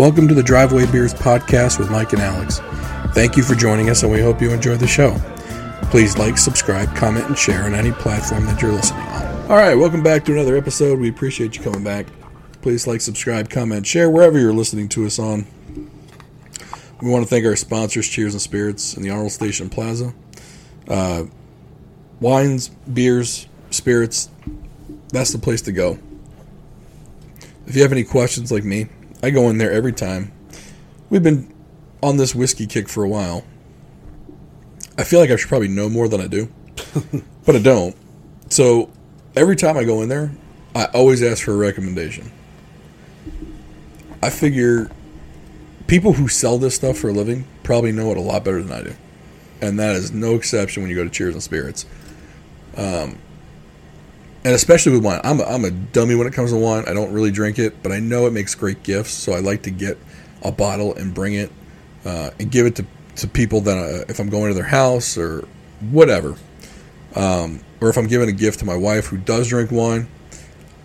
Welcome 0.00 0.28
to 0.28 0.34
the 0.34 0.42
Driveway 0.42 0.90
Beers 0.90 1.12
podcast 1.12 1.78
with 1.78 1.90
Mike 1.90 2.14
and 2.14 2.22
Alex. 2.22 2.60
Thank 3.12 3.36
you 3.36 3.42
for 3.42 3.54
joining 3.54 3.90
us, 3.90 4.02
and 4.02 4.10
we 4.10 4.22
hope 4.22 4.40
you 4.40 4.50
enjoy 4.50 4.78
the 4.78 4.86
show. 4.86 5.14
Please 5.90 6.16
like, 6.16 6.38
subscribe, 6.38 6.96
comment, 6.96 7.26
and 7.26 7.36
share 7.36 7.64
on 7.64 7.74
any 7.74 7.92
platform 7.92 8.46
that 8.46 8.62
you're 8.62 8.72
listening 8.72 9.02
on. 9.02 9.50
All 9.50 9.58
right, 9.58 9.74
welcome 9.74 10.02
back 10.02 10.24
to 10.24 10.32
another 10.32 10.56
episode. 10.56 10.98
We 10.98 11.10
appreciate 11.10 11.54
you 11.54 11.62
coming 11.62 11.84
back. 11.84 12.06
Please 12.62 12.86
like, 12.86 13.02
subscribe, 13.02 13.50
comment, 13.50 13.86
share 13.86 14.08
wherever 14.08 14.38
you're 14.38 14.54
listening 14.54 14.88
to 14.88 15.04
us 15.04 15.18
on. 15.18 15.46
We 17.02 17.10
want 17.10 17.22
to 17.22 17.28
thank 17.28 17.44
our 17.44 17.54
sponsors, 17.54 18.08
Cheers 18.08 18.32
and 18.32 18.40
Spirits, 18.40 18.96
in 18.96 19.02
the 19.02 19.10
Arnold 19.10 19.32
Station 19.32 19.68
Plaza. 19.68 20.14
Uh, 20.88 21.24
wines, 22.20 22.70
beers, 22.90 23.48
spirits, 23.68 24.30
that's 25.12 25.30
the 25.30 25.38
place 25.38 25.60
to 25.60 25.72
go. 25.72 25.98
If 27.66 27.76
you 27.76 27.82
have 27.82 27.92
any 27.92 28.04
questions 28.04 28.50
like 28.50 28.64
me, 28.64 28.88
I 29.22 29.30
go 29.30 29.48
in 29.48 29.58
there 29.58 29.70
every 29.70 29.92
time. 29.92 30.32
We've 31.08 31.22
been 31.22 31.52
on 32.02 32.16
this 32.16 32.34
whiskey 32.34 32.66
kick 32.66 32.88
for 32.88 33.04
a 33.04 33.08
while. 33.08 33.44
I 34.96 35.04
feel 35.04 35.20
like 35.20 35.30
I 35.30 35.36
should 35.36 35.48
probably 35.48 35.68
know 35.68 35.88
more 35.88 36.08
than 36.08 36.20
I 36.20 36.26
do, 36.26 36.52
but 37.44 37.56
I 37.56 37.58
don't. 37.58 37.96
So 38.48 38.90
every 39.36 39.56
time 39.56 39.76
I 39.76 39.84
go 39.84 40.02
in 40.02 40.08
there, 40.08 40.32
I 40.74 40.86
always 40.86 41.22
ask 41.22 41.44
for 41.44 41.52
a 41.52 41.56
recommendation. 41.56 42.30
I 44.22 44.30
figure 44.30 44.90
people 45.86 46.12
who 46.12 46.28
sell 46.28 46.58
this 46.58 46.74
stuff 46.74 46.98
for 46.98 47.08
a 47.08 47.12
living 47.12 47.46
probably 47.62 47.92
know 47.92 48.10
it 48.10 48.16
a 48.16 48.20
lot 48.20 48.44
better 48.44 48.62
than 48.62 48.72
I 48.72 48.82
do. 48.82 48.94
And 49.60 49.78
that 49.78 49.96
is 49.96 50.12
no 50.12 50.34
exception 50.34 50.82
when 50.82 50.90
you 50.90 50.96
go 50.96 51.04
to 51.04 51.10
Cheers 51.10 51.34
and 51.34 51.42
Spirits. 51.42 51.86
Um, 52.76 53.18
and 54.44 54.54
especially 54.54 54.92
with 54.92 55.04
wine. 55.04 55.20
I'm 55.24 55.40
a, 55.40 55.44
I'm 55.44 55.64
a 55.64 55.70
dummy 55.70 56.14
when 56.14 56.26
it 56.26 56.32
comes 56.32 56.52
to 56.52 56.56
wine. 56.56 56.84
I 56.86 56.94
don't 56.94 57.12
really 57.12 57.30
drink 57.30 57.58
it, 57.58 57.82
but 57.82 57.92
I 57.92 58.00
know 58.00 58.26
it 58.26 58.32
makes 58.32 58.54
great 58.54 58.82
gifts. 58.82 59.12
So 59.12 59.32
I 59.32 59.40
like 59.40 59.62
to 59.62 59.70
get 59.70 59.98
a 60.42 60.50
bottle 60.50 60.94
and 60.94 61.12
bring 61.12 61.34
it 61.34 61.52
uh, 62.04 62.30
and 62.38 62.50
give 62.50 62.66
it 62.66 62.76
to, 62.76 62.86
to 63.16 63.28
people 63.28 63.60
that 63.62 63.76
uh, 63.76 64.04
if 64.08 64.18
I'm 64.18 64.30
going 64.30 64.48
to 64.48 64.54
their 64.54 64.64
house 64.64 65.18
or 65.18 65.46
whatever. 65.90 66.36
Um, 67.14 67.60
or 67.80 67.88
if 67.88 67.96
I'm 67.96 68.06
giving 68.06 68.28
a 68.28 68.32
gift 68.32 68.60
to 68.60 68.64
my 68.64 68.76
wife 68.76 69.06
who 69.06 69.16
does 69.16 69.48
drink 69.48 69.70
wine. 69.70 70.08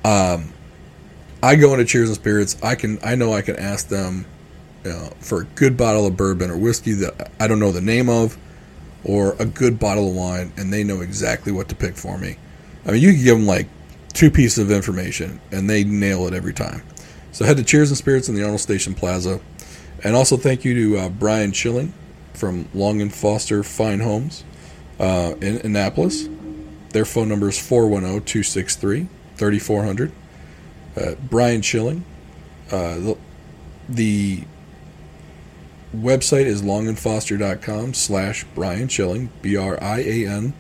Um, 0.04 0.54
I 1.44 1.56
go 1.56 1.74
into 1.74 1.86
Cheers 1.86 2.10
and 2.10 2.16
Spirits. 2.16 2.58
I 2.64 2.76
can 2.76 3.00
I 3.04 3.16
know 3.16 3.34
I 3.34 3.42
can 3.42 3.56
ask 3.58 3.88
them 3.88 4.26
uh, 4.86 5.10
for 5.20 5.42
a 5.42 5.44
good 5.44 5.78
bottle 5.78 6.06
of 6.08 6.18
bourbon 6.18 6.50
or 6.50 6.58
whiskey 6.58 6.94
that 6.94 7.32
I 7.40 7.48
don't 7.48 7.60
know 7.60 7.72
the 7.72 7.82
name 7.82 8.10
of, 8.10 8.38
or 9.04 9.36
a 9.40 9.46
good 9.46 9.80
bottle 9.80 10.10
of 10.10 10.16
wine, 10.16 10.54
and 10.58 10.72
they 10.72 10.84
know 10.84 11.02
exactly 11.02 11.52
what 11.52 11.70
to 11.70 11.76
pick 11.76 11.96
for 11.96 12.18
me. 12.18 12.38
I 12.86 12.92
mean, 12.92 13.02
you 13.02 13.14
can 13.14 13.24
give 13.24 13.38
them 13.38 13.48
like 13.48 13.68
two 14.14 14.32
pieces 14.32 14.60
of 14.60 14.72
information, 14.72 15.40
and 15.52 15.70
they 15.70 15.84
nail 15.84 16.28
it 16.28 16.34
every 16.34 16.54
time. 16.54 16.84
So 17.32 17.44
head 17.46 17.58
to 17.58 17.64
Cheers 17.64 17.90
and 17.90 17.98
Spirits 17.98 18.30
in 18.30 18.36
the 18.36 18.44
Arnold 18.44 18.62
Station 18.62 18.94
Plaza, 18.94 19.42
and 20.04 20.16
also 20.16 20.38
thank 20.38 20.64
you 20.64 20.74
to 20.74 20.98
uh, 21.00 21.10
Brian 21.10 21.52
Schilling 21.52 21.94
from 22.34 22.68
Long 22.74 23.02
and 23.02 23.14
Foster 23.14 23.64
Fine 23.64 24.02
Homes 24.02 24.44
uh, 25.00 25.34
in 25.42 25.58
Annapolis. 25.58 26.30
Their 26.90 27.06
phone 27.06 27.28
number 27.28 27.50
is 27.50 27.60
410 27.60 28.24
263 28.24 29.08
3400. 29.36 30.12
Uh, 30.96 31.16
Brian 31.30 31.62
Schilling. 31.62 32.06
Uh, 32.72 32.96
the, 32.96 33.18
the 33.90 34.44
website 35.94 36.46
is 36.46 36.62
longandfoster.com 36.62 37.94
slash 37.94 38.46
Brian 38.56 38.88
Schilling, 38.88 39.30
B 39.42 39.58
R 39.58 39.82
I 39.84 40.00
A 40.00 40.28
N 40.28 40.54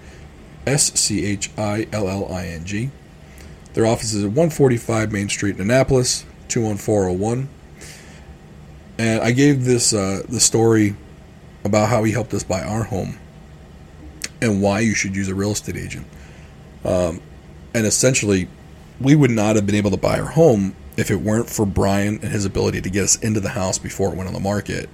S 0.67 0.94
C 0.99 1.25
H 1.25 1.52
I 1.58 1.88
L 1.91 2.08
L 2.08 2.31
I 2.31 2.47
N 2.47 2.66
G. 2.66 2.89
Their 3.73 3.85
office 3.85 4.13
is 4.13 4.23
at 4.23 4.30
145 4.30 5.11
Main 5.11 5.30
Street 5.30 5.55
in 5.55 5.61
Annapolis, 5.61 6.25
21401. 6.47 7.49
And 8.97 9.22
I 9.22 9.31
gave 9.31 9.66
this 9.66 9.94
uh, 9.94 10.23
the 10.30 10.39
story 10.39 10.95
about 11.66 11.89
how 11.89 12.03
he 12.03 12.13
helped 12.13 12.33
us 12.33 12.44
buy 12.44 12.61
our 12.61 12.83
home 12.83 13.17
and 14.41 14.61
why 14.61 14.80
you 14.80 14.94
should 14.95 15.16
use 15.16 15.27
a 15.27 15.35
real 15.35 15.51
estate 15.51 15.75
agent. 15.75 16.07
Um, 16.85 17.22
and 17.73 17.85
essentially, 17.85 18.47
we 19.01 19.16
would 19.16 19.31
not 19.31 19.56
have 19.56 19.66
been 19.66 19.75
able 19.75 19.91
to 19.91 19.97
buy 19.97 20.19
our 20.19 20.29
home 20.29 20.75
if 20.97 21.11
it 21.11 21.17
weren't 21.17 21.50
for 21.50 21.66
Brian 21.66 22.19
and 22.22 22.31
his 22.31 22.45
ability 22.45 22.81
to 22.81 22.90
get 22.90 23.03
us 23.03 23.17
into 23.17 23.40
the 23.40 23.50
house 23.50 23.78
before 23.78 24.13
it 24.13 24.16
went 24.16 24.28
on 24.28 24.34
the 24.34 24.40
market. 24.40 24.90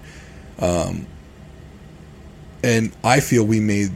Um, 0.57 1.05
and 2.63 2.95
I 3.03 3.19
feel 3.19 3.43
we 3.43 3.59
made, 3.59 3.91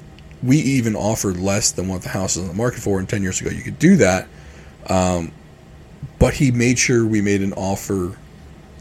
we 0.46 0.58
even 0.58 0.96
offered 0.96 1.38
less 1.38 1.72
than 1.72 1.88
what 1.88 2.04
the 2.04 2.10
house 2.10 2.36
is 2.36 2.44
on 2.44 2.48
the 2.48 2.54
market 2.54 2.80
for. 2.80 3.00
And 3.00 3.10
10 3.10 3.24
years 3.24 3.42
ago, 3.42 3.50
you 3.50 3.64
could 3.64 3.80
do 3.80 3.96
that. 3.98 4.28
Um, 4.88 5.32
but 6.20 6.36
he 6.36 6.52
made 6.52 6.78
sure 6.78 7.06
we 7.06 7.22
made 7.22 7.42
an 7.42 7.54
offer 7.54 8.18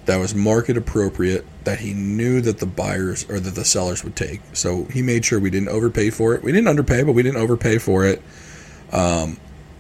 that 0.07 0.19
was 0.19 0.35
market 0.35 0.77
appropriate 0.77 1.47
that 1.65 1.81
he 1.81 1.95
knew 1.95 2.43
that 2.43 2.59
the 2.59 2.67
buyers 2.67 3.29
or 3.31 3.41
that 3.41 3.55
the 3.55 3.65
sellers 3.65 4.05
would 4.05 4.15
take. 4.15 4.41
So 4.53 4.85
he 4.85 5.01
made 5.01 5.25
sure 5.25 5.41
we 5.41 5.51
didn't 5.51 5.71
overpay 5.71 6.11
for 6.11 6.35
it. 6.35 6.43
We 6.43 6.53
didn't 6.53 6.69
underpay, 6.69 7.03
but 7.05 7.13
we 7.13 7.23
didn't 7.23 7.41
overpay 7.41 7.79
for 7.79 8.05
it. 8.05 8.21
Um, 8.93 9.39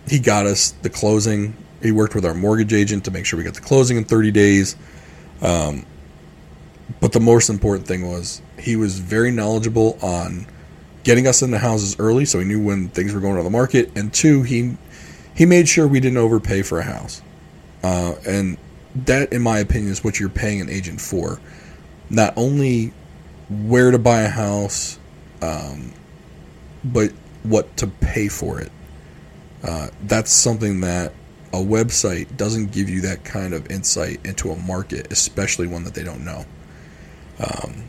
he 0.08 0.18
got 0.18 0.46
us 0.46 0.70
the 0.82 0.88
closing. 0.88 1.54
He 1.82 1.92
worked 1.92 2.14
with 2.14 2.24
our 2.24 2.34
mortgage 2.34 2.72
agent 2.72 3.04
to 3.04 3.10
make 3.10 3.26
sure 3.26 3.36
we 3.36 3.44
got 3.44 3.54
the 3.54 3.60
closing 3.60 3.98
in 3.98 4.04
30 4.04 4.30
days. 4.30 4.76
Um, 5.42 5.84
but 7.00 7.12
the 7.12 7.20
most 7.20 7.50
important 7.50 7.86
thing 7.86 8.08
was 8.08 8.40
he 8.58 8.76
was 8.76 8.98
very 8.98 9.30
knowledgeable 9.30 9.98
on 10.00 10.46
getting 11.04 11.26
us 11.26 11.42
into 11.42 11.58
houses 11.58 11.96
early, 11.98 12.24
so 12.24 12.40
he 12.40 12.44
knew 12.44 12.60
when 12.60 12.88
things 12.88 13.14
were 13.14 13.20
going 13.20 13.38
on 13.38 13.44
the 13.44 13.50
market. 13.50 13.90
And 13.94 14.12
two, 14.12 14.42
he 14.42 14.76
he 15.34 15.46
made 15.46 15.68
sure 15.68 15.86
we 15.86 16.00
didn't 16.00 16.18
overpay 16.18 16.62
for 16.62 16.80
a 16.80 16.84
house. 16.84 17.22
Uh, 17.82 18.14
and 18.26 18.56
that, 18.94 19.32
in 19.32 19.42
my 19.42 19.58
opinion, 19.58 19.92
is 19.92 20.02
what 20.02 20.18
you're 20.18 20.28
paying 20.28 20.60
an 20.60 20.70
agent 20.70 21.00
for. 21.00 21.40
Not 22.10 22.32
only 22.36 22.92
where 23.48 23.90
to 23.90 23.98
buy 23.98 24.22
a 24.22 24.28
house, 24.28 24.98
um, 25.42 25.92
but 26.84 27.12
what 27.42 27.76
to 27.78 27.86
pay 27.86 28.28
for 28.28 28.60
it. 28.60 28.72
Uh, 29.62 29.88
that's 30.02 30.30
something 30.30 30.80
that 30.80 31.12
a 31.52 31.56
website 31.56 32.36
doesn't 32.36 32.72
give 32.72 32.88
you 32.88 33.00
that 33.02 33.24
kind 33.24 33.54
of 33.54 33.70
insight 33.70 34.24
into 34.24 34.50
a 34.50 34.56
market, 34.56 35.10
especially 35.12 35.66
one 35.66 35.84
that 35.84 35.94
they 35.94 36.02
don't 36.02 36.24
know. 36.24 36.44
Um, 37.38 37.84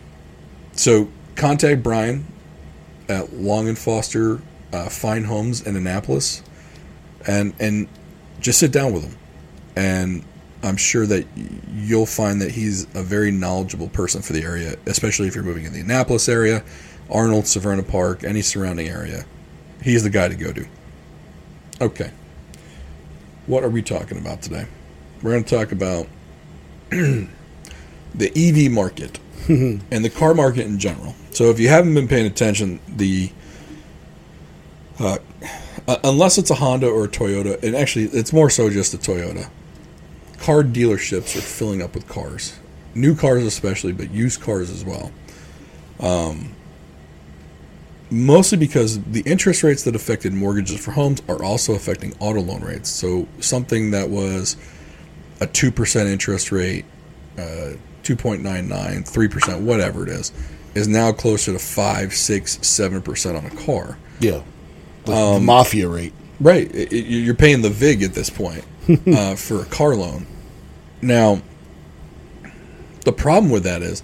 so 0.73 1.09
contact 1.35 1.83
Brian 1.83 2.25
at 3.09 3.33
Long 3.33 3.67
and 3.67 3.77
Foster 3.77 4.41
uh, 4.73 4.89
Fine 4.89 5.25
Homes 5.25 5.61
in 5.61 5.75
Annapolis, 5.75 6.41
and 7.27 7.53
and 7.59 7.87
just 8.39 8.59
sit 8.59 8.71
down 8.71 8.93
with 8.93 9.03
him, 9.03 9.17
and 9.75 10.23
I'm 10.63 10.77
sure 10.77 11.05
that 11.05 11.25
you'll 11.73 12.05
find 12.05 12.41
that 12.41 12.51
he's 12.51 12.83
a 12.95 13.03
very 13.03 13.31
knowledgeable 13.31 13.89
person 13.89 14.21
for 14.21 14.33
the 14.33 14.41
area, 14.41 14.75
especially 14.85 15.27
if 15.27 15.35
you're 15.35 15.43
moving 15.43 15.65
in 15.65 15.73
the 15.73 15.81
Annapolis 15.81 16.27
area, 16.27 16.63
Arnold, 17.09 17.43
Severna 17.45 17.87
Park, 17.87 18.23
any 18.23 18.41
surrounding 18.41 18.87
area. 18.87 19.25
He's 19.83 20.03
the 20.03 20.09
guy 20.09 20.27
to 20.27 20.35
go 20.35 20.51
to. 20.51 20.65
Okay. 21.81 22.11
What 23.45 23.63
are 23.63 23.69
we 23.69 23.83
talking 23.83 24.17
about 24.17 24.41
today? 24.41 24.65
We're 25.21 25.31
going 25.31 25.43
to 25.43 25.55
talk 25.55 25.71
about 25.71 26.07
the 26.89 27.29
EV 28.15 28.71
market 28.71 29.19
and 29.47 30.05
the 30.05 30.09
car 30.09 30.33
market 30.33 30.65
in 30.65 30.79
general. 30.79 31.13
So, 31.35 31.49
if 31.49 31.59
you 31.59 31.67
haven't 31.67 31.93
been 31.93 32.07
paying 32.07 32.25
attention, 32.25 32.79
the 32.87 33.29
uh, 34.99 35.17
unless 36.03 36.37
it's 36.37 36.49
a 36.49 36.55
Honda 36.55 36.87
or 36.87 37.05
a 37.05 37.07
Toyota, 37.07 37.61
and 37.61 37.75
actually 37.75 38.05
it's 38.05 38.31
more 38.31 38.49
so 38.49 38.69
just 38.69 38.93
a 38.93 38.97
Toyota, 38.97 39.49
car 40.39 40.63
dealerships 40.63 41.35
are 41.35 41.41
filling 41.41 41.81
up 41.81 41.93
with 41.93 42.07
cars, 42.07 42.57
new 42.93 43.15
cars 43.15 43.43
especially, 43.43 43.91
but 43.91 44.11
used 44.11 44.41
cars 44.41 44.69
as 44.69 44.85
well. 44.85 45.11
Um, 45.99 46.53
mostly 48.09 48.57
because 48.57 49.01
the 49.03 49.21
interest 49.21 49.63
rates 49.63 49.83
that 49.83 49.95
affected 49.95 50.33
mortgages 50.33 50.83
for 50.83 50.91
homes 50.91 51.21
are 51.27 51.43
also 51.43 51.73
affecting 51.73 52.13
auto 52.19 52.41
loan 52.41 52.61
rates. 52.61 52.89
So 52.89 53.27
something 53.39 53.91
that 53.91 54.09
was 54.09 54.55
a 55.41 55.47
2% 55.47 56.05
interest 56.05 56.51
rate, 56.51 56.85
uh, 57.37 57.73
2.99, 58.03 58.69
3%, 59.09 59.61
whatever 59.61 60.03
it 60.03 60.09
is, 60.09 60.31
is 60.75 60.87
now 60.87 61.11
closer 61.11 61.53
to 61.53 61.59
5, 61.59 62.13
6, 62.13 62.57
7% 62.57 63.37
on 63.37 63.45
a 63.45 63.65
car. 63.65 63.97
Yeah. 64.19 64.43
The, 65.05 65.13
um, 65.13 65.33
the 65.35 65.39
mafia 65.39 65.87
rate. 65.87 66.13
Right. 66.39 66.73
It, 66.75 66.91
it, 66.91 67.05
you're 67.05 67.33
paying 67.33 67.61
the 67.61 67.69
VIG 67.69 68.03
at 68.03 68.13
this 68.13 68.29
point 68.29 68.65
uh, 69.07 69.35
for 69.35 69.61
a 69.61 69.65
car 69.65 69.95
loan. 69.95 70.27
Now, 71.01 71.41
the 73.05 73.13
problem 73.13 73.51
with 73.51 73.63
that 73.63 73.81
is 73.81 74.03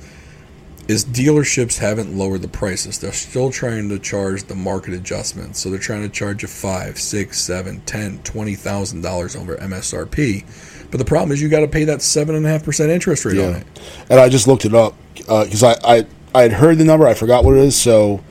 is 0.87 1.05
dealerships 1.05 1.77
haven't 1.77 2.17
lowered 2.17 2.41
the 2.41 2.47
prices. 2.47 2.99
They're 2.99 3.13
still 3.13 3.49
trying 3.49 3.87
to 3.89 3.99
charge 3.99 4.43
the 4.43 4.55
market 4.55 4.93
adjustments. 4.93 5.59
So 5.59 5.69
they're 5.69 5.79
trying 5.79 6.01
to 6.01 6.09
charge 6.09 6.41
you 6.41 6.49
five, 6.49 6.99
six, 6.99 7.39
seven, 7.39 7.81
ten, 7.81 8.19
twenty 8.23 8.55
thousand 8.55 9.01
dollars 9.01 9.35
over 9.35 9.55
MSRP. 9.57 10.89
But 10.91 10.97
the 10.97 11.05
problem 11.05 11.31
is 11.31 11.41
you 11.41 11.47
got 11.49 11.61
to 11.61 11.67
pay 11.67 11.85
that 11.85 12.01
seven 12.01 12.35
and 12.35 12.45
a 12.45 12.49
half 12.49 12.63
percent 12.63 12.91
interest 12.91 13.25
rate 13.25 13.37
yeah. 13.37 13.47
on 13.47 13.55
it. 13.55 13.67
And 14.09 14.19
I 14.19 14.27
just 14.27 14.47
looked 14.47 14.65
it 14.65 14.73
up 14.73 14.95
because 15.15 15.63
uh, 15.63 15.79
I, 15.83 15.97
I 15.97 16.05
I 16.33 16.43
had 16.43 16.53
heard 16.53 16.77
the 16.77 16.85
number. 16.85 17.07
I 17.07 17.13
forgot 17.13 17.43
what 17.43 17.55
it 17.55 17.61
is. 17.61 17.79
So 17.79 18.23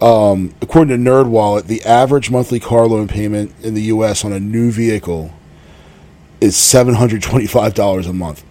um, 0.00 0.54
according 0.60 1.04
to 1.04 1.10
NerdWallet, 1.10 1.64
the 1.66 1.82
average 1.84 2.30
monthly 2.30 2.60
car 2.60 2.86
loan 2.86 3.08
payment 3.08 3.52
in 3.62 3.74
the 3.74 3.82
U.S. 3.84 4.24
on 4.24 4.32
a 4.32 4.40
new 4.40 4.70
vehicle 4.70 5.32
is 6.40 6.56
seven 6.56 6.94
hundred 6.94 7.22
twenty-five 7.22 7.74
dollars 7.74 8.06
a 8.06 8.12
month. 8.12 8.44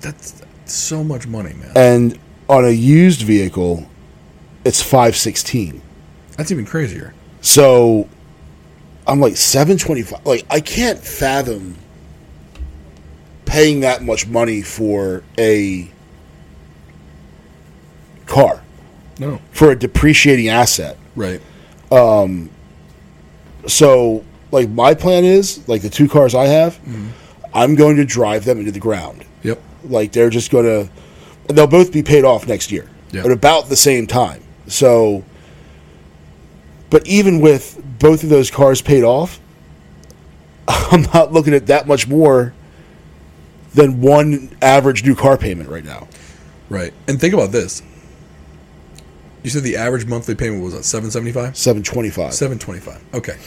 That's 0.00 0.42
so 0.64 1.04
much 1.04 1.26
money, 1.26 1.54
man. 1.54 1.72
and 1.76 2.18
on 2.48 2.64
a 2.64 2.70
used 2.70 3.22
vehicle, 3.22 3.88
it's 4.64 4.82
five 4.82 5.16
sixteen. 5.16 5.82
That's 6.36 6.50
even 6.50 6.64
crazier. 6.64 7.14
So 7.40 8.08
I'm 9.06 9.20
like 9.20 9.36
seven 9.36 9.76
twenty 9.78 10.02
five. 10.02 10.24
Like 10.26 10.46
I 10.50 10.60
can't 10.60 10.98
fathom 10.98 11.76
paying 13.44 13.80
that 13.80 14.02
much 14.02 14.26
money 14.26 14.62
for 14.62 15.22
a 15.38 15.90
car 18.28 18.62
No. 19.18 19.40
for 19.50 19.70
a 19.72 19.76
depreciating 19.76 20.48
asset. 20.48 20.96
Right. 21.16 21.40
Um, 21.90 22.50
So 23.66 24.24
like 24.52 24.68
my 24.70 24.94
plan 24.94 25.24
is 25.24 25.66
like 25.68 25.82
the 25.82 25.90
two 25.90 26.08
cars 26.08 26.34
I 26.34 26.46
have, 26.46 26.78
I'm 27.52 27.74
going 27.74 27.96
to 27.96 28.04
drive 28.04 28.44
them 28.44 28.58
into 28.60 28.70
the 28.72 28.78
ground. 28.80 29.24
Yep. 29.42 29.60
Like 29.84 30.12
they're 30.12 30.30
just 30.30 30.50
going 30.50 30.64
to 30.64 31.52
they'll 31.52 31.66
both 31.66 31.92
be 31.92 32.02
paid 32.02 32.24
off 32.24 32.46
next 32.46 32.70
year 32.70 32.88
Yeah. 33.10 33.24
at 33.24 33.30
about 33.30 33.68
the 33.68 33.76
same 33.76 34.06
time. 34.06 34.42
So 34.68 35.24
but 36.90 37.06
even 37.06 37.40
with 37.40 37.82
both 37.98 38.22
of 38.22 38.28
those 38.30 38.50
cars 38.50 38.80
paid 38.80 39.02
off, 39.04 39.40
I'm 40.68 41.02
not 41.14 41.32
looking 41.32 41.52
at 41.54 41.66
that 41.66 41.86
much 41.86 42.06
more 42.08 42.54
than 43.74 44.00
one 44.00 44.56
average 44.62 45.04
new 45.04 45.14
car 45.14 45.36
payment 45.36 45.68
right 45.68 45.84
now. 45.84 46.08
Right. 46.70 46.92
And 47.06 47.20
think 47.20 47.34
about 47.34 47.52
this. 47.52 47.82
You 49.42 49.50
said 49.50 49.62
the 49.62 49.76
average 49.76 50.06
monthly 50.06 50.34
payment 50.34 50.62
was 50.62 50.74
at 50.74 50.84
775? 50.84 51.56
725. 51.56 52.34
725. 52.34 53.14
Okay. 53.14 53.38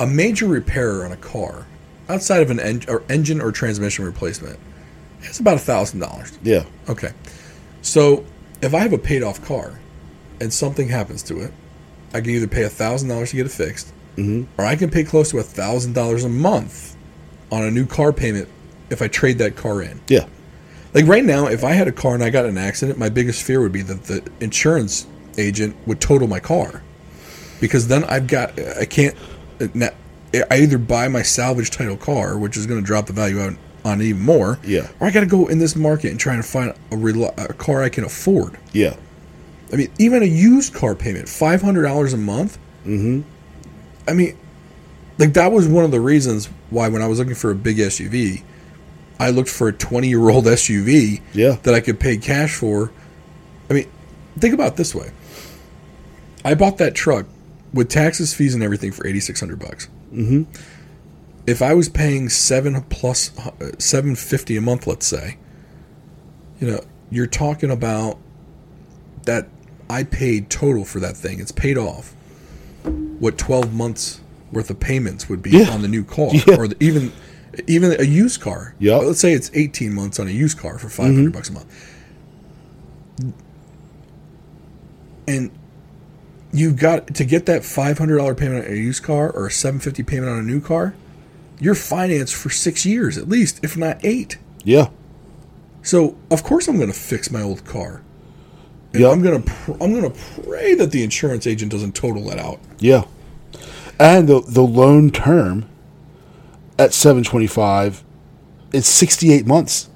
A 0.00 0.06
major 0.06 0.46
repair 0.46 1.04
on 1.04 1.12
a 1.12 1.16
car 1.16 1.66
outside 2.08 2.42
of 2.42 2.50
an 2.50 2.60
en- 2.60 2.82
or 2.88 3.02
engine 3.08 3.40
or 3.40 3.52
transmission 3.52 4.04
replacement 4.04 4.58
is 5.22 5.40
about 5.40 5.58
$1,000. 5.58 6.38
Yeah. 6.42 6.64
Okay. 6.88 7.12
So 7.82 8.24
if 8.60 8.74
I 8.74 8.80
have 8.80 8.92
a 8.92 8.98
paid 8.98 9.22
off 9.22 9.44
car 9.44 9.80
and 10.40 10.52
something 10.52 10.88
happens 10.88 11.22
to 11.24 11.40
it, 11.40 11.52
I 12.12 12.20
can 12.20 12.30
either 12.30 12.48
pay 12.48 12.62
$1,000 12.62 13.30
to 13.30 13.36
get 13.36 13.46
it 13.46 13.52
fixed 13.52 13.92
mm-hmm. 14.16 14.60
or 14.60 14.64
I 14.64 14.76
can 14.76 14.90
pay 14.90 15.04
close 15.04 15.30
to 15.30 15.36
$1,000 15.36 16.24
a 16.24 16.28
month 16.28 16.96
on 17.50 17.64
a 17.64 17.70
new 17.70 17.86
car 17.86 18.12
payment 18.12 18.48
if 18.90 19.00
I 19.00 19.08
trade 19.08 19.38
that 19.38 19.56
car 19.56 19.82
in. 19.82 20.00
Yeah. 20.08 20.26
Like 20.94 21.06
right 21.06 21.24
now, 21.24 21.46
if 21.46 21.64
I 21.64 21.72
had 21.72 21.86
a 21.88 21.92
car 21.92 22.14
and 22.14 22.24
I 22.24 22.30
got 22.30 22.46
an 22.46 22.56
accident, 22.58 22.98
my 22.98 23.08
biggest 23.08 23.42
fear 23.42 23.60
would 23.60 23.72
be 23.72 23.82
that 23.82 24.04
the 24.04 24.26
insurance 24.40 25.06
agent 25.36 25.76
would 25.86 26.00
total 26.00 26.26
my 26.28 26.40
car, 26.40 26.82
because 27.60 27.88
then 27.88 28.04
I've 28.04 28.26
got 28.26 28.58
I 28.58 28.84
can't. 28.86 29.14
I 30.34 30.58
either 30.58 30.78
buy 30.78 31.08
my 31.08 31.22
salvage 31.22 31.70
title 31.70 31.96
car, 31.96 32.38
which 32.38 32.56
is 32.56 32.66
going 32.66 32.80
to 32.80 32.86
drop 32.86 33.06
the 33.06 33.12
value 33.14 33.40
on, 33.40 33.58
on 33.84 34.02
even 34.02 34.20
more, 34.22 34.58
Yeah. 34.62 34.88
or 35.00 35.06
I 35.06 35.10
got 35.10 35.20
to 35.20 35.26
go 35.26 35.46
in 35.46 35.58
this 35.58 35.74
market 35.74 36.10
and 36.10 36.20
try 36.20 36.36
to 36.36 36.42
find 36.42 36.74
a, 36.92 36.96
rel- 36.96 37.32
a 37.38 37.52
car 37.54 37.82
I 37.82 37.88
can 37.88 38.04
afford. 38.04 38.58
Yeah. 38.72 38.94
I 39.72 39.76
mean, 39.76 39.90
even 39.98 40.22
a 40.22 40.26
used 40.26 40.74
car 40.74 40.94
payment, 40.94 41.28
five 41.28 41.62
hundred 41.62 41.82
dollars 41.84 42.12
a 42.12 42.16
month. 42.18 42.58
Mm-hmm. 42.84 43.22
I 44.08 44.12
mean, 44.14 44.36
like 45.18 45.32
that 45.34 45.50
was 45.50 45.66
one 45.66 45.84
of 45.84 45.90
the 45.90 46.00
reasons 46.00 46.48
why 46.70 46.88
when 46.88 47.00
I 47.02 47.06
was 47.06 47.18
looking 47.18 47.34
for 47.34 47.50
a 47.50 47.54
big 47.54 47.78
SUV, 47.78 48.42
I 49.20 49.30
looked 49.30 49.48
for 49.50 49.68
a 49.68 49.72
twenty-year-old 49.72 50.44
SUV 50.44 51.20
Yeah. 51.32 51.56
that 51.64 51.74
I 51.74 51.80
could 51.80 51.98
pay 51.98 52.16
cash 52.18 52.54
for. 52.54 52.92
I 53.68 53.74
mean, 53.74 53.86
think 54.38 54.54
about 54.54 54.72
it 54.72 54.76
this 54.76 54.94
way: 54.94 55.10
I 56.44 56.54
bought 56.54 56.78
that 56.78 56.94
truck 56.94 57.26
with 57.74 57.88
taxes, 57.88 58.32
fees, 58.34 58.54
and 58.54 58.62
everything 58.62 58.92
for 58.92 59.06
eighty-six 59.06 59.40
hundred 59.40 59.58
bucks. 59.58 59.88
Mm-hmm. 60.12 60.44
If 61.46 61.62
I 61.62 61.74
was 61.74 61.88
paying 61.88 62.28
seven 62.28 62.80
plus 62.84 63.36
uh, 63.38 63.72
seven 63.78 64.14
fifty 64.14 64.56
a 64.56 64.60
month, 64.60 64.86
let's 64.86 65.06
say, 65.06 65.38
you 66.60 66.70
know, 66.70 66.80
you're 67.10 67.26
talking 67.26 67.70
about 67.70 68.18
that 69.24 69.48
I 69.90 70.04
paid 70.04 70.48
total 70.50 70.84
for 70.84 71.00
that 71.00 71.16
thing. 71.16 71.40
It's 71.40 71.52
paid 71.52 71.76
off. 71.78 72.14
What 72.84 73.36
twelve 73.38 73.74
months 73.74 74.20
worth 74.52 74.70
of 74.70 74.78
payments 74.80 75.28
would 75.28 75.42
be 75.42 75.50
Yeah. 75.50 75.70
on 75.70 75.82
the 75.82 75.88
new 75.88 76.04
car, 76.04 76.30
Yeah. 76.46 76.56
or 76.56 76.68
the, 76.68 76.76
even 76.82 77.12
even 77.66 77.98
a 77.98 78.04
used 78.04 78.40
car. 78.40 78.74
Yeah. 78.78 78.96
let's 78.96 79.20
say 79.20 79.32
it's 79.32 79.50
eighteen 79.54 79.92
months 79.94 80.18
on 80.18 80.28
a 80.28 80.30
used 80.30 80.58
car 80.58 80.78
for 80.78 80.88
500 80.88 81.20
mm-hmm. 81.20 81.30
bucks 81.32 81.48
a 81.48 81.52
month, 81.52 81.94
and 85.26 85.50
you've 86.52 86.76
got 86.76 87.14
to 87.14 87.24
get 87.24 87.46
that 87.46 87.64
five 87.64 87.98
hundred 87.98 88.18
dollar 88.18 88.34
payment 88.34 88.66
on 88.66 88.72
a 88.72 88.76
used 88.76 89.02
car 89.02 89.30
or 89.30 89.46
a 89.46 89.50
seven 89.50 89.80
fifty 89.80 90.02
payment 90.02 90.30
on 90.30 90.38
a 90.38 90.42
new 90.42 90.60
car. 90.60 90.94
You're 91.60 91.74
financed 91.74 92.34
for 92.34 92.50
six 92.50 92.86
years 92.86 93.18
at 93.18 93.28
least, 93.28 93.60
if 93.64 93.76
not 93.76 93.98
eight. 94.04 94.38
Yeah. 94.64 94.90
So 95.82 96.16
of 96.30 96.42
course 96.44 96.68
I'm 96.68 96.76
going 96.76 96.92
to 96.92 96.98
fix 96.98 97.30
my 97.30 97.42
old 97.42 97.64
car. 97.64 98.02
And 98.92 99.02
Yep. 99.02 99.12
I'm 99.12 99.22
gonna 99.22 99.40
pr- 99.40 99.72
I'm 99.80 99.92
gonna 99.94 100.14
pray 100.44 100.74
that 100.74 100.92
the 100.92 101.02
insurance 101.02 101.46
agent 101.46 101.70
doesn't 101.72 101.94
total 101.94 102.24
that 102.30 102.38
out. 102.38 102.58
Yeah. 102.78 103.04
And 103.98 104.28
the 104.28 104.40
the 104.40 104.62
loan 104.62 105.10
term 105.10 105.68
at 106.78 106.92
725 106.94 108.04
it's 108.72 108.86
68 108.88 109.46
months. 109.46 109.88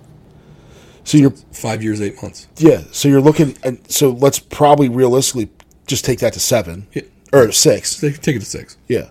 So 1.05 1.19
you're 1.19 1.33
Five 1.53 1.83
years, 1.83 2.01
eight 2.01 2.23
months. 2.23 2.49
yeah, 2.57 2.83
so 2.93 3.09
you're 3.09 3.21
looking 3.21 3.57
and 3.63 3.79
so 3.91 4.11
let's 4.11 4.39
probably 4.39 4.89
realistically 4.89 5.51
just 5.87 6.05
take 6.05 6.21
that 6.21 6.33
to 6.35 6.41
7 6.41 6.87
Yeah. 6.93 7.03
or 7.33 7.53
6. 7.53 8.01
Take, 8.01 8.21
take 8.21 8.37
it 8.37 8.41
to 8.41 8.47
six. 8.47 8.77
Yeah. 8.89 9.11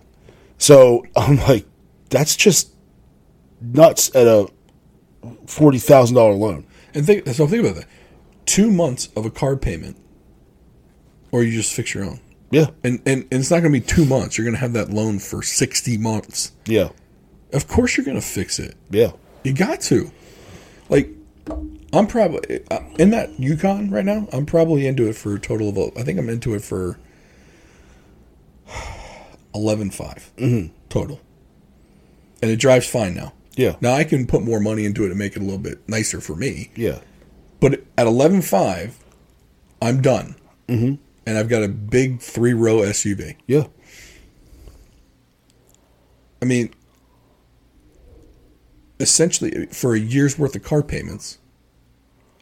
So 0.57 1.05
I'm 1.15 1.37
like 1.37 1.65
that's 2.09 2.35
just 2.35 2.73
nuts 3.61 4.13
at 4.15 4.25
a 4.27 4.47
$40,000 5.23 6.15
loan. 6.39 6.65
And 6.93 7.05
think 7.05 7.27
so. 7.27 7.45
Think 7.47 7.63
about 7.65 7.75
that. 7.75 7.85
Two 8.45 8.71
months 8.71 9.09
of 9.15 9.25
a 9.25 9.29
car 9.29 9.55
payment, 9.55 9.95
or 11.31 11.43
you 11.43 11.51
just 11.51 11.73
fix 11.73 11.93
your 11.93 12.03
own. 12.03 12.19
Yeah. 12.49 12.67
And 12.83 12.99
and, 13.05 13.23
and 13.31 13.39
it's 13.39 13.49
not 13.51 13.61
going 13.61 13.71
to 13.73 13.79
be 13.79 13.85
two 13.85 14.03
months. 14.03 14.37
You're 14.37 14.43
going 14.45 14.55
to 14.55 14.59
have 14.61 14.73
that 14.73 14.89
loan 14.89 15.19
for 15.19 15.41
sixty 15.41 15.97
months. 15.97 16.51
Yeah. 16.65 16.89
Of 17.53 17.67
course, 17.67 17.97
you're 17.97 18.05
going 18.05 18.19
to 18.19 18.25
fix 18.25 18.59
it. 18.59 18.75
Yeah. 18.89 19.11
You 19.43 19.53
got 19.53 19.81
to. 19.81 20.11
Like, 20.89 21.09
I'm 21.93 22.07
probably 22.07 22.61
in 22.97 23.09
that 23.11 23.37
Yukon 23.39 23.89
right 23.89 24.05
now. 24.05 24.27
I'm 24.31 24.45
probably 24.45 24.87
into 24.87 25.07
it 25.09 25.15
for 25.15 25.35
a 25.35 25.39
total 25.39 25.69
of. 25.69 25.97
I 25.97 26.03
think 26.03 26.19
I'm 26.19 26.29
into 26.29 26.53
it 26.53 26.63
for 26.63 26.97
eleven 29.55 29.89
total, 30.89 31.19
and 32.41 32.51
it 32.51 32.57
drives 32.57 32.87
fine 32.87 33.15
now. 33.15 33.33
Yeah. 33.55 33.75
Now 33.81 33.93
I 33.93 34.05
can 34.05 34.25
put 34.25 34.43
more 34.43 34.59
money 34.59 34.85
into 34.85 35.03
it 35.03 35.09
and 35.09 35.19
make 35.19 35.35
it 35.35 35.39
a 35.39 35.43
little 35.43 35.57
bit 35.57 35.87
nicer 35.89 36.21
for 36.21 36.35
me. 36.35 36.71
Yeah. 36.75 36.99
But 37.59 37.83
at 37.97 38.07
eleven 38.07 38.41
five, 38.41 38.97
I'm 39.81 40.01
done, 40.01 40.35
mm-hmm. 40.67 40.95
and 41.25 41.37
I've 41.37 41.49
got 41.49 41.63
a 41.63 41.67
big 41.67 42.21
three 42.21 42.53
row 42.53 42.77
SUV. 42.77 43.35
Yeah. 43.47 43.67
I 46.41 46.45
mean, 46.45 46.73
essentially 49.01 49.65
for 49.67 49.95
a 49.95 49.99
year's 49.99 50.37
worth 50.37 50.55
of 50.55 50.63
car 50.63 50.83
payments, 50.83 51.39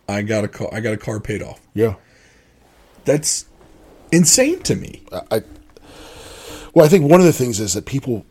I 0.07 0.21
got 0.21 0.43
a 0.43 0.47
car. 0.47 0.69
I 0.71 0.79
got 0.79 0.93
a 0.93 0.97
car 0.97 1.19
paid 1.19 1.41
off. 1.41 1.59
Yeah. 1.73 1.95
That's 3.05 3.45
insane 4.11 4.61
to 4.63 4.75
me. 4.75 5.03
I 5.31 5.43
well, 6.73 6.85
I 6.85 6.89
think 6.89 7.09
one 7.09 7.19
of 7.19 7.25
the 7.25 7.33
things 7.33 7.59
is 7.59 7.73
that 7.73 7.85
people 7.85 8.25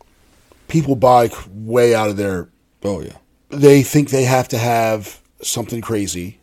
people 0.68 0.96
buy 0.96 1.30
way 1.52 1.94
out 1.94 2.10
of 2.10 2.16
their 2.16 2.48
Oh 2.84 3.00
yeah, 3.00 3.16
they 3.48 3.82
think 3.82 4.10
they 4.10 4.24
have 4.24 4.48
to 4.48 4.58
have 4.58 5.20
something 5.42 5.80
crazy, 5.80 6.40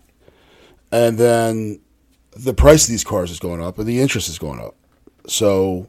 and 0.92 1.18
then 1.18 1.80
the 2.36 2.54
price 2.54 2.86
of 2.86 2.89
these 2.89 3.06
cars 3.06 3.32
is 3.32 3.39
going 3.39 3.63
up 3.63 3.80
and 3.80 3.88
the 3.88 4.01
interest 4.01 4.27
is 4.27 4.38
going 4.38 4.60
up. 4.60 4.75
So, 5.27 5.88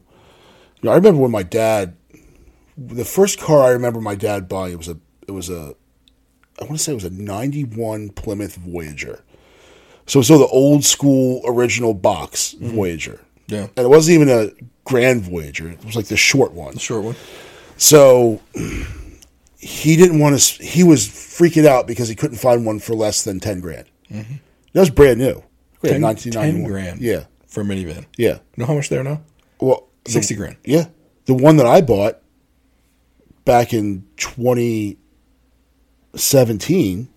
you 0.81 0.87
know, 0.87 0.91
I 0.91 0.95
remember 0.95 1.19
when 1.19 1.31
my 1.31 1.43
dad, 1.43 1.97
the 2.77 3.03
first 3.03 3.39
car 3.39 3.63
I 3.63 3.69
remember 3.71 3.99
my 3.99 4.15
dad 4.15 4.47
buying 4.47 4.71
it 4.73 4.77
was 4.77 4.87
a 4.87 4.97
it 5.27 5.31
was 5.31 5.49
a 5.49 5.75
I 6.59 6.63
want 6.63 6.77
to 6.77 6.83
say 6.83 6.91
it 6.91 6.95
was 6.95 7.03
a 7.03 7.09
'91 7.09 8.09
Plymouth 8.09 8.55
Voyager. 8.55 9.23
So 10.05 10.21
still 10.21 10.39
the 10.39 10.47
old 10.47 10.85
school 10.85 11.41
original 11.45 11.93
box 11.93 12.55
mm-hmm. 12.55 12.75
Voyager. 12.75 13.19
yeah, 13.47 13.67
And 13.75 13.85
it 13.85 13.89
wasn't 13.89 14.15
even 14.15 14.29
a 14.29 14.51
Grand 14.85 15.21
Voyager. 15.23 15.69
It 15.69 15.83
was 15.83 15.95
like 15.97 16.05
the 16.05 16.15
short 16.15 16.53
one. 16.53 16.75
the 16.75 16.79
short 16.79 17.03
one. 17.03 17.15
So 17.75 18.41
he 19.59 19.95
didn't 19.97 20.19
want 20.19 20.39
to. 20.39 20.63
He 20.63 20.83
was 20.83 21.07
freaking 21.07 21.65
out 21.65 21.87
because 21.87 22.07
he 22.07 22.15
couldn't 22.15 22.37
find 22.37 22.65
one 22.65 22.79
for 22.79 22.95
less 22.95 23.23
than 23.23 23.39
ten 23.39 23.59
grand. 23.59 23.85
Mm-hmm. 24.09 24.35
That 24.73 24.79
was 24.79 24.89
brand 24.89 25.19
new. 25.19 25.43
Yeah, 25.83 25.91
10, 25.91 26.01
1991. 26.01 26.61
10 26.61 26.63
grand. 26.63 27.01
Yeah, 27.01 27.25
for 27.47 27.61
a 27.61 27.63
minivan. 27.63 28.05
yeah. 28.17 28.33
You 28.33 28.39
know 28.57 28.65
how 28.65 28.73
much 28.73 28.89
they're 28.89 29.03
now? 29.03 29.21
Well, 29.59 29.87
the- 30.05 30.11
Sixty 30.11 30.35
grand. 30.35 30.57
Yeah, 30.63 30.87
the 31.25 31.33
one 31.33 31.57
that 31.57 31.67
I 31.67 31.81
bought 31.81 32.19
back 33.45 33.73
in 33.73 34.07
2017 36.17 37.09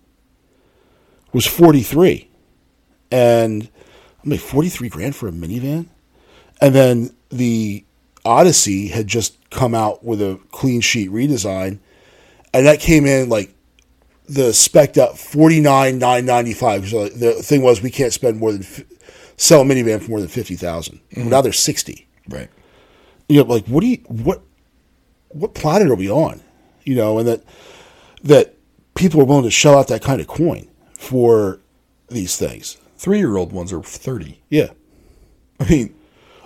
was 1.33 1.45
43, 1.45 2.29
and 3.11 3.69
I'm 4.23 4.29
like 4.29 4.39
43 4.39 4.89
grand 4.89 5.15
for 5.15 5.27
a 5.27 5.31
minivan, 5.31 5.87
and 6.61 6.75
then 6.75 7.15
the 7.29 7.83
Odyssey 8.25 8.87
had 8.87 9.07
just 9.07 9.37
come 9.49 9.73
out 9.73 10.03
with 10.03 10.21
a 10.21 10.39
clean 10.51 10.81
sheet 10.81 11.09
redesign, 11.09 11.79
and 12.53 12.65
that 12.67 12.79
came 12.79 13.05
in 13.05 13.29
like 13.29 13.53
the 14.27 14.53
spec 14.53 14.97
up 14.97 15.17
forty 15.17 15.59
nine 15.59 15.97
nine 15.97 16.25
ninety 16.25 16.53
five. 16.53 16.87
So 16.87 17.09
the 17.09 17.33
thing 17.33 17.63
was, 17.63 17.81
we 17.81 17.89
can't 17.89 18.13
spend 18.13 18.39
more 18.39 18.51
than 18.51 18.61
f- 18.61 18.83
sell 19.37 19.61
a 19.61 19.63
minivan 19.63 20.01
for 20.01 20.11
more 20.11 20.19
than 20.19 20.29
fifty 20.29 20.55
mm-hmm. 20.55 21.29
Now 21.29 21.41
they're 21.41 21.51
sixty. 21.51 22.07
Right. 22.29 22.49
You 23.27 23.43
know, 23.43 23.49
like 23.49 23.65
what 23.65 23.81
do 23.81 23.87
you 23.87 23.97
what 24.07 24.41
what 25.29 25.55
planet 25.55 25.89
are 25.89 25.95
we 25.95 26.09
on? 26.09 26.41
You 26.83 26.95
know, 26.95 27.17
and 27.19 27.27
that 27.27 27.43
that 28.23 28.55
people 28.95 29.21
are 29.21 29.25
willing 29.25 29.43
to 29.43 29.51
shell 29.51 29.77
out 29.77 29.87
that 29.87 30.01
kind 30.01 30.21
of 30.21 30.27
coin 30.27 30.67
for 30.97 31.59
these 32.09 32.37
things. 32.37 32.77
Three 32.97 33.17
year 33.19 33.37
old 33.37 33.51
ones 33.51 33.71
are 33.73 33.81
30. 33.81 34.39
Yeah. 34.49 34.69
I 35.59 35.69
mean, 35.69 35.95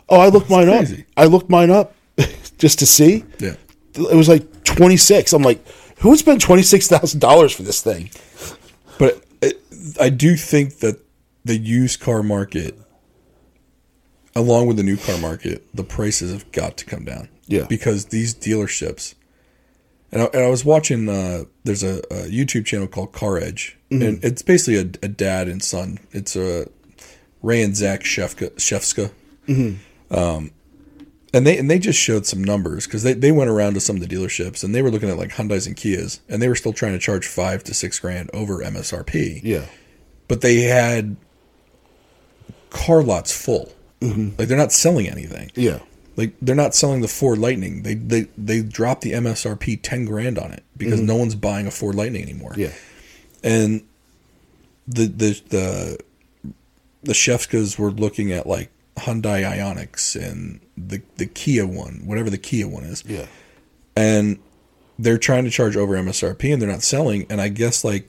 Oh, 0.08 0.20
I 0.20 0.28
looked 0.30 0.50
mine 0.52 0.68
crazy. 0.68 1.02
up. 1.02 1.06
I 1.18 1.26
looked 1.26 1.50
mine 1.50 1.72
up 1.72 1.96
just 2.60 2.78
to 2.80 2.86
see. 2.86 3.26
yeah. 3.40 3.56
It 3.96 4.16
was 4.16 4.30
like 4.30 4.64
twenty 4.64 4.98
six. 4.98 5.34
I'm 5.34 5.42
like, 5.42 5.66
who 6.00 6.10
would 6.10 6.20
spend 6.20 6.42
twenty 6.42 6.62
six 6.62 6.88
thousand 6.88 7.22
dollars 7.22 7.54
for 7.56 7.64
this 7.64 7.82
thing? 7.82 8.12
But 9.00 9.24
it, 9.42 9.60
I 10.00 10.10
do 10.10 10.36
think 10.36 10.80
that 10.80 11.00
the 11.44 11.58
used 11.58 12.02
car 12.02 12.22
market, 12.22 12.78
along 14.36 14.68
with 14.68 14.78
the 14.78 14.84
new 14.84 14.98
car 14.98 15.18
market, 15.18 15.66
the 15.74 15.84
prices 15.84 16.32
have 16.32 16.52
got 16.52 16.78
to 16.78 16.86
come 16.86 17.06
down. 17.06 17.30
Yeah. 17.48 17.66
Because 17.68 18.06
these 18.08 18.36
dealerships, 18.36 19.16
and 20.16 20.24
I, 20.24 20.26
and 20.34 20.44
I 20.46 20.48
was 20.50 20.66
watching, 20.66 21.08
uh, 21.08 21.44
there's 21.64 21.84
a, 21.84 22.00
a 22.10 22.28
YouTube 22.28 22.66
channel 22.66 22.88
called 22.88 23.12
Car 23.14 23.38
Edge, 23.38 23.78
and 23.92 24.24
it's 24.24 24.42
basically 24.42 24.78
a, 24.78 25.06
a 25.06 25.08
dad 25.10 25.48
and 25.48 25.62
son. 25.64 26.00
It's 26.12 26.36
a 26.36 26.68
Ray 27.44 27.62
and 27.62 27.76
Zach 27.76 28.02
Shefka, 28.02 28.52
Shefska. 28.56 29.12
Um, 30.10 30.52
and 31.34 31.46
they 31.46 31.58
and 31.58 31.70
they 31.70 31.78
just 31.80 32.00
showed 32.00 32.26
some 32.26 32.44
numbers 32.44 32.86
because 32.88 33.04
they, 33.04 33.14
they 33.14 33.32
went 33.32 33.50
around 33.50 33.74
to 33.76 33.80
some 33.80 33.98
of 33.98 34.02
the 34.02 34.08
dealerships 34.16 34.64
and 34.64 34.74
they 34.74 34.82
were 34.82 34.90
looking 34.90 35.10
at 35.10 35.18
like 35.18 35.32
Hyundai's 35.32 35.68
and 35.68 35.76
Kias 35.76 36.20
and 36.30 36.42
they 36.42 36.48
were 36.48 36.56
still 36.56 36.72
trying 36.74 36.94
to 36.94 37.00
charge 37.00 37.28
five 37.28 37.64
to 37.66 37.74
six 37.74 38.00
grand 38.00 38.30
over 38.34 38.60
MSRP 38.60 39.42
Yeah. 39.44 39.66
but 40.30 40.40
they 40.42 40.62
had 40.62 41.18
car 42.70 43.04
lots 43.04 43.32
full. 43.32 43.72
Like 44.02 44.48
they're 44.48 44.58
not 44.58 44.72
selling 44.72 45.10
anything. 45.10 45.52
Yeah. 45.56 45.80
Like 46.16 46.34
they're 46.42 46.56
not 46.56 46.74
selling 46.74 47.02
the 47.02 47.08
Ford 47.08 47.40
Lightning. 47.40 47.84
They 47.84 47.96
they 47.96 48.28
they 48.38 48.62
dropped 48.62 49.02
the 49.02 49.14
MSRP 49.14 49.80
ten 49.82 50.06
grand 50.06 50.38
on 50.38 50.52
it 50.52 50.64
because 50.78 51.00
mm-hmm. 51.00 51.08
no 51.08 51.16
one's 51.18 51.36
buying 51.36 51.68
a 51.68 51.72
Ford 51.72 51.96
Lightning 51.96 52.22
anymore. 52.22 52.54
Yeah. 52.56 52.72
And 53.44 53.86
the 54.88 55.08
the 55.08 55.42
the 55.50 56.00
the 57.04 57.14
Shefskas 57.14 57.78
were 57.78 57.92
looking 57.92 58.32
at 58.32 58.48
like 58.48 58.72
Hyundai 58.98 59.44
Ioniqs 59.44 60.16
and 60.16 60.62
the 60.78 61.02
the 61.18 61.26
Kia 61.26 61.66
one, 61.66 62.02
whatever 62.06 62.30
the 62.30 62.38
Kia 62.38 62.68
one 62.68 62.84
is 62.84 63.04
Yeah. 63.06 63.26
and 63.96 64.40
they're 64.98 65.18
trying 65.18 65.44
to 65.44 65.50
charge 65.50 65.76
over 65.76 65.96
MSRP 65.96 66.54
and 66.54 66.62
they're 66.62 66.70
not 66.70 66.82
selling. 66.82 67.26
And 67.30 67.42
I 67.42 67.50
guess 67.50 67.84
like 67.84 68.08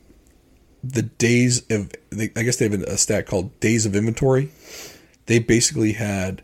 the 0.83 1.03
days 1.03 1.65
of, 1.71 1.91
I 2.13 2.27
guess 2.27 2.57
they 2.57 2.69
have 2.69 2.81
a 2.81 2.97
stat 2.97 3.27
called 3.27 3.59
days 3.61 3.87
of 3.87 3.97
inventory. 3.97 4.51
They 5.27 5.39
basically 5.41 5.93
had 5.93 6.43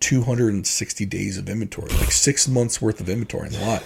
260 0.00 1.06
days 1.06 1.38
of 1.38 1.48
inventory, 1.48 1.90
like 1.94 2.12
six 2.12 2.48
months 2.48 2.80
worth 2.80 3.00
of 3.00 3.08
inventory 3.08 3.48
in 3.48 3.52
the 3.52 3.60
lot. 3.60 3.82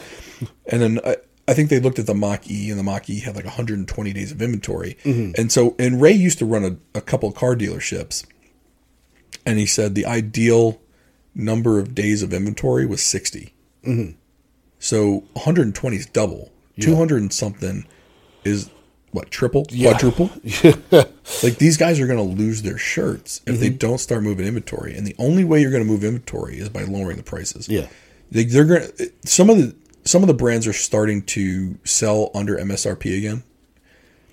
And 0.66 0.83
then 0.83 1.00
I, 1.04 1.16
I 1.47 1.54
think 1.54 1.71
they 1.71 1.80
looked 1.80 1.99
at 1.99 2.06
the 2.06 2.14
Mach 2.14 2.50
E 2.50 2.71
and 2.71 2.78
the 2.78 2.83
Mach 2.83 3.09
E 3.09 3.21
had 3.21 3.37
like 3.37 3.44
120 3.44 4.12
days 4.12 4.33
of 4.33 4.40
inventory. 4.42 4.97
Mm-hmm. 5.04 5.40
And 5.40 5.52
so, 5.52 5.75
and 5.78 6.00
Ray 6.00 6.12
used 6.12 6.38
to 6.38 6.44
run 6.44 6.64
a, 6.64 6.99
a 6.99 7.00
couple 7.00 7.30
car 7.33 7.54
dealerships 7.54 8.26
and 9.47 9.59
he 9.59 9.66
said 9.66 9.94
the 9.94 10.06
ideal 10.06 10.80
number 11.35 11.78
of 11.78 11.94
days 11.94 12.23
of 12.23 12.33
inventory 12.33 12.87
was 12.87 13.02
60. 13.02 13.54
Mm-hmm. 13.85 14.16
So 14.78 15.25
120 15.35 15.97
is 15.97 16.06
double. 16.06 16.50
200 16.80 17.23
and 17.23 17.33
something 17.33 17.87
is 18.42 18.68
what 19.14 19.30
triple, 19.30 19.64
quadruple. 19.64 20.28
like 21.44 21.59
these 21.59 21.76
guys 21.76 22.00
are 22.00 22.06
going 22.09 22.18
to 22.18 22.42
lose 22.42 22.62
their 22.62 22.76
shirts 22.76 23.40
if 23.47 23.61
they 23.61 23.68
mm-hmm. 23.68 23.76
don't 23.76 23.99
start 23.99 24.25
moving 24.25 24.44
inventory, 24.44 24.97
and 24.97 25.06
the 25.06 25.14
only 25.18 25.44
way 25.44 25.61
you're 25.61 25.71
going 25.71 25.85
to 25.85 25.88
move 25.88 26.02
inventory 26.02 26.59
is 26.59 26.68
by 26.68 26.83
lowering 26.83 27.16
the 27.16 27.23
prices. 27.23 27.68
Yeah. 27.68 27.87
They, 28.33 28.44
they're 28.44 28.64
going 28.64 28.90
to 28.90 29.12
some 29.25 29.50
of 29.50 29.59
the 29.59 29.76
some 30.04 30.23
of 30.23 30.26
the 30.26 30.35
brands 30.35 30.66
are 30.66 30.73
starting 30.73 31.23
to 31.23 31.78
sell 31.85 32.33
under 32.35 32.56
MSRP 32.56 33.16
again. 33.16 33.44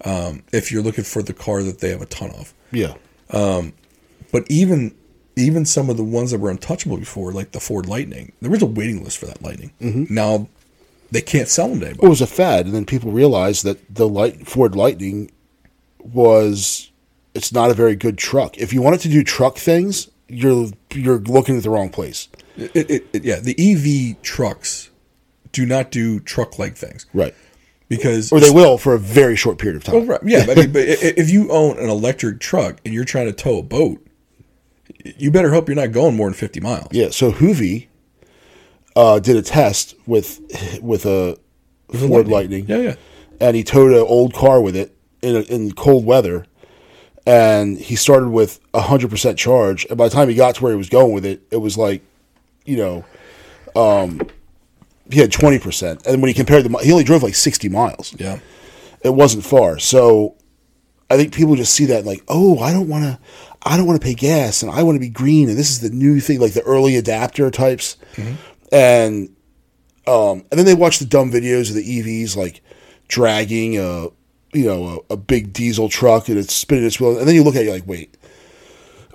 Um, 0.04 0.42
if 0.52 0.72
you're 0.72 0.82
looking 0.82 1.04
for 1.04 1.22
the 1.22 1.34
car 1.34 1.62
that 1.62 1.78
they 1.78 1.90
have 1.90 2.02
a 2.02 2.08
ton 2.08 2.32
of, 2.32 2.52
Yeah. 2.72 2.96
Um, 3.30 3.74
but 4.32 4.50
even 4.50 4.96
even 5.36 5.64
some 5.64 5.92
of 5.92 5.98
the 5.98 6.04
ones 6.04 6.32
that 6.32 6.40
were 6.40 6.50
untouchable 6.50 6.98
before, 6.98 7.32
like 7.32 7.52
the 7.52 7.60
Ford 7.60 7.86
Lightning, 7.86 8.32
there 8.42 8.50
was 8.50 8.64
a 8.64 8.66
waiting 8.66 9.04
list 9.04 9.20
for 9.20 9.28
that 9.28 9.44
Lightning. 9.44 9.74
Mm-hmm. 9.80 10.12
Now 10.12 10.48
they 11.12 11.22
can't 11.22 11.48
sell 11.48 11.68
them 11.70 11.82
to 11.82 11.86
anybody. 11.88 12.06
It 12.06 12.10
was 12.10 12.22
a 12.22 12.28
fad, 12.28 12.66
and 12.66 12.74
then 12.74 12.86
people 12.86 13.12
realized 13.12 13.64
that 13.66 13.94
the 13.94 14.08
light 14.08 14.48
Ford 14.48 14.76
Lightning 14.76 15.32
was 16.00 16.92
it's 17.34 17.52
not 17.52 17.70
a 17.70 17.74
very 17.74 17.96
good 17.96 18.18
truck. 18.18 18.58
If 18.58 18.74
you 18.74 18.82
wanted 18.82 19.02
to 19.02 19.10
do 19.10 19.24
truck 19.24 19.58
things, 19.58 20.10
you're 20.28 20.70
you're 20.94 21.20
looking 21.20 21.58
at 21.58 21.64
the 21.64 21.70
wrong 21.70 21.90
place. 21.90 22.30
It, 22.58 22.90
it, 22.90 23.08
it, 23.14 23.24
yeah, 23.24 23.40
the 23.40 23.56
EV 23.58 24.22
trucks 24.22 24.90
do 25.52 25.66
not 25.66 25.92
do 25.92 26.20
truck 26.20 26.58
like 26.58 26.76
things, 26.76 27.06
Right. 27.14 27.36
Because 27.88 28.32
Or 28.32 28.40
they 28.40 28.50
will 28.50 28.78
for 28.78 28.94
a 28.94 28.98
very 28.98 29.36
short 29.36 29.58
period 29.58 29.76
of 29.76 29.84
time. 29.84 29.96
Well, 29.96 30.06
right, 30.06 30.22
yeah, 30.24 30.46
but, 30.46 30.58
I 30.58 30.62
mean, 30.62 30.72
but 30.72 30.84
if 30.88 31.30
you 31.30 31.52
own 31.52 31.78
an 31.78 31.90
electric 31.90 32.40
truck 32.40 32.78
and 32.86 32.94
you're 32.94 33.04
trying 33.04 33.26
to 33.26 33.34
tow 33.34 33.58
a 33.58 33.64
boat, 33.64 34.08
you 35.18 35.30
better 35.30 35.52
hope 35.52 35.68
you're 35.68 35.76
not 35.76 35.92
going 35.92 36.16
more 36.16 36.28
than 36.28 36.34
50 36.34 36.62
miles. 36.62 36.88
Yeah. 36.92 37.10
So 37.10 37.34
Hoovie 37.34 37.88
uh, 38.96 39.20
did 39.20 39.36
a 39.36 39.42
test 39.42 39.96
with 40.06 40.40
with 40.82 41.06
a 41.06 41.38
Ford 41.94 42.28
Lightning. 42.28 42.66
Yeah, 42.68 42.78
yeah. 42.78 42.96
and 43.42 43.56
he 43.56 43.64
towed 43.64 43.92
an 43.92 44.00
old 44.00 44.34
car 44.34 44.62
with 44.62 44.76
it 44.76 44.96
in, 45.22 45.36
a, 45.36 45.42
in 45.42 45.72
cold 45.74 46.06
weather. 46.06 46.46
And 47.24 47.78
he 47.78 47.96
started 47.96 48.30
with 48.30 48.60
a 48.74 48.82
hundred 48.82 49.12
percent 49.12 49.38
charge, 49.38 49.86
and 49.86 49.98
by 49.98 50.06
the 50.08 50.14
time 50.14 50.28
he 50.28 50.34
got 50.34 50.56
to 50.56 50.64
where 50.64 50.72
he 50.72 50.78
was 50.78 50.90
going 50.90 51.14
with 51.14 51.24
it, 51.24 51.44
it 51.52 51.58
was 51.58 51.78
like, 51.78 52.02
you 52.66 52.78
know, 52.78 53.06
um, 53.76 54.22
he 55.12 55.20
had 55.20 55.32
twenty 55.32 55.60
percent. 55.60 56.06
And 56.08 56.20
when 56.22 56.30
he 56.30 56.34
compared 56.34 56.64
the, 56.64 56.76
he 56.80 56.92
only 56.92 57.04
drove 57.04 57.22
like 57.22 57.36
sixty 57.36 57.70
miles. 57.70 58.16
Yeah. 58.18 58.40
It 59.04 59.14
wasn't 59.14 59.46
far. 59.46 59.78
So, 59.78 60.36
I 61.12 61.18
think 61.18 61.34
people 61.34 61.56
just 61.56 61.74
see 61.74 61.86
that 61.86 62.06
like, 62.06 62.24
oh, 62.28 62.58
I 62.58 62.74
don't 62.74 62.88
want 62.88 63.04
to, 63.04 63.20
I 63.62 63.78
don't 63.78 63.86
want 63.86 64.02
to 64.02 64.06
pay 64.06 64.16
gas, 64.16 64.64
and 64.64 64.72
I 64.72 64.82
want 64.82 64.96
to 64.96 65.00
be 65.00 65.10
green, 65.10 65.48
and 65.48 65.58
this 65.58 65.70
is 65.70 65.82
the 65.82 65.92
new 65.92 66.20
thing, 66.20 66.40
like 66.40 66.54
the 66.54 66.64
early 66.64 66.96
adapter 66.96 67.52
types, 67.52 67.98
and 68.72 69.36
um, 70.08 70.46
and 70.50 70.58
then 70.58 70.66
they 70.66 70.74
watch 70.74 71.00
the 71.00 71.06
dumb 71.06 71.32
videos 71.32 71.70
of 71.70 71.76
the 71.76 72.02
EVs 72.02 72.36
like 72.36 72.62
dragging 73.08 73.78
a 73.78 74.08
you 74.54 74.66
know 74.66 75.04
a, 75.10 75.14
a 75.14 75.18
big 75.18 75.54
diesel 75.54 75.90
truck 75.90 76.28
and 76.30 76.38
it's 76.38 76.54
spinning 76.54 76.86
its 76.86 77.00
wheels, 77.00 77.18
and 77.18 77.28
then 77.28 77.36
you 77.36 77.44
look 77.44 77.56
at 77.56 77.62
it 77.62 77.66
you're 77.66 77.74
like, 77.74 77.88
wait, 77.88 78.18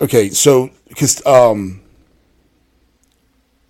okay, 0.00 0.30
so 0.30 0.70
because 0.88 1.24
um, 1.26 1.82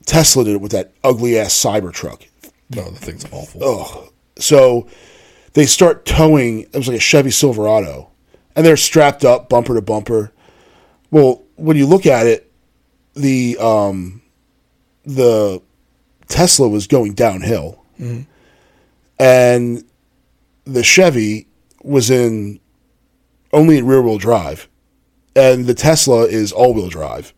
Tesla 0.05 0.45
did 0.45 0.55
it 0.55 0.61
with 0.61 0.73
that 0.73 0.93
ugly 1.05 1.39
ass 1.39 1.53
Cybertruck. 1.53 2.27
No, 2.71 2.91
the 2.91 2.99
thing's 2.99 3.25
awful. 3.31 3.63
Ugh. 3.63 4.13
So 4.39 4.89
they 5.55 5.67
start 5.67 6.05
towing. 6.05 6.61
It 6.61 6.75
was 6.75 6.89
like 6.89 6.99
a 6.99 7.01
Chevy 7.01 7.31
Silverado, 7.31 8.11
and 8.55 8.67
they're 8.67 8.77
strapped 8.77 9.25
up 9.25 9.49
bumper 9.49 9.75
to 9.75 9.83
bumper. 9.83 10.33
Well, 11.11 11.43
when 11.55 11.77
you 11.77 11.87
look 11.87 12.07
at 12.07 12.27
it, 12.27 12.53
the 13.15 13.57
um, 13.59 14.23
the 15.05 15.63
Tesla 16.29 16.69
was 16.69 16.87
going 16.87 17.15
downhill, 17.15 17.85
mm-hmm. 18.01 18.23
and 19.19 19.85
the 20.65 20.83
Chevy 20.83 21.47
was 21.83 22.11
in 22.11 22.61
only 23.53 23.79
in 23.79 23.87
rear 23.87 24.03
wheel 24.03 24.19
drive, 24.19 24.69
and 25.35 25.67
the 25.67 25.75
Tesla 25.75 26.25
is 26.25 26.53
all 26.53 26.75
wheel 26.75 26.89
drive. 26.89 27.33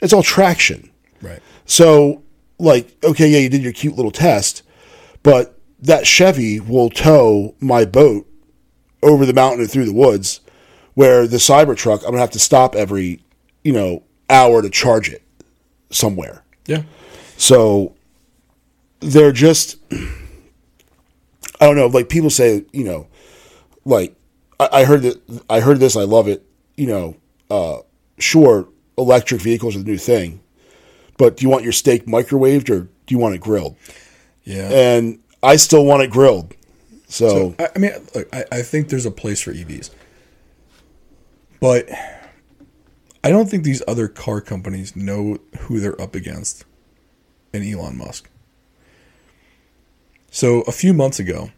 It's 0.00 0.12
all 0.12 0.22
traction. 0.22 0.90
Right. 1.20 1.42
So, 1.66 2.22
like, 2.58 2.96
okay, 3.04 3.28
yeah, 3.28 3.38
you 3.38 3.48
did 3.48 3.62
your 3.62 3.72
cute 3.72 3.96
little 3.96 4.12
test, 4.12 4.62
but 5.22 5.58
that 5.80 6.06
Chevy 6.06 6.60
will 6.60 6.90
tow 6.90 7.54
my 7.60 7.84
boat 7.84 8.26
over 9.02 9.26
the 9.26 9.32
mountain 9.32 9.60
and 9.60 9.70
through 9.70 9.84
the 9.84 9.92
woods, 9.92 10.40
where 10.94 11.26
the 11.26 11.36
Cybertruck, 11.36 11.98
I'm 11.98 12.10
gonna 12.10 12.18
have 12.18 12.30
to 12.30 12.38
stop 12.38 12.74
every, 12.74 13.20
you 13.64 13.72
know, 13.72 14.02
hour 14.30 14.62
to 14.62 14.70
charge 14.70 15.08
it 15.08 15.22
somewhere. 15.90 16.44
Yeah. 16.66 16.82
So 17.36 17.94
they're 19.00 19.32
just, 19.32 19.76
I 19.92 21.66
don't 21.66 21.76
know. 21.76 21.86
Like 21.86 22.08
people 22.08 22.30
say, 22.30 22.64
you 22.72 22.84
know, 22.84 23.06
like 23.84 24.16
I, 24.60 24.68
I 24.72 24.84
heard 24.84 25.02
that 25.02 25.42
I 25.48 25.60
heard 25.60 25.80
this. 25.80 25.96
I 25.96 26.02
love 26.02 26.28
it. 26.28 26.44
You 26.76 26.86
know, 26.86 27.16
uh, 27.50 27.78
sure, 28.18 28.68
electric 28.96 29.40
vehicles 29.40 29.76
are 29.76 29.80
the 29.80 29.84
new 29.84 29.98
thing, 29.98 30.40
but 31.16 31.36
do 31.36 31.44
you 31.44 31.48
want 31.48 31.64
your 31.64 31.72
steak 31.72 32.06
microwaved 32.06 32.70
or 32.70 32.80
do 32.80 33.14
you 33.14 33.18
want 33.18 33.34
it 33.34 33.40
grilled? 33.40 33.76
Yeah. 34.44 34.68
And 34.70 35.20
I 35.42 35.56
still 35.56 35.84
want 35.84 36.02
it 36.02 36.10
grilled. 36.10 36.54
So, 37.08 37.54
I, 37.58 37.68
I 37.74 37.78
mean, 37.78 37.92
look, 38.14 38.28
I, 38.34 38.44
I 38.52 38.62
think 38.62 38.88
there's 38.88 39.06
a 39.06 39.10
place 39.10 39.40
for 39.40 39.52
EVs, 39.52 39.90
but 41.58 41.88
I 43.24 43.30
don't 43.30 43.48
think 43.48 43.64
these 43.64 43.82
other 43.88 44.08
car 44.08 44.40
companies 44.40 44.94
know 44.94 45.38
who 45.60 45.80
they're 45.80 46.00
up 46.00 46.14
against 46.14 46.64
in 47.52 47.62
Elon 47.62 47.96
Musk. 47.96 48.28
So 50.30 50.62
a 50.62 50.72
few 50.72 50.92
months 50.92 51.18
ago, 51.18 51.50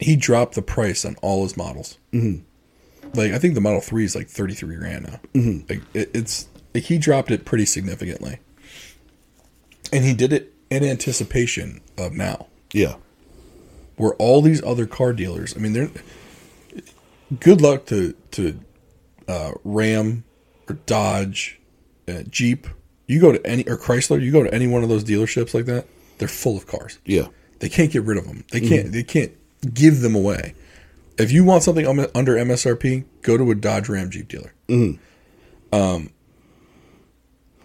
he 0.00 0.16
dropped 0.16 0.54
the 0.54 0.62
price 0.62 1.04
on 1.04 1.16
all 1.22 1.42
his 1.42 1.56
models. 1.56 1.98
Mm-hmm. 2.12 2.44
Like 3.14 3.32
I 3.32 3.38
think 3.38 3.54
the 3.54 3.60
Model 3.60 3.80
Three 3.80 4.04
is 4.04 4.14
like 4.14 4.28
thirty 4.28 4.54
three 4.54 4.76
grand 4.76 5.04
now. 5.04 5.20
Mm-hmm. 5.34 5.66
Like 5.68 5.82
it, 5.94 6.10
it's 6.14 6.46
like 6.74 6.84
he 6.84 6.98
dropped 6.98 7.30
it 7.30 7.44
pretty 7.44 7.64
significantly, 7.64 8.38
and 9.92 10.04
he 10.04 10.14
did 10.14 10.32
it 10.32 10.52
in 10.70 10.84
anticipation 10.84 11.80
of 11.96 12.12
now, 12.12 12.46
Yeah. 12.74 12.96
where 13.96 14.12
all 14.16 14.42
these 14.42 14.62
other 14.62 14.86
car 14.86 15.14
dealers. 15.14 15.56
I 15.56 15.60
mean, 15.60 15.72
they're 15.72 15.90
good 17.40 17.62
luck 17.62 17.86
to 17.86 18.12
to 18.32 18.60
uh, 19.26 19.52
Ram 19.64 20.24
or 20.68 20.74
Dodge, 20.84 21.58
uh, 22.06 22.24
Jeep. 22.28 22.66
You 23.06 23.20
go 23.20 23.32
to 23.32 23.44
any 23.46 23.66
or 23.66 23.78
Chrysler. 23.78 24.20
You 24.22 24.30
go 24.30 24.42
to 24.44 24.52
any 24.52 24.66
one 24.66 24.82
of 24.82 24.90
those 24.90 25.02
dealerships 25.04 25.54
like 25.54 25.64
that. 25.64 25.86
They're 26.18 26.28
full 26.28 26.56
of 26.56 26.66
cars. 26.66 26.98
Yeah. 27.04 27.28
They 27.60 27.68
can't 27.68 27.90
get 27.90 28.02
rid 28.04 28.18
of 28.18 28.26
them. 28.26 28.44
They 28.52 28.60
can't. 28.60 28.92
They 28.92 29.02
can't 29.02 29.32
give 29.74 30.00
them 30.00 30.14
away. 30.14 30.54
If 31.18 31.32
you 31.32 31.44
want 31.44 31.64
something 31.64 31.86
um, 31.86 32.06
under 32.14 32.34
MSRP, 32.36 33.04
go 33.22 33.36
to 33.36 33.50
a 33.50 33.54
Dodge 33.56 33.88
Ram 33.88 34.10
Jeep 34.10 34.28
dealer. 34.28 34.52
Um. 35.72 36.10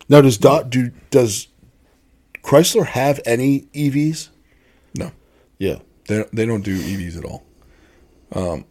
Now 0.09 0.21
does 0.21 0.37
dot 0.37 0.69
do 0.69 0.91
does 1.11 1.47
Chrysler 2.43 2.85
have 2.87 3.19
any 3.25 3.61
EVs? 3.73 4.29
No, 4.97 5.11
Yeah. 5.59 5.79
they 6.07 6.25
they 6.33 6.45
don't 6.45 6.63
do 6.63 6.77
EVs 6.77 7.17
at 7.17 7.23
all. 7.25 7.43
Um, 8.33 8.65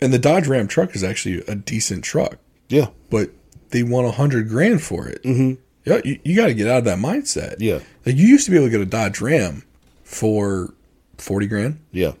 and 0.00 0.12
the 0.12 0.18
Dodge 0.18 0.46
Ram 0.46 0.68
truck 0.68 0.94
is 0.94 1.02
actually 1.02 1.42
a 1.48 1.54
decent 1.54 2.04
truck, 2.04 2.36
Yeah. 2.68 2.88
but 3.10 3.30
they 3.70 3.82
want 3.82 4.06
a 4.06 4.12
hundred 4.12 4.48
grand 4.48 4.82
for 4.82 5.08
it. 5.08 5.22
Mm-hmm. 5.24 5.60
Yeah, 5.86 6.00
you, 6.04 6.18
you 6.24 6.36
got 6.36 6.46
to 6.46 6.54
get 6.54 6.66
out 6.68 6.78
of 6.78 6.84
that 6.84 6.98
mindset. 6.98 7.56
Yeah. 7.60 7.78
like 8.04 8.16
you 8.16 8.26
used 8.26 8.44
to 8.46 8.50
be 8.50 8.56
able 8.56 8.66
to 8.66 8.70
get 8.70 8.80
a 8.80 8.86
Dodge 8.86 9.20
Ram 9.20 9.62
for 10.02 10.74
forty 11.16 11.46
grand. 11.46 11.80
Yeah. 11.92 12.12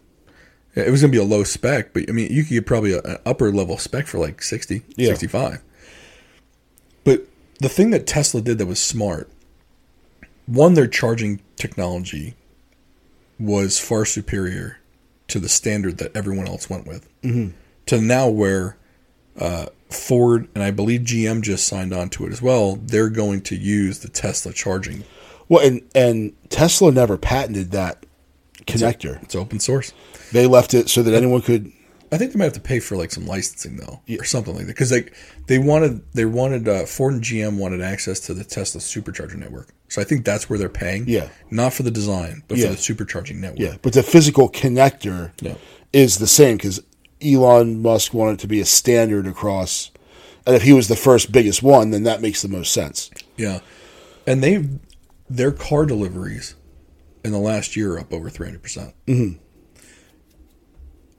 It 0.74 0.90
was 0.90 1.00
going 1.00 1.10
to 1.10 1.18
be 1.18 1.22
a 1.22 1.26
low 1.26 1.42
spec, 1.42 1.94
but 1.94 2.04
I 2.08 2.12
mean, 2.12 2.30
you 2.30 2.42
could 2.44 2.50
get 2.50 2.66
probably 2.66 2.92
a, 2.92 3.00
an 3.00 3.16
upper 3.24 3.50
level 3.50 3.78
spec 3.78 4.06
for 4.06 4.18
like 4.18 4.42
60, 4.42 4.82
Yeah. 4.96 5.08
65. 5.08 5.62
But 7.02 7.22
the 7.60 7.70
thing 7.70 7.90
that 7.92 8.06
Tesla 8.06 8.42
did 8.42 8.58
that 8.58 8.66
was 8.66 8.78
smart, 8.78 9.30
one, 10.44 10.74
their 10.74 10.86
charging 10.86 11.40
technology 11.56 12.34
was 13.40 13.78
far 13.80 14.04
superior 14.04 14.78
to 15.28 15.38
the 15.38 15.48
standard 15.48 15.96
that 15.96 16.14
everyone 16.14 16.46
else 16.46 16.68
went 16.68 16.86
with. 16.86 17.08
Mm-hmm. 17.22 17.56
To 17.86 18.00
now 18.02 18.28
where 18.28 18.76
uh, 19.40 19.66
Ford 19.90 20.48
and 20.54 20.62
I 20.64 20.70
believe 20.70 21.02
GM 21.02 21.42
just 21.42 21.66
signed 21.66 21.92
on 21.92 22.08
to 22.10 22.26
it 22.26 22.32
as 22.32 22.42
well, 22.42 22.76
they're 22.76 23.10
going 23.10 23.40
to 23.42 23.56
use 23.56 24.00
the 24.00 24.08
Tesla 24.08 24.52
charging. 24.52 25.04
Well, 25.48 25.64
and 25.64 25.82
and 25.94 26.32
Tesla 26.50 26.90
never 26.90 27.16
patented 27.16 27.70
that 27.70 28.04
connector. 28.66 29.22
It's 29.22 29.34
open 29.36 29.60
source. 29.60 29.92
They 30.32 30.46
left 30.46 30.74
it 30.74 30.88
so 30.88 31.02
that 31.02 31.14
anyone 31.14 31.42
could. 31.42 31.72
I 32.12 32.18
think 32.18 32.32
they 32.32 32.38
might 32.38 32.44
have 32.44 32.52
to 32.54 32.60
pay 32.60 32.78
for 32.78 32.96
like 32.96 33.10
some 33.12 33.26
licensing 33.26 33.76
though, 33.76 34.00
or 34.18 34.24
something 34.24 34.54
like 34.54 34.66
that, 34.66 34.72
because 34.72 34.90
they 34.90 35.08
they 35.46 35.58
wanted 35.58 36.02
they 36.14 36.24
wanted 36.24 36.68
uh, 36.68 36.84
Ford 36.86 37.14
and 37.14 37.22
GM 37.22 37.58
wanted 37.58 37.80
access 37.80 38.20
to 38.20 38.34
the 38.34 38.44
Tesla 38.44 38.80
supercharger 38.80 39.36
network. 39.36 39.68
So 39.88 40.00
I 40.00 40.04
think 40.04 40.24
that's 40.24 40.50
where 40.50 40.58
they're 40.58 40.68
paying. 40.68 41.04
Yeah. 41.08 41.28
not 41.50 41.72
for 41.72 41.84
the 41.84 41.90
design, 41.92 42.42
but 42.48 42.58
Yeah. 42.58 42.68
for 42.68 42.72
the 42.72 42.78
supercharging 43.04 43.36
network. 43.36 43.60
Yeah, 43.60 43.76
but 43.82 43.92
the 43.92 44.02
physical 44.02 44.50
connector 44.50 45.30
Yeah. 45.40 45.54
is 45.92 46.18
the 46.18 46.26
same 46.26 46.56
because 46.56 46.80
Elon 47.24 47.80
Musk 47.82 48.12
wanted 48.14 48.38
to 48.40 48.46
be 48.46 48.60
a 48.60 48.64
standard 48.66 49.26
across. 49.26 49.90
And 50.46 50.54
if 50.54 50.62
he 50.62 50.72
was 50.72 50.88
the 50.88 50.96
first 50.96 51.32
biggest 51.32 51.62
one, 51.62 51.90
then 51.90 52.04
that 52.04 52.20
makes 52.20 52.42
the 52.42 52.48
most 52.48 52.72
sense. 52.72 53.10
yeah, 53.36 53.60
and 54.26 54.42
they 54.42 54.68
their 55.28 55.50
car 55.50 55.86
deliveries 55.86 56.54
in 57.24 57.32
the 57.32 57.38
last 57.38 57.74
year 57.74 57.94
are 57.94 57.98
up 58.00 58.12
over 58.12 58.30
three 58.30 58.46
hundred 58.46 58.62
percent. 58.62 58.94
Mm-hmm. 59.06 59.42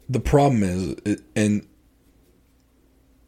The 0.10 0.20
problem 0.22 0.64
is, 0.64 1.18
and 1.36 1.68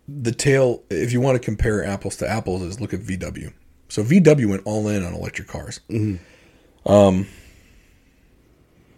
the 0.07 0.31
tail. 0.31 0.83
If 0.89 1.11
you 1.11 1.19
want 1.19 1.35
to 1.35 1.43
compare 1.43 1.83
apples 1.83 2.15
to 2.17 2.29
apples, 2.29 2.61
is 2.61 2.79
look 2.79 2.93
at 2.93 3.01
VW. 3.01 3.51
So 3.89 4.03
VW 4.03 4.45
went 4.49 4.61
all 4.65 4.87
in 4.87 5.03
on 5.03 5.13
electric 5.13 5.47
cars. 5.49 5.81
Um, 6.85 7.27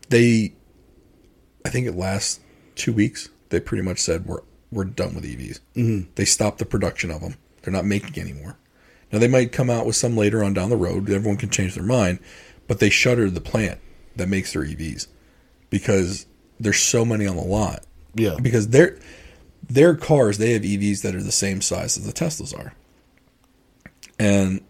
they, 0.10 0.54
I 1.66 1.70
think 1.70 1.88
it 1.88 1.96
lasts 1.96 2.40
two 2.76 2.94
weeks. 2.94 3.30
They 3.52 3.60
pretty 3.60 3.84
much 3.84 4.00
said 4.00 4.26
we're 4.26 4.42
we're 4.72 4.86
done 4.86 5.14
with 5.14 5.26
EVs. 5.26 5.60
Mm-hmm. 5.76 6.12
They 6.16 6.26
stopped 6.26 6.58
the 6.58 6.66
production 6.66 7.12
of 7.12 7.22
them. 7.22 7.36
They're 7.62 7.74
not 7.74 7.86
making 7.86 8.22
anymore. 8.22 8.58
Now 9.12 9.20
they 9.20 9.28
might 9.28 9.52
come 9.52 9.70
out 9.70 9.86
with 9.86 9.98
some 9.98 10.16
later 10.16 10.44
on 10.44 10.54
down 10.54 10.70
the 10.70 10.78
road. 10.78 11.10
Everyone 11.10 11.38
can 11.38 11.50
change 11.50 11.76
their 11.76 11.84
mind, 11.84 12.20
but 12.68 12.80
they 12.80 12.90
shuttered 12.90 13.36
the 13.36 13.42
plant 13.42 13.80
that 14.16 14.30
makes 14.30 14.54
their 14.54 14.64
EVs 14.64 15.08
because 15.70 16.26
there's 16.60 16.80
so 16.80 17.04
many 17.04 17.28
on 17.28 17.36
the 17.36 17.44
lot. 17.44 17.84
Yeah. 18.16 18.38
Because 18.42 18.70
their 18.70 18.98
their 19.70 19.96
cars 19.96 20.38
they 20.38 20.54
have 20.54 20.64
EVs 20.64 21.02
that 21.02 21.14
are 21.14 21.24
the 21.24 21.32
same 21.32 21.62
size 21.62 21.98
as 21.98 22.06
the 22.06 22.14
Teslas 22.14 22.58
are, 22.58 22.74
and 24.18 24.62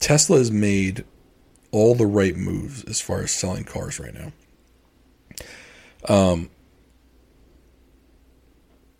Tesla 0.00 0.38
has 0.38 0.50
made 0.50 1.04
all 1.70 1.94
the 1.94 2.06
right 2.06 2.36
moves 2.36 2.82
as 2.84 3.00
far 3.00 3.22
as 3.22 3.30
selling 3.30 3.64
cars 3.64 4.00
right 4.00 4.14
now. 4.14 4.32
Um, 6.08 6.50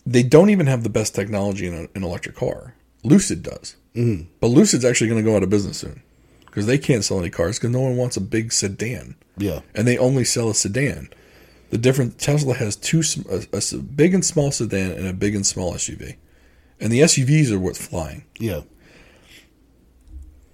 they 0.09 0.23
don't 0.23 0.49
even 0.51 0.67
have 0.67 0.83
the 0.83 0.89
best 0.89 1.15
technology 1.15 1.67
in 1.67 1.75
a, 1.75 1.89
an 1.95 2.03
electric 2.03 2.35
car. 2.35 2.75
Lucid 3.05 3.43
does, 3.43 3.77
mm. 3.95 4.27
but 4.41 4.49
Lucid's 4.49 4.85
actually 4.85 5.09
going 5.09 5.23
to 5.23 5.31
go 5.31 5.37
out 5.37 5.43
of 5.43 5.51
business 5.51 5.79
soon 5.79 6.03
because 6.47 6.67
they 6.67 6.79
can't 6.79 7.05
sell 7.05 7.21
any 7.21 7.31
cars 7.31 7.59
because 7.59 7.71
no 7.71 7.81
one 7.81 7.97
wants 7.97 8.17
a 8.17 8.21
big 8.21 8.53
sedan 8.53 9.15
Yeah. 9.37 9.61
and 9.75 9.87
they 9.87 9.99
only 9.99 10.25
sell 10.25 10.49
a 10.51 10.55
sedan. 10.55 11.11
The 11.71 11.79
difference 11.79 12.15
Tesla 12.25 12.55
has 12.55 12.75
two 12.75 13.03
a, 13.31 13.45
a 13.53 13.77
big 13.83 14.15
and 14.15 14.25
small 14.25 14.51
sedan 14.51 14.93
and 14.93 15.07
a 15.07 15.13
big 15.13 15.35
and 15.35 15.47
small 15.47 15.75
SUV, 15.75 16.17
and 16.81 16.91
the 16.91 17.01
SUVs 17.01 17.53
are 17.53 17.59
what's 17.59 17.85
flying. 17.85 18.25
Yeah. 18.39 18.63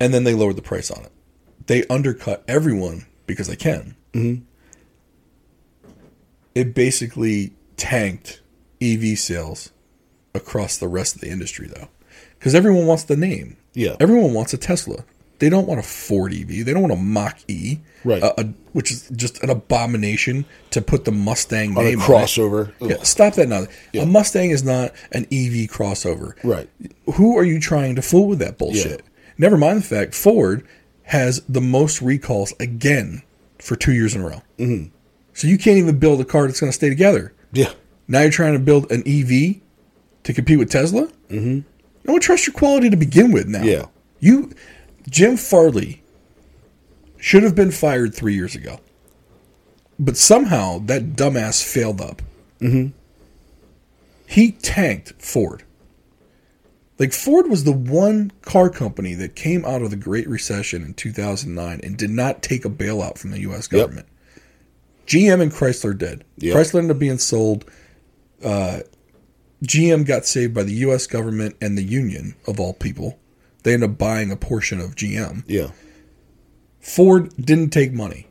And 0.00 0.12
then 0.12 0.24
they 0.24 0.34
lowered 0.34 0.56
the 0.56 0.62
price 0.62 0.90
on 0.90 1.04
it. 1.04 1.12
They 1.66 1.86
undercut 1.86 2.44
everyone 2.48 3.06
because 3.26 3.46
they 3.46 3.56
can. 3.56 3.94
Mm-hmm. 4.12 4.42
It 6.56 6.74
basically 6.74 7.54
tanked 7.76 8.40
EV 8.84 9.18
sales 9.18 9.70
across 10.34 10.76
the 10.76 10.88
rest 10.88 11.14
of 11.14 11.20
the 11.20 11.30
industry, 11.30 11.66
though, 11.74 11.88
because 12.38 12.54
everyone 12.54 12.86
wants 12.86 13.04
the 13.04 13.16
name. 13.16 13.56
Yeah. 13.76 13.96
everyone 13.98 14.32
wants 14.34 14.54
a 14.54 14.56
Tesla. 14.56 15.04
They 15.40 15.48
don't 15.50 15.66
want 15.66 15.80
a 15.80 15.82
Ford 15.82 16.32
EV. 16.32 16.64
They 16.64 16.72
don't 16.72 16.82
want 16.82 16.92
a 16.92 16.96
Mach 16.96 17.38
E, 17.48 17.78
Right. 18.04 18.22
a- 18.22 18.40
a- 18.40 18.54
which 18.72 18.92
is 18.92 19.08
just 19.16 19.42
an 19.42 19.50
abomination 19.50 20.44
to 20.70 20.80
put 20.80 21.04
the 21.04 21.10
Mustang 21.10 21.76
On 21.76 21.84
a 21.84 21.88
name 21.88 22.00
on 22.00 22.04
it. 22.04 22.08
crossover. 22.14 22.72
Ugh. 22.80 22.90
Yeah, 22.90 23.02
stop 23.02 23.34
that 23.34 23.48
now. 23.48 23.66
A 24.00 24.06
Mustang 24.06 24.50
is 24.50 24.62
not 24.62 24.92
an 25.10 25.26
EV 25.32 25.66
crossover. 25.68 26.34
Right. 26.44 26.68
Who 27.14 27.36
are 27.36 27.42
you 27.44 27.58
trying 27.58 27.96
to 27.96 28.02
fool 28.02 28.28
with 28.28 28.38
that 28.38 28.58
bullshit? 28.58 29.02
Never 29.36 29.56
mind 29.56 29.78
the 29.80 29.86
fact 29.86 30.14
Ford 30.14 30.62
has 31.04 31.42
the 31.48 31.60
most 31.60 32.00
recalls 32.00 32.54
again 32.60 33.22
for 33.58 33.74
two 33.74 33.92
years 33.92 34.14
in 34.14 34.20
a 34.22 34.28
row. 34.28 34.42
Mm-hmm. 34.60 34.88
So 35.32 35.48
you 35.48 35.58
can't 35.58 35.78
even 35.78 35.98
build 35.98 36.20
a 36.20 36.24
car 36.24 36.46
that's 36.46 36.60
going 36.60 36.70
to 36.70 36.76
stay 36.76 36.88
together. 36.88 37.32
Yeah. 37.52 37.72
Now 38.08 38.20
you're 38.22 38.30
trying 38.30 38.52
to 38.54 38.58
build 38.58 38.90
an 38.92 39.02
EV 39.06 39.60
to 40.24 40.32
compete 40.32 40.58
with 40.58 40.70
Tesla. 40.70 41.08
Mm-hmm. 41.28 41.60
No 42.06 42.12
one 42.12 42.20
trusts 42.20 42.46
your 42.46 42.54
quality 42.54 42.90
to 42.90 42.96
begin 42.96 43.32
with. 43.32 43.46
Now, 43.46 43.62
Yeah. 43.62 43.86
you, 44.20 44.50
Jim 45.08 45.36
Farley, 45.36 46.02
should 47.16 47.42
have 47.42 47.54
been 47.54 47.70
fired 47.70 48.14
three 48.14 48.34
years 48.34 48.54
ago, 48.54 48.80
but 49.98 50.16
somehow 50.16 50.78
that 50.80 51.12
dumbass 51.14 51.62
failed 51.64 52.00
up. 52.00 52.20
Mm-hmm. 52.60 52.88
He 54.26 54.52
tanked 54.52 55.12
Ford. 55.22 55.62
Like 56.98 57.12
Ford 57.12 57.48
was 57.48 57.64
the 57.64 57.72
one 57.72 58.30
car 58.42 58.70
company 58.70 59.14
that 59.14 59.34
came 59.34 59.64
out 59.64 59.82
of 59.82 59.90
the 59.90 59.96
Great 59.96 60.28
Recession 60.28 60.82
in 60.84 60.94
2009 60.94 61.80
and 61.82 61.96
did 61.96 62.10
not 62.10 62.42
take 62.42 62.64
a 62.64 62.70
bailout 62.70 63.18
from 63.18 63.30
the 63.32 63.40
U.S. 63.40 63.66
government. 63.66 64.06
GM 65.06 65.40
and 65.40 65.52
Chrysler 65.52 65.96
did. 65.96 66.24
Yep. 66.38 66.56
Chrysler 66.56 66.78
ended 66.78 66.92
up 66.92 66.98
being 67.00 67.18
sold. 67.18 67.64
Uh, 68.44 68.80
GM 69.64 70.06
got 70.06 70.26
saved 70.26 70.52
by 70.54 70.62
the 70.62 70.74
U.S. 70.74 71.06
government 71.06 71.56
and 71.60 71.76
the 71.78 71.82
union 71.82 72.34
of 72.46 72.60
all 72.60 72.74
people. 72.74 73.18
They 73.62 73.72
ended 73.72 73.90
up 73.90 73.98
buying 73.98 74.30
a 74.30 74.36
portion 74.36 74.78
of 74.80 74.94
GM. 74.94 75.42
Yeah. 75.46 75.70
Ford 76.80 77.32
didn't 77.40 77.70
take 77.70 77.92
money. 77.92 78.26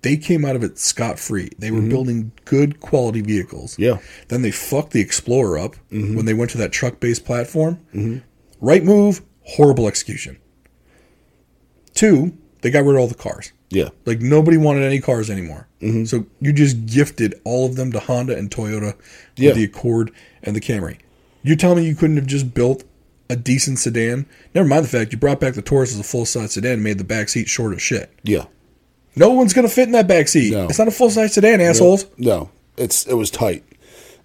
They 0.00 0.16
came 0.16 0.44
out 0.44 0.56
of 0.56 0.62
it 0.62 0.78
scot 0.78 1.18
free. 1.18 1.50
They 1.58 1.70
were 1.70 1.82
building 1.82 2.32
good 2.46 2.80
quality 2.80 3.20
vehicles. 3.20 3.72
Mm-hmm. 3.72 3.82
Yeah. 3.82 3.98
Then 4.28 4.40
they 4.42 4.50
fucked 4.52 4.92
the 4.92 5.00
Explorer 5.00 5.58
up 5.58 5.74
Mm-hmm. 5.92 6.14
when 6.16 6.24
they 6.24 6.32
went 6.34 6.50
to 6.52 6.58
that 6.58 6.72
truck 6.72 7.00
based 7.00 7.24
platform. 7.26 8.22
Right 8.60 8.82
move, 8.84 9.20
horrible 9.42 9.86
execution. 9.88 10.38
Two, 11.94 12.36
they 12.62 12.70
got 12.70 12.84
rid 12.84 12.94
of 12.94 13.00
all 13.00 13.08
the 13.08 13.14
cars. 13.14 13.52
Yeah. 13.70 13.88
Like 14.06 14.20
nobody 14.20 14.56
wanted 14.56 14.82
any 14.82 15.00
cars 15.00 15.28
anymore. 15.30 15.68
Mm-hmm. 15.82 16.04
So 16.04 16.26
you 16.40 16.52
just 16.52 16.86
gifted 16.86 17.40
all 17.44 17.66
of 17.66 17.76
them 17.76 17.92
to 17.92 18.00
Honda 18.00 18.36
and 18.36 18.50
Toyota 18.50 18.96
with 18.96 19.02
Yeah. 19.36 19.52
the 19.52 19.64
Accord 19.64 20.10
and 20.42 20.56
the 20.56 20.60
Camry. 20.60 20.98
You 21.42 21.54
tell 21.56 21.74
me 21.74 21.84
you 21.84 21.94
couldn't 21.94 22.16
have 22.16 22.26
just 22.26 22.54
built 22.54 22.84
a 23.30 23.36
decent 23.36 23.78
sedan? 23.78 24.26
Never 24.54 24.66
mind 24.66 24.84
the 24.84 24.88
fact 24.88 25.12
you 25.12 25.18
brought 25.18 25.38
back 25.40 25.54
the 25.54 25.62
Taurus 25.62 25.92
as 25.92 26.00
a 26.00 26.04
full 26.04 26.24
size 26.24 26.52
sedan 26.54 26.72
and 26.74 26.82
made 26.84 26.98
the 26.98 27.04
back 27.04 27.28
seat 27.28 27.48
short 27.48 27.74
as 27.74 27.82
shit. 27.82 28.10
Yeah. 28.22 28.46
No 29.14 29.30
one's 29.30 29.52
gonna 29.52 29.68
fit 29.68 29.86
in 29.88 29.92
that 29.92 30.08
back 30.08 30.28
seat. 30.28 30.52
No. 30.52 30.64
It's 30.66 30.78
not 30.78 30.88
a 30.88 30.92
full 30.92 31.10
size 31.10 31.34
sedan, 31.34 31.60
assholes. 31.60 32.06
No. 32.16 32.50
it's 32.76 33.06
it 33.06 33.14
was 33.14 33.30
tight, 33.30 33.64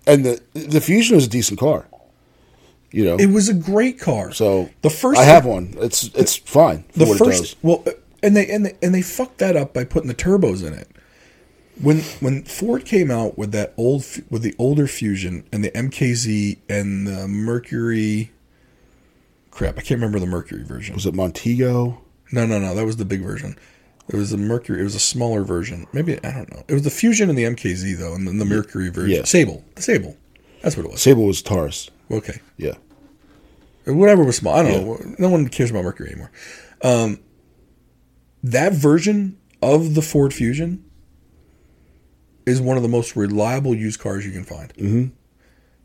and 0.07 0.23
the 0.25 0.41
the 0.53 0.79
Fusion 0.79 1.15
was 1.15 1.25
a 1.25 1.29
decent 1.29 1.59
car. 1.59 1.87
You 2.91 3.05
know, 3.05 3.15
It 3.17 3.31
was 3.31 3.49
a 3.49 3.55
great 3.55 3.99
car. 3.99 4.31
so 4.33 4.69
the 4.83 4.89
first 4.91 5.19
I 5.19 5.23
have 5.23 5.45
one. 5.45 5.73
It's 5.79 6.03
it's 6.15 6.35
fine. 6.35 6.83
The 6.93 7.07
first 7.07 7.57
well, 7.63 7.83
and 8.23 8.35
they 8.35 8.47
and 8.47 8.65
they, 8.65 8.75
and 8.81 8.95
they 8.95 9.01
fucked 9.03 9.37
that 9.37 9.55
up 9.55 9.73
by 9.73 9.83
putting 9.83 10.07
the 10.07 10.15
turbos 10.15 10.65
in 10.65 10.73
it. 10.73 10.87
When 11.81 11.99
when 12.19 12.43
Ford 12.43 12.85
came 12.85 13.11
out 13.11 13.37
with 13.37 13.51
that 13.51 13.73
old 13.77 14.05
with 14.29 14.41
the 14.41 14.55
older 14.57 14.87
Fusion 14.87 15.43
and 15.51 15.63
the 15.63 15.71
MKZ 15.71 16.57
and 16.69 17.05
the 17.07 17.27
Mercury, 17.27 18.31
crap, 19.51 19.77
I 19.77 19.81
can't 19.81 19.99
remember 19.99 20.19
the 20.19 20.25
Mercury 20.27 20.63
version. 20.63 20.95
was 20.95 21.05
it 21.05 21.13
Montego? 21.13 22.01
No, 22.31 22.45
no, 22.45 22.57
no, 22.59 22.73
that 22.73 22.85
was 22.85 22.97
the 22.97 23.05
big 23.05 23.21
version. 23.21 23.55
It 24.09 24.15
was 24.15 24.31
the 24.31 24.37
Mercury. 24.37 24.81
It 24.81 24.83
was 24.83 24.95
a 24.95 24.99
smaller 24.99 25.43
version. 25.43 25.87
Maybe 25.93 26.17
I 26.23 26.31
don't 26.31 26.51
know. 26.51 26.63
It 26.67 26.73
was 26.73 26.83
the 26.83 26.89
Fusion 26.91 27.29
and 27.29 27.37
the 27.37 27.43
MKZ 27.43 27.97
though, 27.97 28.13
and 28.13 28.27
then 28.27 28.37
the 28.37 28.45
Mercury 28.45 28.89
version. 28.89 29.17
Yeah. 29.17 29.23
Sable, 29.23 29.63
the 29.75 29.81
Sable. 29.81 30.17
That's 30.61 30.77
what 30.77 30.85
it 30.85 30.91
was. 30.91 31.01
Sable 31.01 31.25
was 31.25 31.41
Taurus. 31.41 31.89
Okay, 32.11 32.39
Yeah, 32.57 32.73
whatever 33.85 34.23
was 34.23 34.35
small. 34.37 34.53
I 34.53 34.61
don't 34.63 34.85
know. 34.85 35.15
No 35.17 35.29
one 35.29 35.47
cares 35.47 35.71
about 35.71 35.83
Mercury 35.85 36.09
anymore. 36.09 36.31
Um, 36.83 37.19
that 38.43 38.73
version 38.73 39.37
of 39.61 39.95
the 39.95 40.01
Ford 40.01 40.33
Fusion 40.33 40.83
is 42.45 42.59
one 42.61 42.75
of 42.77 42.83
the 42.83 42.89
most 42.89 43.15
reliable 43.15 43.73
used 43.73 43.99
cars 43.99 44.25
you 44.25 44.31
can 44.31 44.43
find. 44.43 44.73
Mm-hmm. 44.75 45.05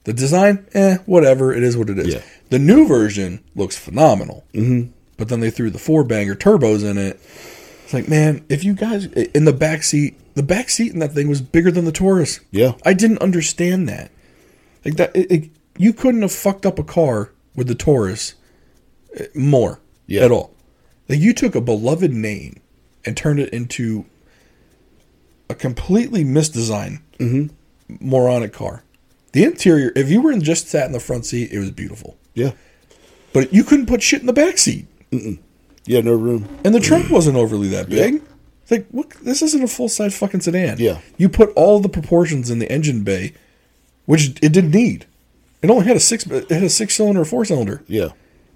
The 0.04 0.12
design, 0.12 0.66
eh, 0.74 0.96
whatever. 1.06 1.52
It 1.52 1.62
is 1.62 1.76
what 1.76 1.90
it 1.90 1.98
is. 1.98 2.14
Yeah. 2.14 2.22
The 2.50 2.58
new 2.58 2.86
version 2.88 3.44
looks 3.54 3.76
phenomenal. 3.76 4.44
Mm-hmm. 4.54 4.90
But 5.16 5.28
then 5.28 5.40
they 5.40 5.50
threw 5.50 5.70
the 5.70 5.78
four 5.78 6.04
banger 6.04 6.34
turbos 6.34 6.88
in 6.88 6.96
it. 6.98 7.16
It's 7.84 7.94
like, 7.94 8.08
man, 8.08 8.44
if 8.48 8.64
you 8.64 8.74
guys 8.74 9.06
in 9.06 9.44
the 9.44 9.52
back 9.52 9.82
seat, 9.82 10.16
the 10.34 10.42
back 10.42 10.68
seat 10.68 10.92
in 10.92 10.98
that 11.00 11.12
thing 11.12 11.28
was 11.28 11.40
bigger 11.40 11.70
than 11.70 11.84
the 11.84 11.92
Taurus. 11.92 12.40
Yeah. 12.50 12.72
I 12.84 12.92
didn't 12.94 13.18
understand 13.18 13.88
that. 13.88 14.10
Like 14.84 14.96
that, 14.96 15.14
it, 15.14 15.30
it- 15.30 15.50
you 15.80 15.92
couldn't 15.92 16.22
have 16.22 16.32
fucked 16.32 16.66
up 16.66 16.80
a 16.80 16.82
car 16.84 17.30
with 17.54 17.68
the 17.68 17.74
Taurus 17.76 18.34
eh, 19.14 19.26
more 19.34 19.80
Yeah. 20.08 20.24
at 20.24 20.32
all. 20.32 20.52
Like 21.08 21.20
you 21.20 21.32
took 21.32 21.54
a 21.54 21.60
beloved 21.60 22.12
name 22.12 22.60
and 23.04 23.16
turned 23.16 23.40
it 23.40 23.50
into 23.52 24.04
a 25.48 25.54
completely 25.54 26.24
misdesigned, 26.24 27.00
moronic 27.88 28.52
car. 28.52 28.82
The 29.32 29.44
interior, 29.44 29.92
if 29.96 30.10
you 30.10 30.20
were 30.20 30.32
in 30.32 30.42
just 30.42 30.68
sat 30.68 30.86
in 30.86 30.92
the 30.92 31.00
front 31.00 31.24
seat, 31.26 31.50
it 31.52 31.58
was 31.58 31.70
beautiful. 31.70 32.16
yeah, 32.34 32.52
But 33.32 33.52
you 33.52 33.64
couldn't 33.64 33.86
put 33.86 34.02
shit 34.02 34.20
in 34.20 34.26
the 34.26 34.32
back 34.32 34.58
seat, 34.58 34.86
yeah. 35.86 36.00
No 36.00 36.12
room. 36.14 36.48
and 36.64 36.74
the 36.74 36.80
trunk 36.80 37.10
wasn't 37.10 37.36
overly 37.36 37.68
that 37.68 37.88
big. 37.88 38.22
It's 38.62 38.70
like, 38.70 38.86
look, 38.92 39.14
This 39.20 39.40
isn't 39.40 39.62
a 39.62 39.68
full 39.68 39.88
size 39.88 40.16
fucking 40.18 40.40
sedan. 40.42 40.76
Yeah. 40.78 41.00
you 41.16 41.28
put 41.30 41.50
all 41.56 41.80
the 41.80 41.88
proportions 41.88 42.50
in 42.50 42.58
the 42.58 42.70
engine 42.70 43.02
bay, 43.04 43.32
which 44.04 44.28
it 44.42 44.52
didn't 44.52 44.72
need. 44.72 45.06
It 45.62 45.70
only 45.70 45.86
had 45.86 45.96
a 45.96 46.00
six. 46.00 46.24
It 46.26 46.50
had 46.50 46.62
a 46.62 46.68
six 46.68 46.94
cylinder, 46.96 47.24
four 47.24 47.44
cylinder. 47.44 47.82
Yeah, 47.88 48.08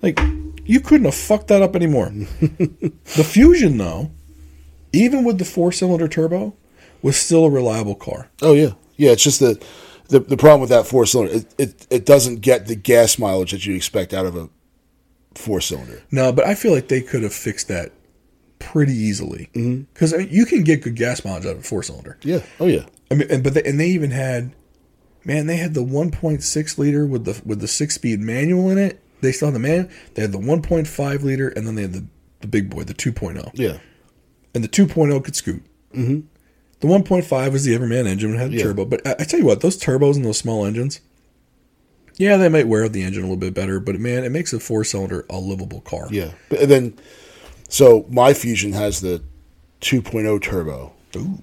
Like, 0.03 0.19
you 0.65 0.81
couldn't 0.81 1.05
have 1.07 1.15
fucked 1.15 1.49
that 1.49 1.63
up 1.63 1.77
anymore. 1.77 2.11
the 2.41 3.25
Fusion, 3.25 3.79
though, 3.79 4.11
even 4.93 5.25
with 5.25 5.39
the 5.39 5.45
four 5.45 5.73
cylinder 5.73 6.09
turbo, 6.09 6.55
was 7.03 7.17
still 7.17 7.45
a 7.45 7.51
reliable 7.51 7.95
car. 7.95 8.31
Oh 8.41 8.53
yeah, 8.53 8.73
yeah. 8.97 9.11
It's 9.11 9.25
just 9.25 9.41
the 9.41 9.63
the, 10.09 10.21
the 10.21 10.37
problem 10.37 10.61
with 10.61 10.71
that 10.71 10.87
four 10.87 11.07
cylinder. 11.07 11.35
It, 11.35 11.55
it 11.59 11.87
it 11.91 12.07
doesn't 12.07 12.41
get 12.41 12.67
the 12.67 12.77
gas 12.77 13.19
mileage 13.19 13.53
that 13.53 13.67
you 13.67 13.75
expect 13.75 14.15
out 14.15 14.27
of 14.27 14.37
a 14.37 14.49
four 15.35 15.61
cylinder. 15.61 16.03
No, 16.11 16.33
but 16.33 16.47
I 16.47 16.55
feel 16.55 16.73
like 16.73 16.89
they 16.89 17.01
could 17.01 17.23
have 17.23 17.35
fixed 17.35 17.69
that 17.69 17.93
pretty 18.59 18.95
easily 18.95 19.51
mm-hmm. 19.55 19.83
because 19.93 20.13
I 20.13 20.17
uh, 20.17 20.21
mean, 20.21 20.29
you 20.31 20.47
can 20.47 20.63
get 20.63 20.83
good 20.83 20.95
gas 20.95 21.25
mileage 21.25 21.47
out 21.47 21.53
of 21.53 21.59
a 21.59 21.63
four 21.63 21.83
cylinder. 21.83 22.19
Yeah. 22.23 22.43
Oh 22.61 22.67
yeah. 22.67 22.87
I 23.11 23.15
mean, 23.15 23.31
and, 23.31 23.45
but 23.45 23.55
they, 23.55 23.63
and 23.65 23.79
they 23.79 23.89
even 23.89 24.11
had, 24.11 24.55
man, 25.25 25.47
they 25.47 25.57
had 25.57 25.75
the 25.75 25.85
1.6 25.85 26.79
liter 26.79 27.05
with 27.05 27.25
the 27.25 27.43
with 27.45 27.61
the 27.61 27.69
six 27.69 27.97
speed 27.97 28.21
manual 28.21 28.71
in 28.71 28.79
it. 28.79 29.02
They 29.23 29.33
still 29.33 29.49
had 29.49 29.55
the 29.55 29.59
man. 29.61 29.89
They 30.15 30.21
had 30.23 30.33
the 30.33 30.39
1.5 30.39 31.23
liter, 31.23 31.49
and 31.49 31.67
then 31.67 31.75
they 31.77 31.83
had 31.83 31.93
the 31.95 32.05
the 32.41 32.47
big 32.49 32.69
boy, 32.69 32.83
the 32.83 32.93
2.0. 32.95 33.51
Yeah. 33.55 33.79
and 34.55 34.63
the 34.65 34.69
2.0 34.69 35.25
could 35.25 35.37
scoot. 35.37 35.63
Mm-hmm. 35.95 36.27
The 36.81 36.87
1.5 36.89 37.53
was 37.53 37.65
the 37.65 37.73
Everman 37.75 38.07
engine 38.09 38.33
and 38.33 38.41
had 38.41 38.51
a 38.53 38.57
Yeah. 38.57 38.65
turbo. 38.65 38.85
But 38.85 39.07
I, 39.07 39.13
I 39.21 39.25
tell 39.25 39.39
you 39.39 39.47
what, 39.47 39.61
those 39.61 39.79
turbos 39.79 40.17
and 40.17 40.25
those 40.25 40.39
small 40.39 40.65
engines, 40.67 41.01
yeah, 42.17 42.37
they 42.37 42.49
might 42.49 42.67
wear 42.67 42.85
out 42.85 42.93
the 42.93 43.03
engine 43.05 43.23
a 43.23 43.27
little 43.27 43.37
bit 43.37 43.55
better, 43.55 43.79
but 43.81 43.99
man, 44.01 44.25
it 44.25 44.31
makes 44.33 44.53
a 44.53 44.59
four 44.61 44.83
cylinder 44.85 45.25
a 45.31 45.39
livable 45.39 45.81
car. 45.83 46.09
Yeah. 46.11 46.33
And 46.51 46.69
then, 46.71 46.99
so 47.69 48.05
my 48.11 48.35
Fusion 48.35 48.73
has 48.73 49.01
the 49.01 49.23
2.0 49.83 50.43
turbo, 50.43 50.93
Ooh, 51.17 51.43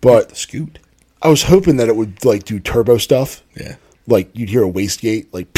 but 0.00 0.30
the 0.30 0.36
scoot. 0.36 0.78
I 1.20 1.28
was 1.28 1.42
hoping 1.44 1.76
that 1.76 1.88
it 1.88 1.96
would 1.96 2.24
like 2.24 2.44
do 2.44 2.58
turbo 2.60 2.96
stuff. 2.98 3.42
Yeah. 3.54 3.76
Like 4.06 4.30
you'd 4.34 4.48
hear 4.48 4.64
a 4.64 4.70
wastegate, 4.72 5.26
like 5.32 5.52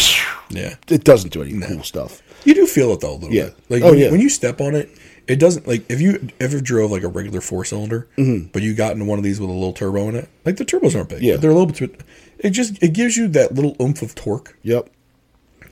Yeah. 0.50 0.74
it 0.88 1.04
doesn't 1.04 1.32
do 1.32 1.42
any 1.42 1.58
cool 1.66 1.82
stuff. 1.82 2.22
You 2.44 2.54
do 2.54 2.66
feel 2.66 2.92
it 2.92 3.00
though 3.00 3.12
a 3.12 3.14
little 3.14 3.32
Yeah. 3.32 3.44
bit. 3.46 3.54
Like 3.68 3.82
Oh, 3.82 3.90
when, 3.90 3.98
you- 3.98 4.04
yeah. 4.06 4.10
when 4.10 4.20
you 4.20 4.28
step 4.28 4.60
on 4.60 4.74
it, 4.74 4.90
it 5.28 5.36
doesn't 5.38 5.66
like 5.68 5.84
if 5.88 6.00
you 6.00 6.28
ever 6.40 6.60
drove 6.60 6.90
like 6.90 7.02
a 7.04 7.08
regular 7.08 7.40
four 7.40 7.64
cylinder, 7.64 8.08
but 8.16 8.62
you 8.62 8.74
got 8.74 8.92
into 8.92 9.04
one 9.04 9.18
of 9.18 9.24
these 9.24 9.38
with 9.40 9.48
a 9.48 9.52
little 9.52 9.72
turbo 9.72 10.08
in 10.08 10.16
it. 10.16 10.28
Like 10.44 10.56
the 10.56 10.64
turbos 10.64 10.96
aren't 10.96 11.08
big. 11.10 11.18
Mm-hmm. 11.18 11.24
Yeah. 11.26 11.36
They're 11.36 11.50
a 11.50 11.54
little 11.54 11.66
bit. 11.88 12.00
It 12.38 12.50
just 12.50 12.82
it 12.82 12.92
gives 12.94 13.16
you 13.16 13.28
that 13.28 13.54
little 13.54 13.76
oomph 13.80 14.02
of 14.02 14.14
torque 14.14 14.56
Yep. 14.62 14.90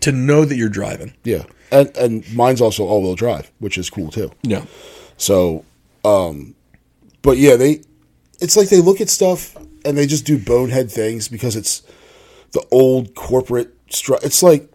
to 0.01 0.12
know 0.12 0.45
that 0.45 0.57
you're 0.57 0.69
driving. 0.69 1.14
Yeah. 1.25 1.45
And 1.73 1.95
and 1.97 2.35
mine's 2.35 2.61
also 2.61 2.85
all 2.87 3.03
wheel 3.03 3.14
drive, 3.17 3.51
which 3.59 3.77
is 3.79 3.91
cool 3.91 4.11
too. 4.11 4.31
Yeah. 4.43 4.64
So, 5.17 5.64
um, 6.05 6.55
but 7.23 7.37
yeah, 7.38 7.57
they, 7.57 7.81
it's 8.41 8.57
like 8.57 8.69
they 8.69 8.81
look 8.81 9.01
at 9.01 9.09
stuff 9.11 9.57
and 9.85 9.99
they 9.99 10.07
just 10.07 10.25
do 10.25 10.38
bonehead 10.38 10.91
things 10.93 11.27
because 11.29 11.57
it's 11.57 11.83
the 12.53 12.64
old 12.71 13.14
corporate. 13.17 13.75
Stru- 13.90 14.22
it's 14.22 14.42
like, 14.42 14.70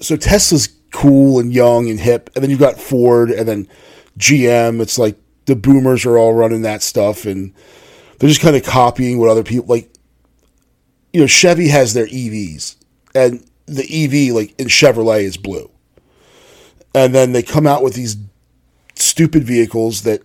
so 0.00 0.16
Tesla's 0.16 0.68
cool 0.92 1.38
and 1.38 1.52
young 1.52 1.88
and 1.88 2.00
hip, 2.00 2.30
and 2.34 2.42
then 2.42 2.50
you've 2.50 2.60
got 2.60 2.78
Ford 2.78 3.30
and 3.30 3.48
then 3.48 3.68
GM. 4.18 4.80
It's 4.80 4.98
like 4.98 5.16
the 5.46 5.56
boomers 5.56 6.04
are 6.04 6.18
all 6.18 6.34
running 6.34 6.62
that 6.62 6.82
stuff 6.82 7.24
and 7.24 7.54
they're 8.18 8.28
just 8.28 8.40
kind 8.40 8.56
of 8.56 8.64
copying 8.64 9.18
what 9.18 9.28
other 9.28 9.42
people 9.42 9.66
like. 9.66 9.90
You 11.12 11.20
know, 11.22 11.26
Chevy 11.26 11.68
has 11.68 11.94
their 11.94 12.06
EVs, 12.06 12.76
and 13.14 13.44
the 13.66 13.82
EV, 13.82 14.34
like 14.34 14.58
in 14.60 14.66
Chevrolet, 14.66 15.22
is 15.22 15.36
blue. 15.36 15.70
And 16.94 17.14
then 17.14 17.32
they 17.32 17.42
come 17.42 17.66
out 17.66 17.82
with 17.82 17.94
these 17.94 18.16
stupid 18.94 19.44
vehicles 19.44 20.02
that 20.02 20.22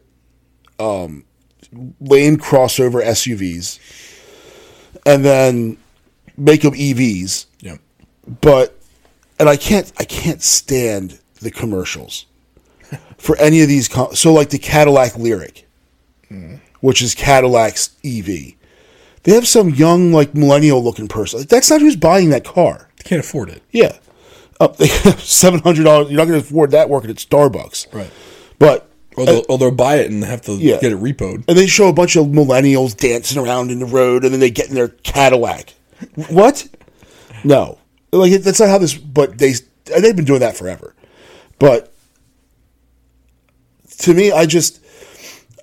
um, 0.79 1.23
lane 1.99 2.37
crossover 2.37 3.03
SUVs, 3.03 3.79
and 5.05 5.23
then 5.23 5.77
make 6.37 6.61
them 6.61 6.73
EVs. 6.73 7.45
Yeah. 7.59 7.77
But 8.39 8.77
and 9.39 9.49
I 9.49 9.57
can't 9.57 9.91
I 9.99 10.05
can't 10.05 10.41
stand 10.41 11.19
the 11.41 11.51
commercials 11.51 12.25
for 13.17 13.35
any 13.37 13.61
of 13.61 13.67
these. 13.67 13.87
Com- 13.87 14.15
so 14.15 14.31
like 14.33 14.49
the 14.51 14.59
Cadillac 14.59 15.13
Lyriq, 15.13 15.63
which 16.79 17.01
is 17.01 17.13
Cadillac's 17.15 17.89
EV. 18.05 18.53
They 19.23 19.33
have 19.33 19.47
some 19.47 19.69
young 19.69 20.11
like 20.13 20.33
millennial 20.33 20.83
looking 20.83 21.07
person. 21.07 21.43
That's 21.49 21.69
not 21.69 21.81
who's 21.81 21.95
buying 21.95 22.29
that 22.29 22.43
car. 22.45 22.89
They 22.97 23.03
Can't 23.09 23.19
afford 23.23 23.49
it. 23.49 23.61
Yeah, 23.71 23.97
uh, 24.59 24.73
seven 25.17 25.59
hundred 25.59 25.83
dollars. 25.83 26.09
You're 26.09 26.17
not 26.17 26.27
going 26.27 26.39
to 26.41 26.47
afford 26.47 26.71
that 26.71 26.89
working 26.89 27.09
at 27.09 27.17
Starbucks. 27.17 27.93
Right. 27.93 28.11
But 28.59 28.87
Or 29.17 29.25
they'll, 29.25 29.43
or 29.49 29.57
they'll 29.57 29.71
buy 29.71 29.95
it 29.97 30.09
and 30.11 30.23
have 30.23 30.41
to 30.43 30.53
Yeah. 30.53 30.79
get 30.79 30.91
it 30.91 30.99
repoed. 30.99 31.43
and 31.47 31.57
they 31.57 31.67
show 31.67 31.87
a 31.89 31.93
bunch 31.93 32.15
of 32.15 32.27
millennials 32.27 32.95
dancing 32.95 33.39
around 33.43 33.71
in 33.71 33.79
the 33.79 33.85
road, 33.85 34.23
and 34.23 34.31
then 34.33 34.39
they 34.39 34.51
get 34.51 34.69
in 34.69 34.75
their 34.75 34.89
Cadillac. 34.89 35.73
What? 36.29 36.67
No, 37.43 37.79
like 38.11 38.41
that's 38.41 38.59
not 38.59 38.69
how 38.69 38.77
this. 38.77 38.95
But 38.95 39.37
they 39.37 39.53
they've 39.85 40.15
been 40.15 40.25
doing 40.25 40.41
that 40.41 40.57
forever. 40.57 40.95
But 41.59 41.93
to 43.99 44.13
me, 44.13 44.31
I 44.31 44.45
just 44.45 44.83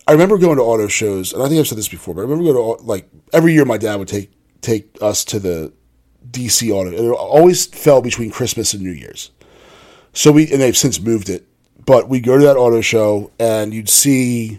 I 0.06 0.12
remember 0.12 0.38
going 0.38 0.56
to 0.56 0.62
auto 0.62 0.88
shows, 0.88 1.32
and 1.32 1.42
I 1.42 1.48
think 1.48 1.60
I've 1.60 1.66
said 1.66 1.78
this 1.78 1.88
before, 1.88 2.14
but 2.14 2.20
I 2.20 2.24
remember 2.24 2.52
going 2.52 2.78
to 2.78 2.84
like 2.84 3.08
every 3.32 3.52
year. 3.52 3.64
My 3.64 3.78
dad 3.78 3.96
would 3.96 4.08
take 4.08 4.30
take 4.60 4.96
us 5.02 5.24
to 5.26 5.38
the 5.38 5.72
DC 6.30 6.70
auto, 6.70 6.88
and 6.88 6.98
it 6.98 7.10
always 7.10 7.66
fell 7.66 8.00
between 8.00 8.30
Christmas 8.30 8.72
and 8.72 8.82
New 8.82 8.92
Year's. 8.92 9.30
So 10.12 10.32
we 10.32 10.50
and 10.50 10.60
they've 10.60 10.76
since 10.76 11.00
moved 11.00 11.28
it, 11.28 11.46
but 11.84 12.08
we 12.08 12.20
go 12.20 12.38
to 12.38 12.44
that 12.44 12.56
auto 12.56 12.80
show, 12.80 13.30
and 13.38 13.74
you'd 13.74 13.90
see 13.90 14.58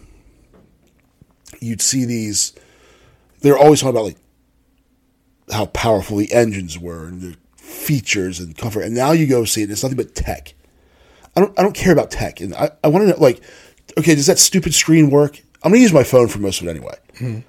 you'd 1.60 1.82
see 1.82 2.06
these. 2.06 2.54
They're 3.42 3.58
always 3.58 3.82
talking 3.82 3.96
about 3.96 4.06
like 4.06 4.18
how 5.52 5.66
powerful 5.68 6.18
the 6.18 6.32
engines 6.32 6.78
were 6.78 7.08
and 7.08 7.22
the 7.22 7.38
features 7.70 8.40
and 8.40 8.58
comfort. 8.58 8.82
And 8.82 8.96
now 8.96 9.12
you 9.12 9.28
go 9.28 9.46
see 9.46 9.62
it, 9.62 9.66
and 9.66 9.72
it's 9.72 9.84
nothing 9.84 9.98
but 9.98 10.16
tech. 10.16 10.54
I 11.36 11.42
don't 11.42 11.58
I 11.60 11.64
don't 11.64 11.76
care 11.76 11.94
about 11.94 12.12
tech, 12.12 12.42
and 12.42 12.54
I, 12.56 12.72
I 12.84 12.88
want 12.88 13.04
to 13.04 13.10
know 13.14 13.20
like, 13.20 13.42
okay, 13.98 14.16
does 14.16 14.28
that 14.28 14.40
stupid 14.40 14.74
screen 14.74 15.10
work? 15.10 15.40
I'm 15.64 15.72
gonna 15.72 15.82
use 15.82 15.94
my 15.94 16.04
phone 16.04 16.28
for 16.28 16.40
most 16.40 16.62
of 16.62 16.68
it 16.68 16.72
anyway. 16.72 16.96
Hmm. 17.18 17.40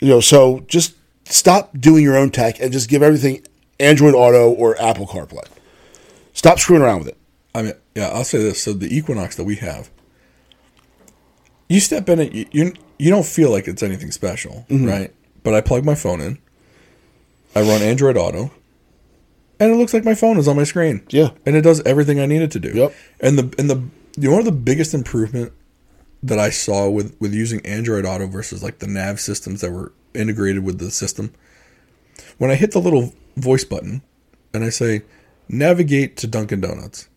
You 0.00 0.08
know, 0.08 0.20
so 0.20 0.60
just 0.60 0.94
stop 1.24 1.70
doing 1.78 2.02
your 2.02 2.16
own 2.16 2.30
tech 2.30 2.60
and 2.60 2.72
just 2.72 2.88
give 2.88 3.02
everything 3.02 3.44
Android 3.78 4.14
Auto 4.14 4.50
or 4.50 4.80
Apple 4.80 5.06
CarPlay. 5.06 5.46
Stop 6.32 6.58
screwing 6.58 6.82
around 6.82 7.00
with 7.00 7.08
it. 7.08 7.18
I 7.54 7.62
mean, 7.62 7.74
yeah, 7.94 8.08
I'll 8.08 8.24
say 8.24 8.38
this. 8.38 8.62
So 8.62 8.72
the 8.72 8.94
Equinox 8.94 9.36
that 9.36 9.44
we 9.44 9.56
have, 9.56 9.90
you 11.68 11.80
step 11.80 12.08
in 12.08 12.20
it, 12.20 12.32
you 12.32 12.46
you, 12.50 12.72
you 12.98 13.10
don't 13.10 13.26
feel 13.26 13.50
like 13.50 13.68
it's 13.68 13.82
anything 13.82 14.10
special, 14.10 14.66
mm-hmm. 14.68 14.86
right? 14.86 15.14
but 15.42 15.54
I 15.54 15.60
plug 15.60 15.84
my 15.84 15.94
phone 15.94 16.20
in. 16.20 16.38
I 17.54 17.62
run 17.62 17.82
Android 17.82 18.16
Auto, 18.16 18.52
and 19.60 19.70
it 19.70 19.76
looks 19.76 19.94
like 19.94 20.04
my 20.04 20.14
phone 20.14 20.38
is 20.38 20.48
on 20.48 20.56
my 20.56 20.64
screen. 20.64 21.04
Yeah. 21.10 21.30
and 21.46 21.54
it 21.54 21.60
does 21.60 21.80
everything 21.82 22.18
I 22.18 22.26
need 22.26 22.42
it 22.42 22.50
to 22.52 22.60
do. 22.60 22.70
Yep. 22.74 22.94
And 23.20 23.38
the 23.38 23.54
and 23.58 23.70
the 23.70 23.82
you 24.16 24.28
know, 24.28 24.32
one 24.32 24.40
of 24.40 24.46
the 24.46 24.52
biggest 24.52 24.94
improvement 24.94 25.52
that 26.22 26.38
I 26.38 26.50
saw 26.50 26.88
with 26.88 27.14
with 27.20 27.32
using 27.32 27.64
Android 27.64 28.04
Auto 28.04 28.26
versus 28.26 28.62
like 28.62 28.78
the 28.80 28.86
nav 28.86 29.20
systems 29.20 29.60
that 29.60 29.70
were 29.70 29.92
integrated 30.14 30.64
with 30.64 30.78
the 30.78 30.90
system. 30.90 31.32
When 32.38 32.50
I 32.50 32.54
hit 32.54 32.72
the 32.72 32.80
little 32.80 33.12
voice 33.36 33.64
button 33.64 34.02
and 34.52 34.64
I 34.64 34.70
say 34.70 35.02
navigate 35.48 36.16
to 36.18 36.26
Dunkin' 36.26 36.60
Donuts 36.60 37.08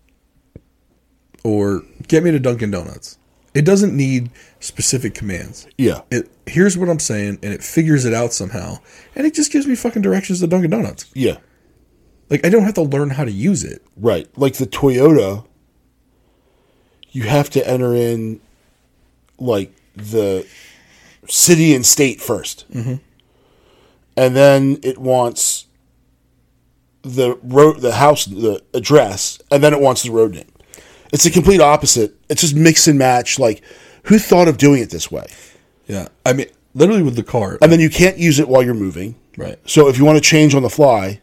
or 1.43 1.83
get 2.07 2.23
me 2.23 2.31
to 2.31 2.39
Dunkin' 2.39 2.71
Donuts, 2.71 3.17
it 3.53 3.65
doesn't 3.65 3.95
need 3.95 4.29
specific 4.59 5.13
commands. 5.13 5.67
Yeah. 5.77 6.01
It 6.11 6.29
here's 6.45 6.77
what 6.77 6.89
I'm 6.89 6.99
saying 6.99 7.39
and 7.41 7.53
it 7.53 7.63
figures 7.63 8.05
it 8.05 8.13
out 8.13 8.33
somehow 8.33 8.77
and 9.15 9.25
it 9.25 9.33
just 9.33 9.51
gives 9.51 9.65
me 9.65 9.75
fucking 9.75 10.01
directions 10.01 10.39
to 10.41 10.47
Dunkin' 10.47 10.71
Donuts. 10.71 11.09
Yeah. 11.13 11.37
Like 12.29 12.45
I 12.45 12.49
don't 12.49 12.63
have 12.63 12.73
to 12.75 12.81
learn 12.81 13.11
how 13.11 13.25
to 13.25 13.31
use 13.31 13.63
it. 13.63 13.81
Right. 13.97 14.27
Like 14.37 14.55
the 14.55 14.65
Toyota, 14.65 15.45
you 17.11 17.23
have 17.23 17.49
to 17.51 17.67
enter 17.67 17.93
in 17.93 18.39
like 19.37 19.73
the 19.95 20.47
city 21.27 21.73
and 21.73 21.85
state 21.85 22.19
1st 22.19 22.65
mm-hmm. 22.65 22.95
and 24.17 24.35
then 24.35 24.77
it 24.83 24.97
wants 24.97 25.67
the 27.03 27.37
road, 27.43 27.81
the 27.81 27.93
house, 27.93 28.25
the 28.25 28.63
address, 28.73 29.39
and 29.51 29.63
then 29.63 29.73
it 29.73 29.79
wants 29.79 30.03
the 30.03 30.11
road 30.11 30.33
name. 30.33 30.51
It's 31.11 31.25
a 31.25 31.31
complete 31.31 31.61
opposite. 31.61 32.15
It's 32.29 32.41
just 32.41 32.55
mix 32.55 32.87
and 32.87 32.97
match. 32.97 33.37
Like, 33.37 33.61
who 34.03 34.17
thought 34.17 34.47
of 34.47 34.57
doing 34.57 34.81
it 34.81 34.89
this 34.89 35.11
way? 35.11 35.27
Yeah. 35.85 36.07
I 36.25 36.33
mean 36.33 36.47
literally 36.73 37.03
with 37.03 37.15
the 37.15 37.23
car. 37.23 37.57
And 37.61 37.71
then 37.71 37.79
you 37.79 37.89
can't 37.89 38.17
use 38.17 38.39
it 38.39 38.47
while 38.47 38.63
you're 38.63 38.73
moving. 38.73 39.15
Right. 39.37 39.57
So 39.69 39.87
if 39.87 39.97
you 39.97 40.05
want 40.05 40.17
to 40.17 40.21
change 40.21 40.55
on 40.55 40.63
the 40.63 40.69
fly, 40.69 41.21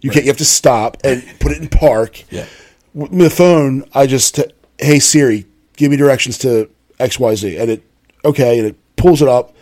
you 0.00 0.10
can't. 0.10 0.24
You 0.24 0.30
have 0.30 0.38
to 0.38 0.44
stop 0.44 0.96
and 1.04 1.22
put 1.40 1.52
it 1.52 1.58
in 1.60 1.68
park. 1.68 2.24
Yeah. 2.30 2.46
With 2.94 3.12
the 3.18 3.30
phone, 3.30 3.84
I 3.94 4.06
just 4.06 4.40
hey 4.78 4.98
Siri, 4.98 5.44
give 5.76 5.90
me 5.90 5.96
directions 5.96 6.38
to 6.38 6.68
X 6.98 7.18
Y 7.20 7.34
Z, 7.34 7.56
and 7.58 7.70
it 7.70 7.82
okay, 8.24 8.58
and 8.58 8.66
it 8.68 8.76
pulls 8.96 9.22
it 9.22 9.28
up, 9.28 9.54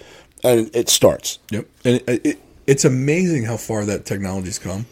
and 0.45 0.71
it 0.75 0.89
starts. 0.89 1.39
Yep. 1.51 1.67
And 1.85 1.95
it, 2.07 2.27
it, 2.27 2.39
it's 2.67 2.85
amazing 2.85 3.45
how 3.45 3.57
far 3.57 3.85
that 3.85 4.05
technology's 4.07 4.59
come. 4.59 4.87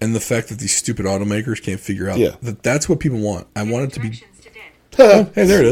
And 0.00 0.14
the 0.14 0.20
fact 0.20 0.48
that 0.48 0.58
these 0.58 0.74
stupid 0.74 1.06
automakers 1.06 1.62
can't 1.62 1.80
figure 1.80 2.08
out 2.10 2.18
Yeah. 2.18 2.36
that 2.42 2.62
that's 2.62 2.88
what 2.88 3.00
people 3.00 3.18
want. 3.18 3.46
I 3.56 3.62
want 3.62 3.84
it 3.86 3.92
to 3.94 4.00
be. 4.00 4.08
Directions 4.10 4.40
to 4.40 4.50
dead. 4.50 4.60
Oh, 5.26 5.30
hey, 5.34 5.44
there 5.46 5.62
it 5.62 5.66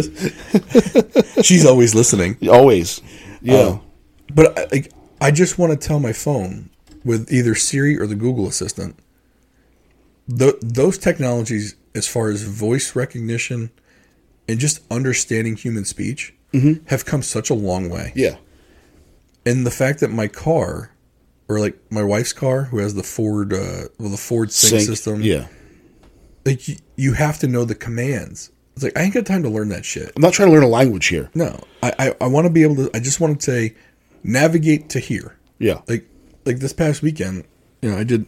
is. 1.36 1.36
She's 1.46 1.64
always 1.66 1.94
listening. 1.94 2.36
Always, 2.48 3.00
yeah, 3.40 3.54
Uh, 3.56 3.78
but 4.34 4.58
I, 4.58 4.66
like, 4.72 4.92
I 5.20 5.30
just 5.30 5.58
want 5.58 5.72
to 5.78 5.88
tell 5.88 6.00
my 6.00 6.12
phone 6.12 6.70
with 7.04 7.32
either 7.32 7.54
Siri 7.54 7.98
or 7.98 8.06
the 8.06 8.14
Google 8.14 8.46
Assistant. 8.46 8.96
Th- 10.28 10.54
those 10.60 10.98
technologies, 10.98 11.74
as 11.94 12.06
far 12.06 12.28
as 12.30 12.42
voice 12.42 12.94
recognition 12.96 13.70
and 14.48 14.58
just 14.58 14.80
understanding 14.90 15.56
human 15.56 15.84
speech, 15.84 16.34
have 16.86 17.04
come 17.06 17.22
such 17.22 17.48
a 17.48 17.54
long 17.54 17.88
way. 17.88 18.12
yeah, 18.14 18.36
and 19.46 19.64
the 19.66 19.70
fact 19.70 20.00
that 20.00 20.08
my 20.10 20.28
car 20.28 20.90
or 21.48 21.58
like 21.58 21.78
my 21.90 22.02
wife's 22.02 22.32
car 22.34 22.64
who 22.64 22.76
has 22.78 22.94
the 22.94 23.02
ford 23.02 23.52
uh 23.54 23.88
well 23.98 24.10
the 24.10 24.16
ford 24.18 24.52
sync, 24.52 24.70
Sync, 24.82 24.86
system 24.86 25.22
Yeah, 25.22 25.46
like 26.44 26.68
you, 26.68 26.76
you 26.96 27.12
have 27.14 27.38
to 27.38 27.48
know 27.48 27.64
the 27.64 27.74
commands. 27.74 28.50
It's 28.74 28.84
like 28.84 28.96
i 28.98 29.02
ain't 29.02 29.14
got 29.14 29.24
time 29.26 29.42
to 29.44 29.48
learn 29.48 29.70
that 29.70 29.84
shit. 29.86 30.12
I'm 30.14 30.20
not 30.22 30.34
trying 30.34 30.48
to 30.50 30.52
learn 30.54 30.62
a 30.62 30.68
language 30.68 31.06
here. 31.06 31.30
no. 31.34 31.64
I 31.82 31.92
i, 31.98 32.14
I 32.20 32.26
want 32.26 32.46
to 32.46 32.52
be 32.52 32.62
able 32.62 32.76
to 32.76 32.90
i 32.94 33.00
just 33.00 33.18
want 33.18 33.40
to 33.40 33.50
say 33.50 33.74
navigate 34.22 34.90
to 34.90 35.00
here. 35.00 35.38
Yeah, 35.58 35.80
like 35.88 36.06
like 36.44 36.58
this 36.58 36.72
past 36.72 37.02
weekend 37.02 37.44
you 37.80 37.90
know 37.90 37.98
i 37.98 38.04
did 38.04 38.26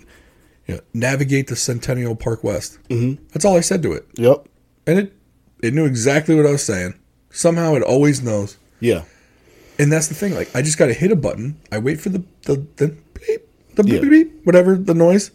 you 0.66 0.74
know, 0.76 0.80
navigate 0.92 1.46
the 1.48 1.56
centennial 1.56 2.16
park 2.16 2.42
west 2.42 2.78
mm-hmm. 2.88 3.22
that's 3.32 3.44
all 3.44 3.56
i 3.56 3.60
said 3.60 3.82
to 3.82 3.92
it 3.92 4.06
yep, 4.16 4.46
and 4.86 4.98
it 4.98 5.12
it 5.62 5.74
knew 5.74 5.84
exactly 5.86 6.34
what 6.34 6.46
i 6.46 6.50
was 6.50 6.64
saying 6.64 6.94
somehow 7.30 7.74
it 7.74 7.82
always 7.82 8.22
knows 8.22 8.56
yeah, 8.80 9.04
And 9.78 9.90
that's 9.90 10.08
the 10.08 10.14
thing. 10.14 10.34
Like, 10.34 10.54
I 10.54 10.60
just 10.60 10.76
got 10.78 10.86
to 10.86 10.92
hit 10.94 11.10
a 11.10 11.16
button. 11.16 11.58
I 11.72 11.78
wait 11.78 12.00
for 12.00 12.10
the 12.10 12.22
the 12.42 12.66
the 12.76 12.88
beep, 13.14 13.42
the 13.76 13.82
beep, 13.82 13.94
Yeah. 13.94 14.00
beep, 14.00 14.10
beep, 14.10 14.44
whatever 14.46 14.76
the 14.76 14.92
noise. 14.94 15.30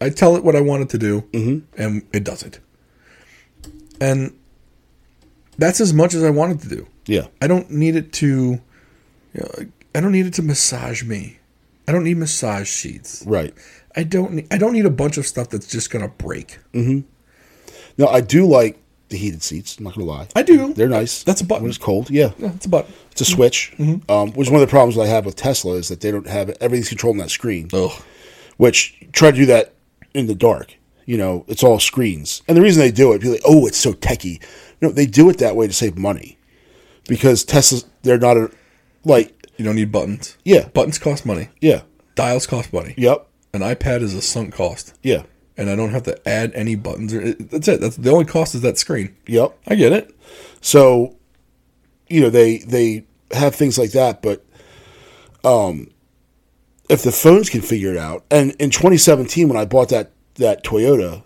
I 0.00 0.10
tell 0.10 0.34
it 0.34 0.42
what 0.42 0.56
I 0.56 0.60
want 0.60 0.82
it 0.82 0.88
to 0.90 0.98
do, 0.98 1.24
and 1.32 2.02
it 2.12 2.24
does 2.24 2.42
it. 2.42 2.58
And 4.00 4.36
that's 5.56 5.80
as 5.80 5.92
much 5.92 6.14
as 6.14 6.24
I 6.24 6.30
want 6.30 6.52
it 6.52 6.68
to 6.68 6.76
do. 6.76 6.86
yeah, 7.06 7.26
I 7.40 7.46
don't 7.46 7.70
need 7.70 7.94
it 7.96 8.12
to, 8.14 8.26
you 8.26 8.60
know, 9.40 9.50
I 9.94 10.00
don't 10.00 10.12
need 10.12 10.26
it 10.26 10.34
to 10.34 10.42
massage 10.42 11.04
me. 11.04 11.38
I 11.90 11.92
don't 11.92 12.04
need 12.04 12.18
massage 12.18 12.68
sheets. 12.68 13.24
right. 13.26 13.52
I 13.96 14.04
don't. 14.04 14.32
Need, 14.34 14.46
I 14.52 14.58
don't 14.58 14.72
need 14.72 14.86
a 14.86 14.90
bunch 14.90 15.18
of 15.18 15.26
stuff 15.26 15.48
that's 15.48 15.66
just 15.66 15.90
gonna 15.90 16.06
break. 16.06 16.60
Mm-hmm. 16.72 17.00
Now 17.98 18.06
I 18.06 18.20
do 18.20 18.46
like 18.46 18.80
the 19.08 19.16
heated 19.16 19.42
seats. 19.42 19.76
I'm 19.76 19.82
not 19.82 19.94
gonna 19.94 20.06
lie. 20.06 20.28
I 20.36 20.44
do. 20.44 20.72
They're 20.72 20.88
nice. 20.88 21.24
That's 21.24 21.40
a 21.40 21.44
button. 21.44 21.64
When 21.64 21.70
it's 21.70 21.78
cold, 21.78 22.08
yeah. 22.08 22.30
Yeah, 22.38 22.52
it's 22.54 22.66
a 22.66 22.68
button. 22.68 22.94
It's 23.10 23.22
a 23.22 23.24
switch. 23.24 23.72
Mm-hmm. 23.76 24.08
Um, 24.08 24.30
which 24.34 24.46
is 24.46 24.52
one 24.52 24.62
of 24.62 24.68
the 24.68 24.70
problems 24.70 24.96
I 24.96 25.06
have 25.06 25.26
with 25.26 25.34
Tesla 25.34 25.72
is 25.72 25.88
that 25.88 26.00
they 26.00 26.12
don't 26.12 26.28
have 26.28 26.48
it. 26.48 26.58
Everything's 26.60 26.88
controlled 26.88 27.14
on 27.14 27.18
that 27.18 27.30
screen. 27.30 27.68
Ugh. 27.72 27.90
Which 28.58 29.04
try 29.10 29.32
to 29.32 29.36
do 29.36 29.46
that 29.46 29.74
in 30.14 30.28
the 30.28 30.36
dark. 30.36 30.76
You 31.06 31.18
know, 31.18 31.44
it's 31.48 31.64
all 31.64 31.80
screens. 31.80 32.42
And 32.46 32.56
the 32.56 32.62
reason 32.62 32.80
they 32.80 32.92
do 32.92 33.12
it, 33.12 33.18
people 33.18 33.30
are 33.30 33.34
like, 33.38 33.42
oh, 33.44 33.66
it's 33.66 33.78
so 33.78 33.94
techie. 33.94 34.40
No, 34.80 34.90
they 34.90 35.06
do 35.06 35.28
it 35.30 35.38
that 35.38 35.56
way 35.56 35.66
to 35.66 35.72
save 35.72 35.98
money 35.98 36.38
because 37.08 37.44
Teslas 37.44 37.84
they're 38.02 38.18
not 38.18 38.36
a 38.36 38.52
like 39.04 39.39
You 39.60 39.66
don't 39.66 39.76
need 39.76 39.92
buttons. 39.92 40.38
yeah 40.42 40.68
Buttons 40.68 40.98
cost 40.98 41.26
money. 41.26 41.50
yeah 41.60 41.82
Dials 42.14 42.46
cost 42.46 42.72
money. 42.72 42.94
yep 42.96 43.26
An 43.52 43.60
iPad 43.60 44.00
is 44.00 44.14
a 44.14 44.22
sunk 44.22 44.54
cost. 44.54 44.94
yeah 45.02 45.24
and 45.58 45.68
I 45.68 45.76
don't 45.76 45.90
have 45.90 46.04
to 46.04 46.26
add 46.26 46.52
any 46.54 46.74
buttons. 46.76 47.12
Or 47.12 47.34
that's 47.34 47.68
it. 47.68 47.82
That's 47.82 47.96
the 47.96 48.10
only 48.10 48.24
cost 48.24 48.54
is 48.54 48.62
that 48.62 48.78
screen. 48.78 49.14
yep. 49.26 49.58
I 49.66 49.74
get 49.74 49.92
it. 49.92 50.16
So, 50.62 51.16
you 52.08 52.22
know, 52.22 52.30
they 52.30 52.58
they 52.58 53.04
have 53.32 53.54
things 53.54 53.76
like 53.76 53.90
that, 53.92 54.22
but 54.22 54.42
um, 55.44 55.88
if 56.88 57.02
the 57.02 57.12
phones 57.12 57.50
can 57.50 57.60
figure 57.60 57.90
it 57.90 57.98
out, 57.98 58.24
and 58.30 58.52
in 58.52 58.70
2017 58.70 59.48
when 59.48 59.58
I 59.58 59.66
bought 59.66 59.90
that 59.90 60.12
that 60.36 60.64
Toyota, 60.64 61.24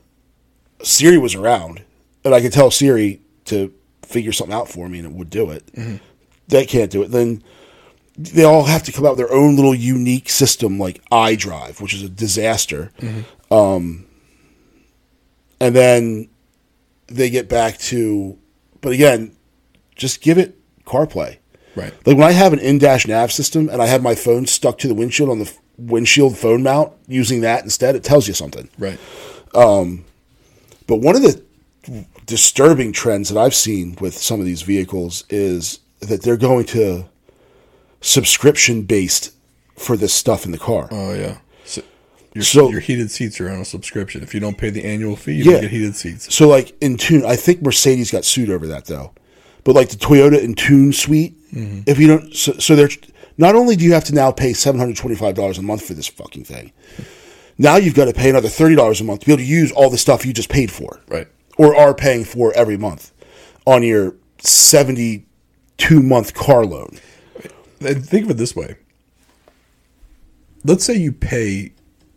Siri 0.83 1.19
was 1.19 1.37
around, 1.37 1.85
and 2.25 2.35
I 2.35 2.41
could 2.41 2.53
tell 2.53 2.73
Siri 2.73 3.21
to 3.45 3.73
figure 4.03 4.33
something 4.33 4.55
out 4.57 4.69
for 4.69 4.89
me, 4.89 4.99
and 4.99 5.07
it 5.07 5.13
would 5.15 5.31
do 5.31 5.51
it. 5.51 5.63
They 6.49 6.67
can't 6.67 6.91
do 6.91 7.03
it. 7.03 7.13
Then 7.13 7.41
they 8.17 8.45
all 8.45 8.65
have 8.65 8.83
to 8.85 8.93
come 8.93 9.05
out 9.05 9.17
with 9.17 9.19
their 9.19 9.33
own 9.33 9.57
little 9.57 9.75
unique 9.75 10.29
system, 10.29 10.79
like 10.79 11.03
iDrive, 11.11 11.81
which 11.81 11.95
is 11.95 12.03
a 12.03 12.09
disaster. 12.09 12.93
Um, 13.51 14.07
and 15.61 15.75
then 15.75 16.29
they 17.07 17.31
get 17.31 17.49
back 17.49 17.79
to, 17.79 18.39
but 18.81 18.93
again, 18.93 19.37
just 19.97 20.21
give 20.21 20.39
it 20.39 20.59
CarPlay. 20.85 21.39
Right. 21.77 21.93
Like 22.07 22.17
when 22.17 22.27
I 22.27 22.33
have 22.33 22.53
an 22.53 22.61
in-dash 22.61 23.07
nav 23.07 23.33
system 23.33 23.69
and 23.69 23.83
I 23.83 23.87
have 23.87 24.03
my 24.03 24.15
phone 24.15 24.47
stuck 24.47 24.79
to 24.79 24.89
the 24.89 24.95
windshield 24.95 25.29
on 25.29 25.39
the 25.41 25.47
f- 25.47 25.59
windshield 25.77 26.39
phone 26.39 26.63
mount, 26.63 26.93
using 27.09 27.41
that 27.41 27.65
instead, 27.65 27.97
it 27.97 28.05
tells 28.05 28.29
you 28.29 28.35
something. 28.35 28.69
Right. 28.79 28.99
But 29.53 30.97
one 30.97 31.17
of 31.17 31.23
the 31.23 31.43
disturbing 32.27 32.93
trends 32.93 33.29
that 33.29 33.41
I've 33.41 33.55
seen 33.55 33.97
with 34.01 34.17
some 34.17 34.39
of 34.39 34.47
these 34.47 34.63
vehicles 34.63 35.25
is 35.31 35.81
that 36.01 36.23
they're 36.23 36.37
going 36.37 36.67
to 36.67 37.07
subscription 38.05 38.83
based 38.83 39.33
for 39.77 39.97
this 39.97 40.13
stuff 40.13 40.45
in 40.45 40.53
the 40.53 40.59
car. 40.59 40.89
Oh 40.91 41.15
yeah. 41.15 41.39
So 41.65 41.83
your, 42.35 42.45
So- 42.45 42.71
your 42.71 42.81
heated 42.81 43.11
seats 43.11 43.41
are 43.41 43.49
on 43.51 43.61
a 43.61 43.65
subscription. 43.65 44.23
If 44.23 44.35
you 44.35 44.41
don't 44.41 44.59
pay 44.59 44.71
the 44.71 44.85
annual 44.85 45.17
fee, 45.17 45.33
you 45.35 45.45
Yeah. 45.45 45.53
don't 45.53 45.61
get 45.63 45.71
heated 45.71 45.97
seats. 45.97 46.33
So 46.35 46.47
like 46.49 46.79
Entune, 46.81 47.25
I 47.25 47.37
think 47.37 47.63
Mercedes 47.63 48.11
got 48.11 48.25
sued 48.25 48.51
over 48.51 48.67
that 48.69 48.85
though. 48.87 49.13
But 49.65 49.75
like 49.75 49.89
the 49.89 49.97
Toyota 49.97 50.39
Entune 50.45 50.95
suite, 50.95 51.35
mm-hmm. 51.53 51.81
if 51.87 51.99
you 51.99 52.07
don't, 52.07 52.35
so, 52.37 52.53
so 52.59 52.77
they're 52.77 52.91
not 53.39 53.55
only 53.57 53.75
do 53.75 53.85
you 53.85 53.95
have 53.95 54.05
to 54.05 54.15
now 54.15 54.31
pay 54.31 54.53
seven 54.53 54.79
hundred 54.79 54.97
twenty 54.99 55.17
five 55.17 55.35
dollars 55.35 55.57
a 55.59 55.63
month 55.63 55.87
for 55.87 55.95
this 55.95 56.07
fucking 56.07 56.45
thing, 56.45 56.73
now 57.57 57.77
you've 57.77 57.95
got 57.95 58.05
to 58.05 58.13
pay 58.13 58.29
another 58.29 58.51
thirty 58.51 58.75
dollars 58.75 59.01
a 59.01 59.05
month 59.05 59.21
to 59.21 59.27
be 59.27 59.33
able 59.33 59.43
to 59.43 59.49
use 59.49 59.73
all 59.73 59.89
the 59.89 59.97
stuff 59.99 60.27
you 60.27 60.35
just 60.35 60.51
paid 60.51 60.71
for, 60.71 61.01
Right. 61.09 61.27
or 61.57 61.75
are 61.75 61.95
paying 61.95 62.25
for 62.25 62.53
every 62.55 62.77
month 62.77 63.11
on 63.67 63.83
your 63.83 64.15
seventy 64.41 65.25
two 65.79 66.03
month 66.03 66.35
car 66.35 66.67
loan. 66.67 66.99
And 67.81 68.05
think 68.07 68.25
of 68.25 68.31
it 68.31 68.37
this 68.37 68.55
way. 68.57 68.77
Let's 70.65 70.85
say 70.85 70.95
you 70.95 71.13
pay 71.13 71.73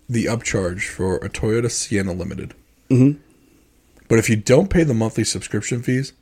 the 0.10 0.26
upcharge 0.26 0.84
for 0.88 1.18
a 1.18 1.30
Toyota 1.30 1.70
Sienna 1.70 2.14
Limited. 2.14 2.54
Mm-hmm. 2.90 3.20
But 4.08 4.20
if 4.20 4.30
you 4.30 4.38
don't 4.38 4.70
pay 4.70 4.84
the 4.84 4.94
monthly 4.94 5.26
subscription 5.26 5.82
fees, 5.84 6.14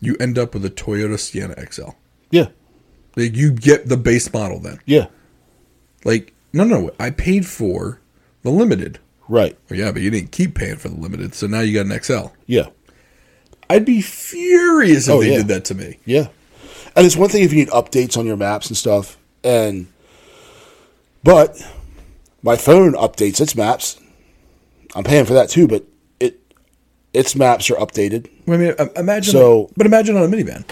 you 0.00 0.16
end 0.18 0.36
up 0.38 0.52
with 0.54 0.64
a 0.64 0.70
Toyota 0.70 1.18
Sienna 1.18 1.54
XL. 1.70 1.90
Yeah, 2.30 2.48
Like 3.16 3.36
you 3.36 3.52
get 3.52 3.88
the 3.88 3.96
base 3.96 4.32
model 4.32 4.58
then. 4.58 4.80
yeah, 4.86 5.06
Like 6.04 6.32
no, 6.52 6.64
no, 6.64 6.90
I 6.98 7.10
paid 7.10 7.46
for 7.46 8.00
the 8.42 8.50
limited. 8.50 8.98
right, 9.28 9.56
Well, 9.68 9.78
yeah, 9.78 9.92
but 9.92 10.02
you 10.02 10.10
didn't 10.10 10.32
keep 10.32 10.54
paying 10.56 10.76
for 10.76 10.88
the 10.88 10.96
limited, 10.96 11.34
so 11.34 11.46
now 11.46 11.60
you 11.60 11.74
got 11.74 11.92
an 11.92 12.02
XL. 12.02 12.32
yeah. 12.46 12.66
I'd 13.68 13.84
be 13.84 14.00
furious 14.02 15.06
if 15.06 15.14
Oh, 15.14 15.20
they 15.20 15.30
yeah. 15.30 15.36
did 15.38 15.48
that 15.48 15.64
to 15.66 15.76
me. 15.76 15.98
Yeah. 16.04 16.26
And 16.96 17.06
it's 17.06 17.16
one 17.16 17.28
thing 17.30 17.42
if 17.42 17.52
you 17.52 17.58
need 17.58 17.68
updates 17.68 18.16
on 18.18 18.26
your 18.26 18.36
maps 18.36 18.68
and 18.68 18.76
stuff. 18.76 19.16
And, 19.44 19.86
But 21.22 21.56
my 22.42 22.56
phone 22.56 22.92
updates 22.94 23.40
its 23.40 23.54
maps. 23.54 23.98
I'm 24.94 25.04
paying 25.04 25.24
for 25.24 25.34
that 25.34 25.48
too, 25.48 25.68
but 25.68 25.84
it 26.18 26.40
its 27.12 27.36
maps 27.36 27.70
are 27.70 27.76
updated. 27.76 28.28
I 28.48 28.56
mean, 28.56 28.74
imagine. 28.96 29.32
So- 29.32 29.70
but 29.76 29.86
imagine 29.86 30.16
on 30.16 30.22
a 30.24 30.28
minivan. 30.36 30.64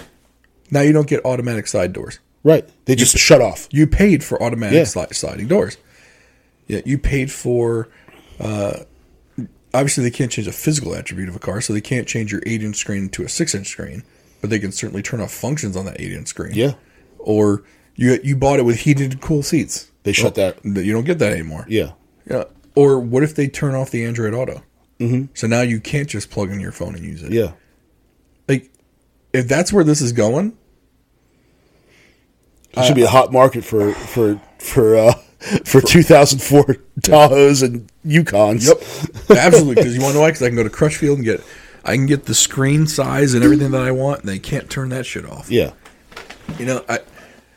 Now 0.71 0.81
you 0.81 0.93
don't 0.93 1.07
get 1.07 1.25
automatic 1.25 1.67
side 1.67 1.93
doors. 1.93 2.19
Right. 2.45 2.69
They 2.87 2.95
just 2.95 3.17
shut 3.19 3.41
off. 3.41 3.69
You 3.71 3.87
paid 3.87 4.23
for 4.25 4.43
automatic 4.43 4.77
Yeah. 4.77 4.83
sli- 4.83 5.15
sliding 5.15 5.47
doors. 5.49 5.77
Yeah, 6.67 6.81
you 6.85 6.99
paid 6.99 7.31
for. 7.33 7.89
Uh, 8.41 8.81
obviously, 9.75 10.05
they 10.05 10.11
can't 10.11 10.31
change 10.31 10.47
a 10.47 10.53
physical 10.53 10.95
attribute 10.95 11.29
of 11.29 11.37
a 11.37 11.39
car, 11.39 11.61
so 11.61 11.73
they 11.73 11.81
can't 11.81 12.07
change 12.07 12.31
your 12.33 12.43
eight-inch 12.47 12.77
screen 12.77 13.09
to 13.11 13.25
a 13.25 13.29
six-inch 13.29 13.67
screen. 13.69 14.03
But 14.41 14.51
they 14.51 14.59
can 14.59 14.73
certainly 14.73 15.03
turn 15.03 15.21
off 15.21 15.33
functions 15.33 15.77
on 15.77 15.85
that 15.87 16.01
eight-inch 16.01 16.29
screen. 16.29 16.55
Yeah. 16.55 16.75
Or 17.19 17.65
you 17.97 18.19
you 18.23 18.37
bought 18.37 18.59
it 18.61 18.65
with 18.65 18.81
heated, 18.81 19.21
cool 19.21 19.43
seats. 19.43 19.91
They 20.05 20.13
shut 20.13 20.37
that. 20.37 20.65
You 20.65 20.93
don't 20.93 21.05
get 21.05 21.19
that 21.19 21.33
anymore. 21.33 21.67
Yeah. 21.69 21.93
Yeah. 22.31 22.45
Or 22.75 23.01
what 23.01 23.23
if 23.23 23.35
they 23.35 23.49
turn 23.49 23.75
off 23.75 23.91
the 23.91 24.05
Android 24.05 24.33
Auto? 24.35 24.63
Mm-hmm. 25.01 25.27
So 25.35 25.47
now 25.47 25.63
you 25.63 25.81
can't 25.81 26.09
just 26.09 26.31
plug 26.31 26.51
in 26.51 26.61
your 26.61 26.73
phone 26.73 26.95
and 26.95 27.05
use 27.05 27.23
it. 27.23 27.33
Yeah. 27.33 27.53
Like, 28.49 28.71
if 29.33 29.49
that's 29.49 29.73
where 29.73 29.85
this 29.85 30.01
is 30.01 30.13
going, 30.13 30.57
It 32.77 32.85
should 32.85 32.97
be 32.97 33.03
a 33.03 33.09
hot 33.09 33.33
market 33.33 33.65
for 33.65 33.93
for 33.93 34.41
for 34.59 34.97
uh 34.97 35.13
for 35.65 35.81
2004 35.81 36.65
Tahoes 37.01 37.63
and 37.63 37.91
Yukons. 38.05 38.67
Yep, 38.67 39.39
absolutely. 39.39 39.75
Because 39.77 39.95
you 39.95 40.01
want 40.01 40.13
to 40.13 40.19
know 40.19 40.21
why? 40.23 40.29
Because 40.29 40.43
I 40.43 40.49
can 40.49 40.57
go 40.57 40.63
to 40.65 40.71
Crutchfield 40.71 41.17
and 41.17 41.25
get, 41.25 41.41
I 41.89 41.97
can 41.97 42.05
get 42.05 42.27
the 42.27 42.35
screen 42.35 42.87
size 42.87 43.33
and 43.33 43.43
everything 43.43 43.71
that 43.71 43.81
I 43.81 43.93
want, 43.93 44.21
and 44.21 44.29
they 44.29 44.39
can't 44.39 44.69
turn 44.69 44.91
that 44.91 45.07
shit 45.07 45.25
off. 45.25 45.51
Yeah. 45.51 45.73
You 46.59 46.67
know, 46.67 46.85
I, 46.87 46.99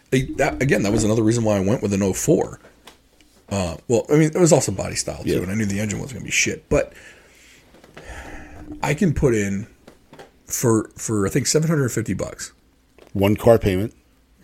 they, 0.09 0.21
that 0.37 0.61
again, 0.61 0.83
that 0.83 0.91
was 0.93 1.03
another 1.03 1.21
reason 1.21 1.43
why 1.43 1.57
I 1.57 1.59
went 1.59 1.81
with 1.81 1.93
an 1.93 2.13
04. 2.13 2.59
Uh, 3.49 3.75
well, 3.89 4.05
I 4.09 4.13
mean, 4.13 4.31
it 4.33 4.39
was 4.39 4.53
also 4.53 4.71
body 4.71 4.95
style 4.95 5.23
too, 5.23 5.31
Yeah. 5.31 5.39
and 5.39 5.51
I 5.51 5.55
knew 5.55 5.65
the 5.65 5.81
engine 5.81 5.99
was 5.99 6.13
going 6.13 6.21
to 6.21 6.25
be 6.25 6.31
shit. 6.31 6.69
But 6.69 6.93
I 8.81 8.93
can 8.93 9.13
put 9.13 9.35
in 9.35 9.67
for 10.45 10.89
for 10.95 11.27
I 11.27 11.29
think 11.29 11.47
750 11.47 12.13
bucks. 12.13 12.53
One 13.11 13.35
car 13.35 13.59
payment. 13.59 13.93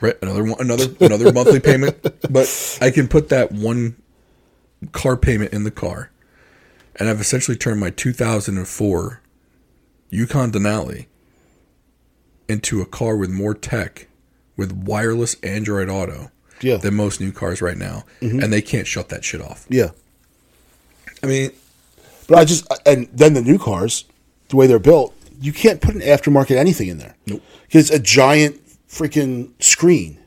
Right, 0.01 0.15
another 0.21 0.43
one, 0.43 0.59
another 0.59 0.85
another 0.99 1.31
monthly 1.31 1.59
payment, 1.61 2.03
but 2.29 2.77
I 2.81 2.91
can 2.91 3.07
put 3.07 3.29
that 3.29 3.51
one 3.53 3.95
car 4.91 5.15
payment 5.17 5.53
in 5.53 5.63
the 5.63 5.71
car, 5.71 6.11
and 6.97 7.09
I've 7.09 7.19
essentially 7.21 7.57
turned 7.57 7.79
my 7.79 7.89
2004 7.89 9.21
Yukon 10.09 10.51
Denali 10.51 11.05
into 12.47 12.81
a 12.81 12.85
car 12.85 13.17
with 13.17 13.29
more 13.29 13.53
tech, 13.53 14.07
with 14.55 14.71
wireless 14.71 15.35
Android 15.43 15.89
Auto, 15.89 16.31
Yeah. 16.61 16.75
Mm-hmm. 16.75 16.81
than 16.83 16.95
most 16.95 17.19
new 17.21 17.31
cars 17.31 17.61
right 17.61 17.77
now, 17.77 18.03
and 18.21 18.51
they 18.53 18.61
can't 18.61 18.87
shut 18.87 19.09
that 19.09 19.23
shit 19.23 19.41
off. 19.41 19.65
Yeah. 19.69 19.89
I 21.21 21.27
mean, 21.27 21.51
But 22.27 22.39
I 22.39 22.45
just 22.45 22.65
and 22.85 23.07
then 23.13 23.33
the 23.33 23.41
new 23.41 23.57
cars, 23.59 24.05
the 24.49 24.55
way 24.55 24.67
they're 24.67 24.79
built, 24.79 25.13
you 25.39 25.51
can't 25.53 25.81
put 25.81 25.93
an 25.95 26.01
aftermarket 26.01 26.55
anything 26.55 26.87
in 26.87 26.97
there. 26.97 27.15
Nope. 27.25 27.43
Because 27.67 27.89
it's 27.89 27.99
a 27.99 28.01
giant 28.01 28.59
freaking 28.89 29.51
screen. 29.61 30.17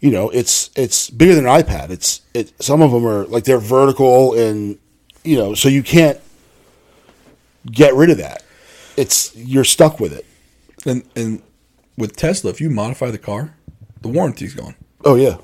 You 0.00 0.10
know, 0.10 0.28
it's 0.30 0.70
it's 0.76 1.08
bigger 1.10 1.34
than 1.34 1.46
an 1.46 1.62
iPad. 1.62 1.90
It's 1.90 2.20
it. 2.34 2.52
Some 2.62 2.82
of 2.82 2.92
them 2.92 3.06
are 3.06 3.24
like 3.26 3.44
they're 3.44 3.58
vertical 3.58 4.34
and 4.34 4.78
you 5.24 5.36
know, 5.36 5.54
so 5.54 5.68
you 5.70 5.82
can't 5.82 6.18
get 7.70 7.94
rid 7.94 8.10
of 8.10 8.18
that. 8.18 8.43
It's 8.96 9.34
you're 9.36 9.64
stuck 9.64 9.98
with 10.00 10.12
it. 10.12 10.24
and 10.86 11.02
and 11.16 11.42
with 11.96 12.16
Tesla, 12.16 12.50
if 12.50 12.60
you 12.60 12.70
modify 12.70 13.10
the 13.10 13.18
car, 13.18 13.54
the 14.02 14.08
warranty's 14.08 14.54
gone. 14.54 14.74
Oh 15.04 15.14
yeah, 15.16 15.36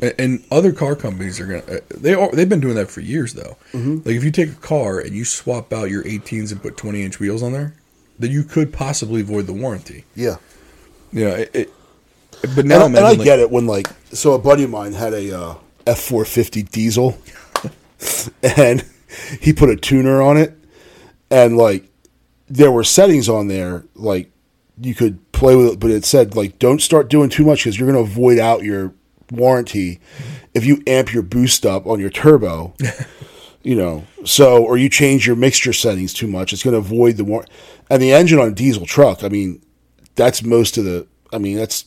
And- 0.00 0.14
And 0.18 0.44
other 0.50 0.72
car 0.72 0.94
companies 0.96 1.38
are 1.40 1.46
gonna. 1.46 1.76
uh, 1.78 1.80
They 1.90 2.14
are. 2.14 2.30
They've 2.32 2.48
been 2.48 2.60
doing 2.60 2.74
that 2.76 2.90
for 2.90 3.00
years, 3.00 3.34
though. 3.34 3.56
Mm-hmm. 3.72 3.96
Like 4.06 4.16
if 4.16 4.24
you 4.24 4.30
take 4.30 4.50
a 4.50 4.54
car 4.54 4.98
and 5.00 5.14
you 5.14 5.24
swap 5.24 5.72
out 5.72 5.90
your 5.90 6.02
18s 6.04 6.52
and 6.52 6.60
put 6.62 6.76
20 6.76 7.02
inch 7.02 7.18
wheels 7.20 7.42
on 7.42 7.52
there, 7.52 7.74
then 8.18 8.30
you 8.30 8.42
could 8.42 8.72
possibly 8.72 9.22
void 9.22 9.46
the 9.46 9.52
warranty. 9.52 10.04
yeah. 10.14 10.36
Yeah. 11.12 11.28
it. 11.36 11.50
it 11.54 11.72
but 12.54 12.66
now, 12.66 12.84
and, 12.86 12.94
and 12.96 13.06
I 13.06 13.14
get 13.14 13.38
it 13.38 13.50
when 13.50 13.66
like 13.66 13.86
so 14.12 14.32
a 14.34 14.38
buddy 14.38 14.64
of 14.64 14.70
mine 14.70 14.92
had 14.92 15.14
a 15.14 15.38
uh, 15.38 15.54
F 15.86 16.00
four 16.00 16.24
fifty 16.24 16.62
diesel, 16.62 17.18
and 18.42 18.84
he 19.40 19.52
put 19.52 19.70
a 19.70 19.76
tuner 19.76 20.20
on 20.20 20.36
it, 20.36 20.52
and 21.30 21.56
like 21.56 21.88
there 22.48 22.70
were 22.70 22.84
settings 22.84 23.28
on 23.28 23.48
there 23.48 23.84
like 23.94 24.30
you 24.80 24.94
could 24.94 25.32
play 25.32 25.56
with 25.56 25.72
it, 25.74 25.80
but 25.80 25.90
it 25.90 26.04
said 26.04 26.36
like 26.36 26.58
don't 26.58 26.80
start 26.82 27.08
doing 27.08 27.28
too 27.28 27.44
much 27.44 27.60
because 27.60 27.78
you're 27.78 27.90
going 27.90 28.04
to 28.04 28.10
void 28.10 28.38
out 28.38 28.62
your 28.62 28.92
warranty 29.30 30.00
if 30.54 30.64
you 30.64 30.82
amp 30.86 31.12
your 31.12 31.22
boost 31.22 31.66
up 31.66 31.86
on 31.86 32.00
your 32.00 32.10
turbo. 32.10 32.74
You 33.62 33.74
know, 33.74 34.04
so 34.24 34.62
or 34.64 34.76
you 34.76 34.88
change 34.88 35.26
your 35.26 35.34
mixture 35.34 35.72
settings 35.72 36.14
too 36.14 36.28
much, 36.28 36.52
it's 36.52 36.62
going 36.62 36.76
to 36.76 36.80
void 36.80 37.16
the 37.16 37.24
war. 37.24 37.44
And 37.90 38.00
the 38.00 38.12
engine 38.12 38.38
on 38.38 38.46
a 38.46 38.54
diesel 38.54 38.86
truck, 38.86 39.24
I 39.24 39.28
mean, 39.28 39.60
that's 40.14 40.44
most 40.44 40.78
of 40.78 40.84
the. 40.84 41.08
I 41.32 41.38
mean, 41.38 41.56
that's 41.56 41.84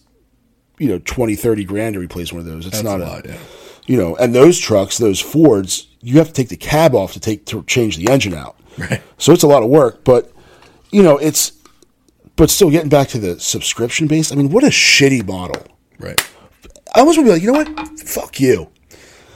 you 0.78 0.90
know 0.90 1.00
20 1.00 1.36
30 1.36 1.64
grand 1.64 1.94
to 1.94 2.02
replace 2.02 2.34
one 2.34 2.42
of 2.42 2.46
those 2.46 2.66
it's 2.66 2.82
That's 2.82 2.84
not 2.84 3.00
a 3.00 3.06
a, 3.06 3.08
lot, 3.08 3.26
yeah. 3.26 3.38
you 3.88 3.96
know 3.96 4.16
and 4.18 4.36
those 4.36 4.60
trucks 4.60 4.98
those 4.98 5.22
fords 5.22 5.88
you 6.02 6.18
have 6.18 6.28
to 6.28 6.34
take 6.34 6.50
the 6.50 6.58
cab 6.58 6.96
off 6.96 7.14
to 7.14 7.20
take 7.22 7.46
to 7.46 7.64
change 7.64 7.96
the 7.96 8.10
engine 8.10 8.34
out 8.34 8.58
Right. 8.78 9.02
so 9.18 9.32
it's 9.32 9.44
a 9.44 9.48
lot 9.48 9.62
of 9.64 9.70
work 9.70 10.04
but 10.04 10.32
you 10.92 11.04
know 11.04 11.18
it's 11.18 11.54
but 12.36 12.50
still 12.50 12.70
getting 12.70 12.90
back 12.90 13.08
to 13.10 13.18
the 13.20 13.40
subscription 13.40 14.08
base 14.08 14.32
i 14.32 14.36
mean 14.36 14.50
what 14.50 14.64
a 14.64 14.68
shitty 14.68 15.26
model. 15.26 15.66
Right, 16.00 16.22
i 16.96 17.00
almost 17.02 17.18
to 17.18 17.24
be 17.24 17.30
like 17.32 17.42
you 17.42 17.52
know 17.52 17.60
what? 17.60 18.00
Fuck 18.00 18.40
you. 18.40 18.70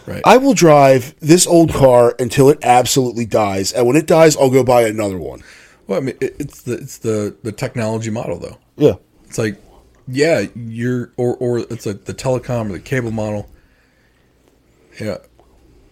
Right. 0.06 0.22
i 0.26 0.36
will 0.36 0.54
drive 0.54 1.16
this 1.22 1.48
old 1.48 1.74
car 1.74 2.16
until 2.20 2.50
it 2.50 2.60
absolutely 2.62 3.26
dies 3.26 3.72
and 3.72 3.88
when 3.88 3.96
it 3.96 4.06
dies 4.06 4.36
i'll 4.36 4.50
go 4.50 4.63
buy 4.63 4.84
another 4.84 5.18
one. 5.18 5.44
Well, 5.88 5.98
I 5.98 6.02
mean, 6.02 6.16
it, 6.22 6.36
it's 6.39 6.62
the 6.62 6.74
it's 6.74 6.98
the 6.98 7.36
the 7.44 7.52
technology 7.52 8.10
model 8.10 8.39
though. 8.39 8.58
yeah. 8.78 8.94
It's 9.26 9.38
like, 9.38 9.62
yeah, 10.08 10.46
you're 10.56 11.12
or 11.18 11.36
or 11.38 11.60
it's 11.60 11.86
like 11.86 12.06
the 12.06 12.13
telecom 12.13 12.70
or 12.70 12.74
the 12.74 12.80
cable 12.80 13.12
model. 13.12 13.50
Yeah, 15.00 15.18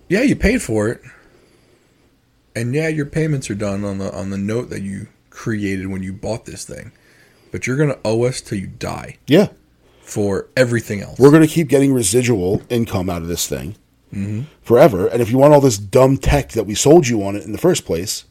yeah, 0.10 0.22
you 0.22 0.36
paid 0.36 0.62
for 0.62 0.88
it, 0.90 1.02
and 2.56 2.74
yeah, 2.74 2.88
your 2.88 3.06
payments 3.06 3.50
are 3.50 3.56
done 3.56 3.84
on 3.84 3.98
the 3.98 4.14
on 4.14 4.30
the 4.30 4.38
note 4.38 4.70
that 4.70 4.82
you 4.82 5.08
created 5.32 5.88
when 5.88 6.04
you 6.04 6.14
bought 6.14 6.46
this 6.46 6.64
thing, 6.64 6.92
but 7.52 7.66
you're 7.66 7.78
gonna 7.78 8.00
owe 8.06 8.24
us 8.26 8.40
till 8.40 8.60
you 8.60 8.68
die 8.68 9.18
yeah 9.26 9.48
for 10.02 10.48
everything 10.58 11.02
else. 11.02 11.18
we're 11.18 11.30
going 11.30 11.42
to 11.42 11.48
keep 11.48 11.70
getting 11.70 11.94
residual 11.94 12.62
income 12.70 13.10
out 13.10 13.22
of 13.22 13.30
this 13.30 13.48
thing 13.48 13.76
mm-hmm. 14.14 14.42
forever. 14.62 15.08
And 15.08 15.22
if 15.22 15.32
you 15.32 15.38
want 15.38 15.54
all 15.54 15.62
this 15.62 15.78
dumb 15.78 16.18
tech 16.18 16.50
that 16.50 16.66
we 16.66 16.76
sold 16.76 17.08
you 17.08 17.24
on 17.24 17.36
it 17.36 17.44
in 17.44 17.52
the 17.52 17.58
first 17.58 17.86
place, 17.86 18.26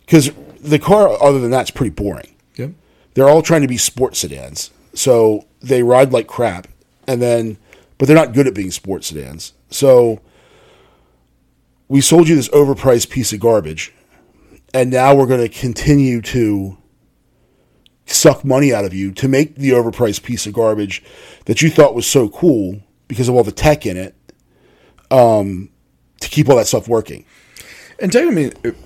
because 0.00 0.30
the 0.60 0.78
car, 0.78 1.08
other 1.22 1.40
than 1.40 1.50
that, 1.50 1.64
is 1.64 1.70
pretty 1.70 1.90
boring. 1.94 2.34
Yep. 2.56 2.72
They're 3.14 3.28
all 3.28 3.42
trying 3.42 3.62
to 3.62 3.68
be 3.68 3.78
sports 3.78 4.20
sedans, 4.20 4.70
so 4.94 5.46
they 5.60 5.82
ride 5.82 6.12
like 6.12 6.26
crap, 6.26 6.68
and 7.06 7.22
then, 7.22 7.56
but 7.98 8.06
they're 8.06 8.16
not 8.16 8.34
good 8.34 8.46
at 8.46 8.54
being 8.54 8.70
sports 8.70 9.08
sedans. 9.08 9.52
So 9.70 10.20
we 11.88 12.00
sold 12.00 12.28
you 12.28 12.36
this 12.36 12.48
overpriced 12.50 13.10
piece 13.10 13.32
of 13.32 13.40
garbage, 13.40 13.94
and 14.74 14.90
now 14.90 15.14
we're 15.14 15.26
going 15.26 15.40
to 15.40 15.48
continue 15.48 16.20
to 16.22 16.76
suck 18.06 18.44
money 18.44 18.72
out 18.74 18.84
of 18.84 18.92
you 18.92 19.12
to 19.12 19.28
make 19.28 19.56
the 19.56 19.70
overpriced 19.70 20.22
piece 20.22 20.46
of 20.46 20.52
garbage 20.52 21.02
that 21.46 21.62
you 21.62 21.70
thought 21.70 21.94
was 21.94 22.06
so 22.06 22.28
cool 22.28 22.80
because 23.08 23.28
of 23.28 23.34
all 23.34 23.44
the 23.44 23.52
tech 23.52 23.86
in 23.86 23.96
it 23.96 24.14
um, 25.10 25.70
to 26.20 26.28
keep 26.28 26.48
all 26.48 26.56
that 26.56 26.66
stuff 26.66 26.88
working. 26.88 27.24
And 27.98 28.10
tell 28.12 28.22
you, 28.22 28.30
I 28.30 28.34
mean, 28.34 28.52
if- 28.64 28.76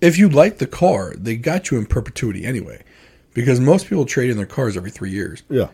if 0.00 0.18
you 0.18 0.28
like 0.28 0.58
the 0.58 0.66
car, 0.66 1.14
they 1.16 1.36
got 1.36 1.70
you 1.70 1.78
in 1.78 1.86
perpetuity 1.86 2.44
anyway, 2.44 2.82
because 3.34 3.60
most 3.60 3.86
people 3.86 4.04
trade 4.04 4.30
in 4.30 4.36
their 4.36 4.46
cars 4.46 4.76
every 4.76 4.90
three 4.90 5.10
years. 5.10 5.44
Yeah. 5.48 5.68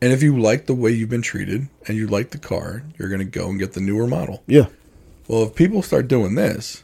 And 0.00 0.10
if 0.10 0.22
you 0.22 0.38
like 0.38 0.64
the 0.64 0.74
way 0.74 0.90
you've 0.90 1.10
been 1.10 1.20
treated 1.20 1.68
and 1.86 1.94
you 1.94 2.06
like 2.06 2.30
the 2.30 2.38
car, 2.38 2.82
you're 2.98 3.10
going 3.10 3.18
to 3.18 3.26
go 3.26 3.46
and 3.50 3.58
get 3.58 3.74
the 3.74 3.80
newer 3.80 4.06
model. 4.06 4.42
Yeah. 4.46 4.66
Well, 5.28 5.42
if 5.42 5.54
people 5.54 5.82
start 5.82 6.08
doing 6.08 6.34
this, 6.34 6.82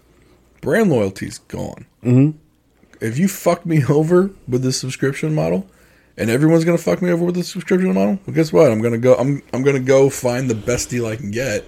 brand 0.61 0.91
loyalty's 0.91 1.39
gone. 1.39 1.87
Mm-hmm. 2.05 2.37
If 3.01 3.19
you 3.19 3.29
fuck 3.29 3.65
me 3.67 3.85
over 3.89 4.31
with 4.49 4.63
this 4.63 4.79
subscription 4.81 5.35
model, 5.35 5.67
and 6.17 6.29
everyone's 6.31 6.65
going 6.65 6.77
to 6.77 6.83
fuck 6.83 7.01
me 7.01 7.11
over 7.11 7.25
with 7.25 7.35
the 7.35 7.43
subscription 7.45 7.95
model, 7.95 8.19
well, 8.27 8.35
guess 8.35 8.53
what? 8.53 8.71
I'm 8.71 8.81
going 8.81 8.93
to 8.93 8.99
go. 8.99 9.15
I'm 9.15 9.43
I'm 9.53 9.65
to 9.65 9.79
go 9.81 10.11
find 10.11 10.51
the 10.51 10.55
best 10.55 10.91
deal 10.91 11.07
I 11.07 11.17
can 11.17 11.31
get, 11.31 11.65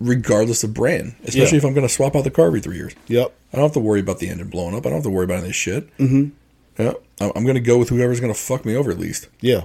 regardless 0.00 0.64
of 0.64 0.74
brand. 0.74 1.14
Especially 1.24 1.52
Yeah. 1.52 1.58
if 1.58 1.64
I'm 1.64 1.74
going 1.74 1.86
to 1.86 1.92
swap 1.92 2.16
out 2.16 2.24
the 2.24 2.30
car 2.30 2.46
every 2.46 2.60
three 2.60 2.76
years. 2.76 2.94
Yep. 3.06 3.32
I 3.52 3.56
don't 3.56 3.64
have 3.66 3.72
to 3.74 3.80
worry 3.80 4.00
about 4.00 4.18
the 4.18 4.28
engine 4.28 4.48
blowing 4.48 4.74
up. 4.74 4.84
I 4.84 4.88
don't 4.88 4.96
have 4.96 5.04
to 5.04 5.10
worry 5.10 5.24
about 5.24 5.34
any 5.34 5.42
of 5.44 5.48
this 5.48 5.56
shit. 5.56 5.96
Mm-hmm. 5.98 6.30
Yeah, 6.82 6.92
I'm 7.20 7.32
I'm 7.36 7.42
going 7.44 7.54
to 7.54 7.60
go 7.60 7.78
with 7.78 7.88
whoever's 7.88 8.20
going 8.20 8.32
to 8.32 8.38
fuck 8.38 8.64
me 8.64 8.74
over 8.74 8.90
at 8.90 8.98
least. 8.98 9.28
Yeah. 9.40 9.62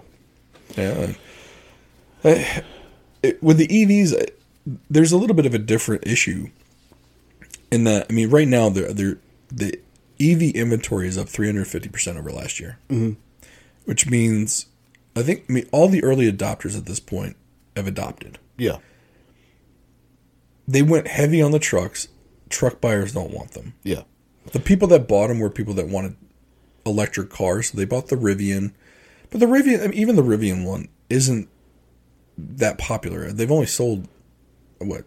Yeah. 0.77 1.13
Uh, 2.23 2.43
it- 3.23 3.41
with 3.41 3.57
the 3.57 3.67
EVs, 3.67 4.13
uh, 4.13 4.25
there's 4.89 5.11
a 5.11 5.17
little 5.17 5.35
bit 5.35 5.45
of 5.45 5.53
a 5.53 5.57
different 5.57 6.05
issue 6.07 6.49
in 7.71 7.83
that. 7.85 8.07
I 8.09 8.13
mean, 8.13 8.29
right 8.29 8.47
now, 8.47 8.69
they're, 8.69 8.93
they're, 8.93 9.17
the 9.51 9.79
EV 10.19 10.55
inventory 10.55 11.07
is 11.07 11.17
up 11.17 11.27
350% 11.27 12.17
over 12.17 12.31
last 12.31 12.59
year, 12.59 12.77
mm-hmm. 12.89 13.19
which 13.85 14.09
means 14.09 14.67
I 15.15 15.23
think 15.23 15.45
I 15.49 15.53
mean 15.53 15.69
all 15.71 15.87
the 15.87 16.03
early 16.03 16.31
adopters 16.31 16.77
at 16.77 16.85
this 16.85 16.99
point 16.99 17.35
have 17.75 17.87
adopted. 17.87 18.39
Yeah. 18.57 18.77
they 20.67 20.81
went 20.81 21.07
heavy 21.07 21.41
on 21.41 21.51
the 21.51 21.59
trucks. 21.59 22.09
Truck 22.49 22.81
buyers 22.81 23.13
don't 23.13 23.31
want 23.31 23.51
them. 23.51 23.73
Yeah. 23.83 24.03
The 24.51 24.59
people 24.59 24.87
that 24.89 25.07
bought 25.07 25.27
them 25.27 25.39
were 25.39 25.49
people 25.49 25.73
that 25.75 25.87
wanted 25.87 26.15
electric 26.85 27.29
cars. 27.29 27.71
So 27.71 27.77
they 27.77 27.85
bought 27.85 28.07
the 28.07 28.15
Rivian, 28.15 28.73
but 29.29 29.39
the 29.39 29.45
Rivian, 29.45 29.83
I 29.83 29.87
mean, 29.87 29.93
even 29.93 30.15
the 30.15 30.23
Rivian 30.23 30.65
one, 30.65 30.89
isn't 31.09 31.47
that 32.37 32.77
popular. 32.77 33.31
They've 33.31 33.51
only 33.51 33.65
sold 33.65 34.07
what 34.79 35.05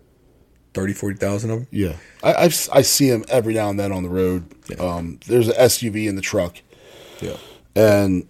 30, 0.75 0.93
40,000 0.95 1.51
of 1.51 1.59
them. 1.61 1.69
Yeah. 1.71 1.97
I 2.23 2.35
I've, 2.35 2.69
I 2.73 2.83
see 2.83 3.11
them 3.11 3.25
every 3.29 3.55
now 3.55 3.69
and 3.71 3.79
then 3.79 3.93
on 3.93 4.03
the 4.03 4.09
road. 4.09 4.45
Um, 4.81 5.19
there's 5.27 5.49
an 5.49 5.55
SUV 5.55 6.09
in 6.09 6.17
the 6.17 6.23
truck, 6.23 6.57
Yeah. 7.21 7.37
and 7.77 8.27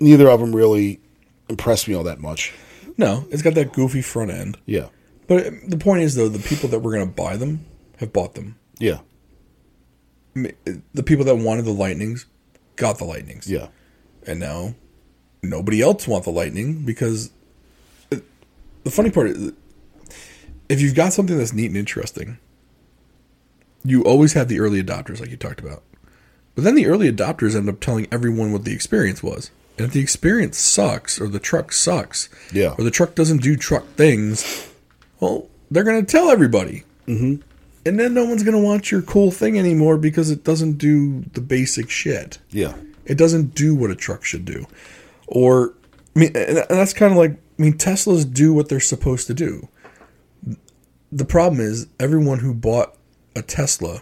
neither 0.00 0.28
of 0.28 0.40
them 0.40 0.54
really 0.54 1.00
impressed 1.48 1.88
me 1.88 1.94
all 1.94 2.04
that 2.04 2.20
much. 2.20 2.52
No, 2.96 3.26
it's 3.30 3.42
got 3.42 3.54
that 3.54 3.72
goofy 3.72 4.02
front 4.02 4.30
end. 4.30 4.58
Yeah. 4.66 4.88
But 5.26 5.52
the 5.68 5.78
point 5.78 6.02
is, 6.02 6.14
though, 6.14 6.28
the 6.28 6.38
people 6.46 6.68
that 6.70 6.80
were 6.80 6.92
going 6.92 7.06
to 7.06 7.12
buy 7.12 7.36
them 7.36 7.64
have 7.98 8.12
bought 8.12 8.34
them. 8.34 8.56
Yeah. 8.78 8.98
The 10.34 11.02
people 11.04 11.24
that 11.26 11.36
wanted 11.36 11.64
the 11.64 11.72
Lightnings 11.72 12.26
got 12.76 12.98
the 12.98 13.04
Lightnings. 13.04 13.48
Yeah. 13.50 13.68
And 14.26 14.40
now 14.40 14.74
nobody 15.42 15.82
else 15.82 16.06
want 16.08 16.24
the 16.24 16.30
Lightning 16.30 16.84
because 16.84 17.30
it- 18.10 18.24
the 18.84 18.90
funny 18.90 19.10
part 19.10 19.28
is, 19.28 19.52
if 20.72 20.80
you've 20.80 20.94
got 20.94 21.12
something 21.12 21.36
that's 21.38 21.52
neat 21.52 21.66
and 21.66 21.76
interesting, 21.76 22.38
you 23.84 24.02
always 24.04 24.32
have 24.32 24.48
the 24.48 24.60
early 24.60 24.82
adopters, 24.82 25.20
like 25.20 25.30
you 25.30 25.36
talked 25.36 25.60
about. 25.60 25.82
But 26.54 26.64
then 26.64 26.74
the 26.74 26.86
early 26.86 27.10
adopters 27.10 27.54
end 27.56 27.68
up 27.68 27.80
telling 27.80 28.06
everyone 28.12 28.52
what 28.52 28.64
the 28.64 28.72
experience 28.72 29.22
was. 29.22 29.50
And 29.78 29.86
if 29.86 29.92
the 29.92 30.00
experience 30.00 30.58
sucks, 30.58 31.20
or 31.20 31.28
the 31.28 31.38
truck 31.40 31.72
sucks, 31.72 32.28
Yeah. 32.52 32.74
or 32.78 32.84
the 32.84 32.90
truck 32.90 33.14
doesn't 33.14 33.42
do 33.42 33.56
truck 33.56 33.86
things, 33.96 34.68
well, 35.20 35.48
they're 35.70 35.84
going 35.84 36.04
to 36.04 36.10
tell 36.10 36.30
everybody. 36.30 36.84
Mm-hmm. 37.06 37.42
And 37.84 37.98
then 37.98 38.14
no 38.14 38.24
one's 38.24 38.42
going 38.44 38.56
to 38.56 38.62
want 38.62 38.90
your 38.92 39.02
cool 39.02 39.30
thing 39.30 39.58
anymore 39.58 39.96
because 39.96 40.30
it 40.30 40.44
doesn't 40.44 40.74
do 40.78 41.22
the 41.32 41.40
basic 41.40 41.90
shit. 41.90 42.38
Yeah. 42.50 42.74
It 43.06 43.18
doesn't 43.18 43.54
do 43.54 43.74
what 43.74 43.90
a 43.90 43.96
truck 43.96 44.24
should 44.24 44.44
do. 44.44 44.66
Or, 45.26 45.74
I 46.14 46.18
mean, 46.18 46.30
and 46.36 46.58
and 46.58 46.66
that's 46.78 46.92
kind 46.92 47.10
of 47.12 47.18
like, 47.18 47.32
I 47.32 47.62
mean, 47.62 47.72
Teslas 47.72 48.30
do 48.30 48.52
what 48.54 48.68
they're 48.68 48.78
supposed 48.78 49.26
to 49.26 49.34
do. 49.34 49.68
The 51.12 51.26
problem 51.26 51.60
is, 51.60 51.88
everyone 52.00 52.38
who 52.38 52.54
bought 52.54 52.96
a 53.36 53.42
Tesla 53.42 54.00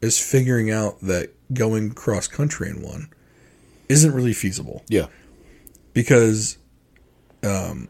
is 0.00 0.18
figuring 0.18 0.70
out 0.70 0.98
that 1.02 1.34
going 1.52 1.90
cross 1.92 2.26
country 2.26 2.70
in 2.70 2.82
one 2.82 3.10
isn't 3.88 4.12
really 4.12 4.32
feasible 4.32 4.84
Yeah. 4.88 5.06
because, 5.92 6.56
um, 7.42 7.88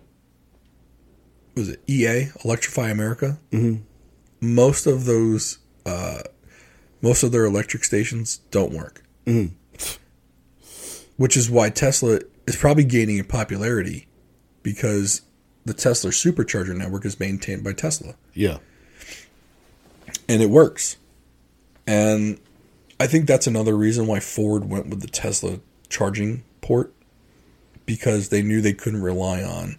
was 1.54 1.68
it 1.68 1.80
EA 1.86 2.30
Electrify 2.44 2.90
America? 2.90 3.38
Mm-hmm. 3.52 3.82
Most 4.40 4.86
of 4.86 5.04
those, 5.04 5.58
uh, 5.86 6.22
most 7.00 7.22
of 7.22 7.30
their 7.32 7.44
electric 7.44 7.84
stations 7.84 8.38
don't 8.50 8.72
work, 8.72 9.02
mm-hmm. 9.26 9.54
which 11.16 11.36
is 11.36 11.48
why 11.50 11.70
Tesla 11.70 12.20
is 12.46 12.56
probably 12.56 12.84
gaining 12.84 13.18
in 13.18 13.24
popularity 13.24 14.08
because 14.62 15.22
the 15.68 15.74
Tesla 15.74 16.10
supercharger 16.10 16.74
network 16.76 17.04
is 17.04 17.20
maintained 17.20 17.62
by 17.62 17.72
Tesla 17.72 18.14
Yeah. 18.34 18.58
and 20.28 20.42
it 20.42 20.50
works. 20.50 20.96
And 21.86 22.38
I 23.00 23.06
think 23.06 23.26
that's 23.26 23.46
another 23.46 23.76
reason 23.76 24.06
why 24.06 24.20
Ford 24.20 24.68
went 24.68 24.88
with 24.88 25.00
the 25.00 25.06
Tesla 25.08 25.60
charging 25.88 26.42
port 26.60 26.92
because 27.86 28.28
they 28.28 28.42
knew 28.42 28.60
they 28.60 28.72
couldn't 28.74 29.02
rely 29.02 29.42
on 29.42 29.76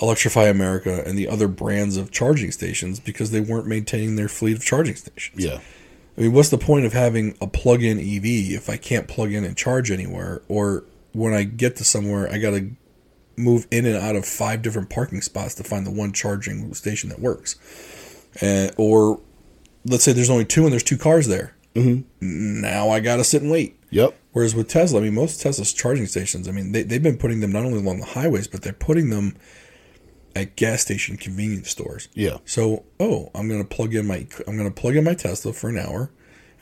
Electrify 0.00 0.44
America 0.44 1.02
and 1.06 1.18
the 1.18 1.28
other 1.28 1.46
brands 1.48 1.96
of 1.98 2.10
charging 2.10 2.50
stations 2.52 2.98
because 3.00 3.32
they 3.32 3.40
weren't 3.40 3.66
maintaining 3.66 4.16
their 4.16 4.28
fleet 4.28 4.56
of 4.56 4.64
charging 4.64 4.94
stations. 4.94 5.44
Yeah. 5.44 5.60
I 6.16 6.22
mean, 6.22 6.32
what's 6.32 6.48
the 6.48 6.56
point 6.58 6.86
of 6.86 6.92
having 6.94 7.36
a 7.40 7.46
plug-in 7.46 7.98
EV 7.98 8.52
if 8.54 8.70
I 8.70 8.76
can't 8.78 9.06
plug 9.08 9.32
in 9.32 9.44
and 9.44 9.56
charge 9.56 9.90
anywhere 9.90 10.40
or 10.48 10.84
when 11.12 11.34
I 11.34 11.42
get 11.42 11.76
to 11.76 11.84
somewhere 11.84 12.30
I 12.32 12.38
got 12.38 12.50
to 12.52 12.70
move 13.36 13.66
in 13.70 13.86
and 13.86 13.96
out 13.96 14.16
of 14.16 14.24
five 14.26 14.62
different 14.62 14.90
parking 14.90 15.20
spots 15.22 15.54
to 15.56 15.64
find 15.64 15.86
the 15.86 15.90
one 15.90 16.12
charging 16.12 16.72
station 16.74 17.08
that 17.10 17.20
works. 17.20 17.56
Or 18.76 19.20
let's 19.84 20.04
say 20.04 20.12
there's 20.12 20.30
only 20.30 20.44
two 20.44 20.64
and 20.64 20.72
there's 20.72 20.82
two 20.82 20.98
cars 20.98 21.26
there. 21.26 21.54
Mm-hmm. 21.74 22.60
Now 22.60 22.90
I 22.90 23.00
got 23.00 23.16
to 23.16 23.24
sit 23.24 23.42
and 23.42 23.50
wait. 23.50 23.78
Yep. 23.90 24.16
Whereas 24.32 24.54
with 24.54 24.68
Tesla, 24.68 25.00
I 25.00 25.02
mean, 25.04 25.14
most 25.14 25.40
Tesla's 25.40 25.72
charging 25.72 26.06
stations, 26.06 26.48
I 26.48 26.52
mean, 26.52 26.72
they, 26.72 26.82
they've 26.82 27.02
been 27.02 27.18
putting 27.18 27.40
them 27.40 27.50
not 27.52 27.64
only 27.64 27.78
along 27.78 27.98
the 28.00 28.06
highways, 28.06 28.46
but 28.46 28.62
they're 28.62 28.72
putting 28.72 29.10
them 29.10 29.36
at 30.36 30.54
gas 30.54 30.82
station 30.82 31.16
convenience 31.16 31.70
stores. 31.70 32.08
Yeah. 32.14 32.38
So, 32.44 32.84
oh, 33.00 33.30
I'm 33.34 33.48
going 33.48 33.62
to 33.62 33.68
plug 33.68 33.94
in 33.94 34.06
my 34.06 34.26
I'm 34.46 34.56
going 34.56 34.72
to 34.72 34.80
plug 34.80 34.94
in 34.96 35.02
my 35.04 35.14
Tesla 35.14 35.52
for 35.52 35.68
an 35.68 35.78
hour. 35.78 36.10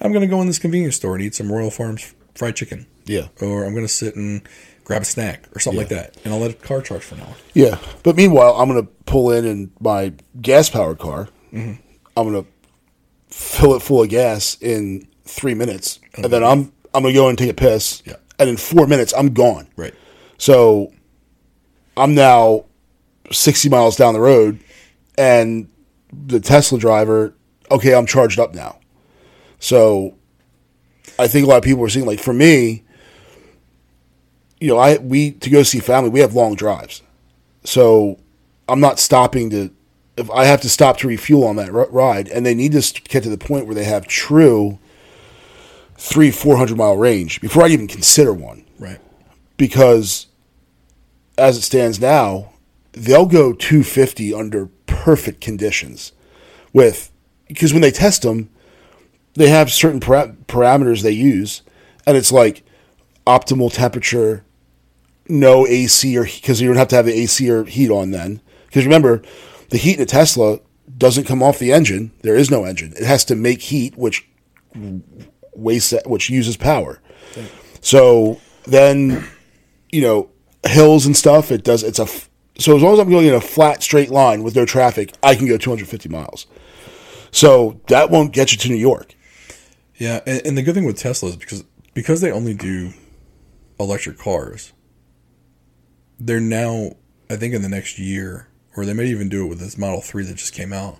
I'm 0.01 0.13
going 0.13 0.23
to 0.23 0.29
go 0.29 0.41
in 0.41 0.47
this 0.47 0.59
convenience 0.59 0.97
store 0.97 1.15
and 1.17 1.25
eat 1.25 1.35
some 1.35 1.53
Royal 1.53 1.71
Farms 1.71 2.15
fried 2.35 2.57
chicken, 2.57 2.87
Yeah. 3.05 3.29
or 3.43 3.65
I'm 3.65 3.73
going 3.75 3.85
to 3.85 3.93
sit 3.93 4.15
and 4.15 4.43
grab 4.89 5.03
a 5.03 5.05
snack 5.05 5.45
or 5.55 5.61
something 5.61 5.79
like 5.79 5.91
that, 5.91 6.17
and 6.25 6.33
I'll 6.33 6.41
let 6.41 6.51
a 6.51 6.55
car 6.55 6.81
charge 6.81 7.03
for 7.03 7.15
an 7.15 7.21
hour. 7.21 7.35
Yeah. 7.53 7.79
But 8.03 8.17
meanwhile, 8.17 8.55
I'm 8.55 8.71
going 8.71 8.83
to 8.83 8.91
pull 9.05 9.31
in 9.31 9.45
in 9.45 9.71
my 9.81 10.15
gas 10.41 10.71
powered 10.71 10.99
car. 10.99 11.29
Mm-hmm. 11.53 11.75
I'm 12.17 12.33
going 12.33 12.43
to 12.43 12.51
fill 13.29 13.75
it 13.75 13.81
full 13.81 14.03
of 14.03 14.09
gas 14.09 14.57
in 14.63 15.07
three 15.25 15.53
minutes. 15.53 16.01
And 16.15 16.25
then 16.25 16.43
I'm, 16.43 16.73
I'm 16.95 17.03
going 17.03 17.13
to 17.13 17.21
go 17.21 17.29
and 17.29 17.37
take 17.37 17.51
a 17.51 17.55
piss. 17.55 18.03
Yeah. 18.07 18.17
And 18.39 18.49
in 18.49 18.57
four 18.57 18.87
minutes, 18.87 19.13
I'm 19.13 19.35
gone. 19.35 19.69
Right. 19.77 19.95
So 20.39 20.91
I'm 21.95 22.15
now 22.15 22.65
60 23.31 23.69
miles 23.69 23.95
down 23.95 24.15
the 24.15 24.21
road, 24.21 24.59
and 25.19 25.69
the 26.11 26.41
Tesla 26.41 26.79
driver, 26.79 27.35
okay, 27.71 27.95
I'm 27.95 28.07
charged 28.07 28.41
up 28.41 28.55
now. 28.55 28.79
So 29.59 30.17
I 31.19 31.29
think 31.29 31.45
a 31.45 31.49
lot 31.51 31.59
of 31.59 31.65
people 31.65 31.85
are 31.85 31.91
seeing, 31.91 32.07
like, 32.07 32.21
for 32.21 32.33
me, 32.33 32.85
you 34.61 34.69
know, 34.69 34.79
I 34.79 34.99
we 34.99 35.33
to 35.33 35.51
go 35.51 35.63
see 35.63 35.81
family, 35.81 36.11
we 36.11 36.21
have 36.21 36.35
long 36.35 36.55
drives. 36.55 37.03
So 37.65 38.19
I'm 38.69 38.81
not 38.81 38.99
stopping 38.99 39.51
to, 39.51 39.71
if 40.17 40.31
I 40.31 40.45
have 40.45 40.61
to 40.63 40.69
stop 40.69 40.97
to 40.99 41.09
refuel 41.09 41.45
on 41.45 41.57
that 41.57 41.71
r- 41.71 41.89
ride, 41.91 42.29
and 42.29 42.45
they 42.45 42.55
need 42.55 42.73
to 42.73 43.03
get 43.03 43.23
to 43.25 43.31
the 43.31 43.39
point 43.39 43.67
where 43.67 43.75
they 43.75 43.85
have 43.85 44.07
true 44.07 44.79
three, 45.97 46.31
400 46.31 46.77
mile 46.77 46.97
range 46.97 47.41
before 47.41 47.65
I 47.65 47.69
even 47.69 47.89
consider 47.89 48.33
one 48.33 48.65
Right. 48.79 49.01
because 49.57 50.27
as 51.37 51.57
it 51.57 51.63
stands 51.63 52.01
now, 52.01 52.53
they'll 52.93 53.27
go 53.27 53.53
250 53.53 54.33
under 54.35 54.67
perfect 54.87 55.41
conditions 55.41 56.13
with 56.73 57.11
because 57.49 57.73
when 57.73 57.83
they 57.83 57.91
test 57.91 58.23
them, 58.23 58.51
they 59.35 59.49
have 59.49 59.71
certain 59.73 60.01
para- 60.01 60.37
parameters 60.47 61.03
they 61.03 61.11
use, 61.13 61.63
and 62.07 62.17
it's 62.17 62.33
like 62.33 62.63
optimal 63.27 63.73
temperature, 63.73 64.45
no 65.29 65.67
AC 65.67 66.17
or 66.17 66.25
because 66.25 66.61
you 66.61 66.69
don't 66.69 66.77
have 66.77 66.89
to 66.89 66.97
have 66.97 67.07
the 67.07 67.13
AC 67.13 67.49
or 67.51 67.65
heat 67.65 67.91
on 67.91 68.11
then. 68.11 68.41
Because 68.67 68.85
remember, 68.85 69.23
the 69.71 69.79
heat 69.79 69.97
in 69.97 70.03
a 70.03 70.07
Tesla 70.07 70.61
doesn't 70.97 71.25
come 71.25 71.43
off 71.43 71.59
the 71.59 71.73
engine. 71.73 72.13
There 72.23 72.37
is 72.37 72.51
no 72.51 72.65
engine. 72.65 72.93
It 72.97 73.05
has 73.05 73.25
to 73.27 73.35
make 73.35 73.63
heat, 73.63 73.97
which 73.97 74.29
wastes 75.55 75.95
which 76.07 76.31
uses 76.31 76.57
power. 76.57 77.01
So 77.81 78.41
then, 78.65 79.27
you 79.91 80.03
know, 80.03 80.31
hills 80.67 81.07
and 81.07 81.17
stuff. 81.17 81.51
It 81.53 81.65
does. 81.65 81.83
It's 81.83 81.99
a 81.99 82.07
so 82.59 82.77
as 82.77 82.83
long 82.83 82.95
as 82.95 82.99
I'm 82.99 83.09
going 83.09 83.27
in 83.27 83.35
a 83.35 83.41
flat 83.41 83.83
straight 83.83 84.11
line 84.11 84.43
with 84.43 84.57
no 84.57 84.65
traffic, 84.65 85.15
I 85.23 85.37
can 85.37 85.47
go 85.47 85.57
250 85.57 86.09
miles. 86.09 86.47
So 87.31 87.81
that 87.87 88.11
won't 88.11 88.33
get 88.33 88.53
you 88.53 88.59
to 88.59 88.69
New 88.69 88.77
York. 88.77 89.15
Yeah, 89.97 90.21
and, 90.27 90.43
and 90.45 90.59
the 90.59 90.63
good 90.63 90.75
thing 90.75 90.85
with 90.85 90.99
Tesla 90.99 91.31
is 91.31 91.37
because 91.37 91.65
because 91.95 92.21
they 92.21 92.31
only 92.31 92.55
do 92.55 92.93
electric 93.79 94.19
cars, 94.19 94.73
they're 96.19 96.41
now 96.41 96.93
I 97.31 97.37
think 97.37 97.55
in 97.55 97.63
the 97.63 97.69
next 97.69 97.99
year, 97.99 98.49
or 98.77 98.85
they 98.85 98.95
may 98.95 99.07
even 99.07 99.29
do 99.29 99.45
it 99.45 99.49
with 99.49 99.61
this 99.61 99.77
Model 99.77 100.01
Three 100.01 100.25
that 100.25 100.37
just 100.37 100.55
came 100.55 100.73
out. 100.73 100.99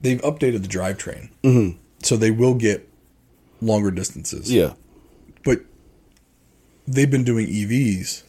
They've 0.00 0.20
updated 0.22 0.62
the 0.62 0.68
drivetrain, 0.68 1.30
mm-hmm. 1.42 1.78
so 2.02 2.16
they 2.16 2.30
will 2.32 2.54
get 2.54 2.88
longer 3.60 3.92
distances. 3.92 4.52
Yeah. 4.52 4.74
but 5.44 5.60
they've 6.88 7.10
been 7.10 7.22
doing 7.22 7.46
EVs. 7.46 8.24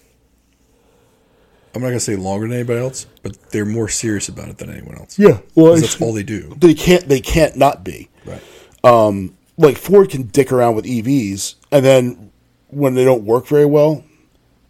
I'm 1.73 1.81
not 1.81 1.87
gonna 1.87 1.99
say 1.99 2.15
longer 2.15 2.47
than 2.47 2.57
anybody 2.57 2.79
else, 2.79 3.07
but 3.23 3.49
they're 3.49 3.65
more 3.65 3.89
serious 3.89 4.29
about 4.29 4.49
it 4.49 4.59
than 4.59 4.69
anyone 4.69 4.95
else. 4.95 5.17
Yeah. 5.17 5.39
Well, 5.55 5.75
that's 5.75 5.99
all 5.99 6.13
they 6.13 6.21
do. 6.21 6.53
they 6.57 6.75
can't. 6.75 7.07
They 7.07 7.19
can't 7.19 7.55
not 7.55 7.83
be. 7.83 8.09
Right. 8.25 9.33
like 9.57 9.77
Ford 9.77 10.11
can 10.11 10.23
dick 10.23 10.51
around 10.51 10.75
with 10.75 10.85
EVs, 10.85 11.55
and 11.71 11.83
then 11.83 12.31
when 12.67 12.93
they 12.93 13.03
don't 13.03 13.23
work 13.23 13.47
very 13.47 13.65
well, 13.65 14.03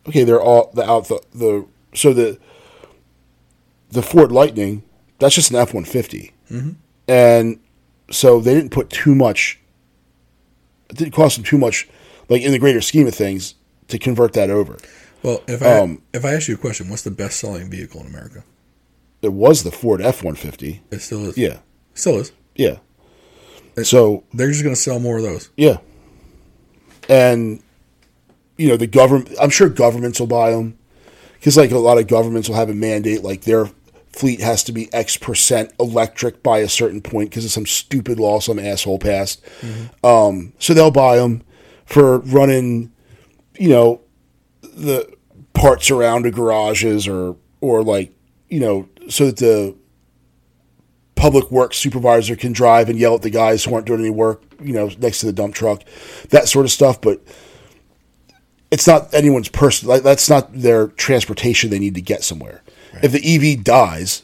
okay, 0.07 0.23
they're 0.23 0.41
all 0.41 0.71
the 0.73 0.89
out 0.89 1.07
the, 1.07 1.21
the 1.33 1.65
so 1.95 2.13
the 2.13 2.39
the 3.91 4.01
Ford 4.01 4.31
Lightning 4.31 4.83
that's 5.19 5.35
just 5.35 5.51
an 5.51 5.57
F 5.57 5.73
one 5.73 5.85
fifty, 5.85 6.31
and 7.07 7.59
so 8.11 8.39
they 8.39 8.53
didn't 8.53 8.71
put 8.71 8.89
too 8.89 9.15
much. 9.15 9.59
It 10.89 10.97
didn't 10.97 11.13
cost 11.13 11.35
them 11.37 11.45
too 11.45 11.57
much, 11.57 11.87
like 12.29 12.41
in 12.41 12.51
the 12.51 12.59
greater 12.59 12.81
scheme 12.81 13.07
of 13.07 13.15
things, 13.15 13.55
to 13.87 13.97
convert 13.97 14.33
that 14.33 14.49
over. 14.49 14.77
Well, 15.23 15.41
if 15.47 15.61
I 15.63 15.79
Um, 15.79 16.01
if 16.13 16.25
I 16.25 16.33
ask 16.33 16.47
you 16.47 16.55
a 16.55 16.57
question, 16.57 16.89
what's 16.89 17.03
the 17.03 17.11
best 17.11 17.39
selling 17.39 17.69
vehicle 17.69 18.01
in 18.01 18.07
America? 18.07 18.43
it 19.21 19.31
was 19.31 19.63
the 19.63 19.71
Ford 19.71 20.01
F 20.01 20.21
one 20.23 20.35
fifty. 20.35 20.81
It 20.91 20.99
still 20.99 21.25
is. 21.29 21.37
Yeah, 21.37 21.53
it 21.53 21.59
Still 21.93 22.19
is. 22.19 22.31
yeah. 22.55 22.77
So 23.83 24.23
They're 24.33 24.51
just 24.51 24.63
going 24.63 24.75
to 24.75 24.79
sell 24.81 24.99
more 24.99 25.17
of 25.17 25.23
those. 25.23 25.49
yeah, 25.57 25.77
and 27.09 27.61
you 28.57 28.67
know 28.67 28.77
the 28.77 28.87
government. 28.87 29.35
I'm 29.41 29.49
sure 29.49 29.69
governments 29.69 30.19
will 30.19 30.27
buy 30.27 30.51
them 30.51 30.77
because 31.33 31.57
like 31.57 31.71
a 31.71 31.77
lot 31.77 31.97
of 31.97 32.07
governments 32.07 32.47
will 32.47 32.55
have 32.55 32.69
a 32.69 32.73
mandate 32.75 33.23
like 33.23 33.41
their 33.41 33.69
fleet 34.11 34.41
has 34.41 34.63
to 34.65 34.71
be 34.71 34.93
X 34.93 35.17
percent 35.17 35.73
electric 35.79 36.43
by 36.43 36.59
a 36.59 36.69
certain 36.69 37.01
point 37.01 37.29
because 37.29 37.45
of 37.45 37.51
some 37.51 37.65
stupid 37.65 38.19
law 38.19 38.39
some 38.39 38.59
asshole 38.59 38.99
passed. 38.99 39.43
Um, 40.03 40.53
so 40.59 40.73
they'll 40.73 40.91
buy 40.91 41.17
them 41.17 41.43
for 41.85 42.19
running, 42.19 42.91
you 43.57 43.69
know, 43.69 44.01
the 44.61 45.11
parts 45.53 45.91
around 45.91 46.23
the 46.23 46.31
garages 46.31 47.07
or 47.07 47.35
or 47.61 47.83
like 47.83 48.11
you 48.49 48.59
know 48.59 48.87
so 49.09 49.27
that 49.27 49.37
the 49.37 49.75
public 51.15 51.49
works 51.51 51.77
supervisor 51.77 52.35
can 52.35 52.51
drive 52.51 52.89
and 52.89 52.99
yell 52.99 53.15
at 53.15 53.21
the 53.21 53.29
guys 53.29 53.63
who 53.63 53.73
aren't 53.73 53.87
doing 53.87 54.01
any 54.01 54.09
work, 54.09 54.43
you 54.61 54.73
know, 54.73 54.89
next 54.97 55.19
to 55.19 55.25
the 55.25 55.33
dump 55.33 55.55
truck, 55.55 55.81
that 56.29 56.47
sort 56.47 56.65
of 56.65 56.71
stuff. 56.71 56.99
But 56.99 57.21
it's 58.73 58.87
not 58.87 59.13
anyone's 59.13 59.49
person. 59.49 59.87
Like, 59.87 60.01
that's 60.01 60.27
not 60.27 60.51
their 60.51 60.87
transportation 60.87 61.69
they 61.69 61.77
need 61.77 61.93
to 61.93 62.01
get 62.01 62.23
somewhere. 62.23 62.63
If 63.03 63.11
the 63.11 63.21
EV 63.23 63.63
dies, 63.63 64.23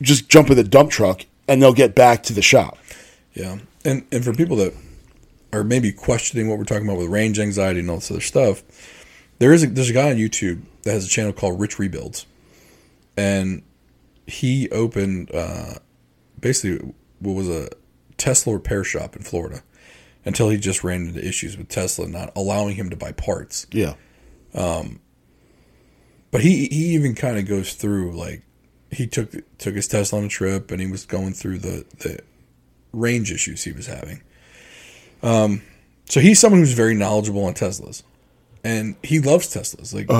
just 0.00 0.30
jump 0.30 0.48
in 0.48 0.56
the 0.56 0.64
dump 0.64 0.90
truck 0.90 1.26
and 1.46 1.62
they'll 1.62 1.74
get 1.74 1.94
back 1.94 2.22
to 2.24 2.32
the 2.32 2.40
shop. 2.40 2.78
Yeah, 3.34 3.58
and 3.84 4.06
and 4.10 4.24
for 4.24 4.32
people 4.32 4.56
that 4.56 4.74
are 5.52 5.62
maybe 5.62 5.92
questioning 5.92 6.48
what 6.48 6.58
we're 6.58 6.64
talking 6.64 6.88
about 6.88 6.98
with 6.98 7.08
range 7.08 7.38
anxiety 7.38 7.80
and 7.80 7.90
all 7.90 7.96
this 7.96 8.10
other 8.10 8.20
stuff, 8.22 8.62
there 9.38 9.52
is 9.52 9.62
a, 9.62 9.66
there's 9.66 9.90
a 9.90 9.94
guy 9.94 10.10
on 10.10 10.16
YouTube 10.16 10.62
that 10.84 10.92
has 10.92 11.04
a 11.04 11.08
channel 11.08 11.34
called 11.34 11.60
Rich 11.60 11.78
Rebuilds, 11.78 12.24
and 13.16 13.62
he 14.26 14.70
opened 14.70 15.30
uh, 15.34 15.74
basically 16.40 16.94
what 17.18 17.34
was 17.34 17.48
a 17.48 17.68
Tesla 18.16 18.54
repair 18.54 18.84
shop 18.84 19.16
in 19.16 19.22
Florida 19.22 19.62
until 20.24 20.48
he 20.50 20.56
just 20.56 20.84
ran 20.84 21.06
into 21.08 21.26
issues 21.26 21.56
with 21.56 21.68
Tesla 21.68 22.06
not 22.08 22.32
allowing 22.36 22.76
him 22.76 22.90
to 22.90 22.96
buy 22.96 23.12
parts. 23.12 23.66
Yeah. 23.72 23.94
But 26.30 26.40
he 26.40 26.66
he 26.66 26.94
even 26.94 27.14
kind 27.14 27.38
of 27.38 27.46
goes 27.46 27.74
through 27.74 28.12
like 28.12 28.42
he 28.90 29.06
took 29.06 29.30
took 29.58 29.74
his 29.74 29.86
Tesla 29.86 30.18
on 30.18 30.24
a 30.24 30.28
trip 30.28 30.70
and 30.70 30.80
he 30.80 30.86
was 30.86 31.04
going 31.04 31.34
through 31.34 31.58
the 31.58 31.84
the 31.98 32.20
range 32.92 33.30
issues 33.30 33.64
he 33.64 33.72
was 33.72 33.86
having. 33.86 34.22
Um, 35.22 35.62
so 36.06 36.20
he's 36.20 36.40
someone 36.40 36.60
who's 36.60 36.72
very 36.72 36.94
knowledgeable 36.94 37.44
on 37.44 37.54
Teslas, 37.54 38.02
and 38.64 38.96
he 39.02 39.20
loves 39.20 39.54
Teslas. 39.54 39.94
Like 39.94 40.10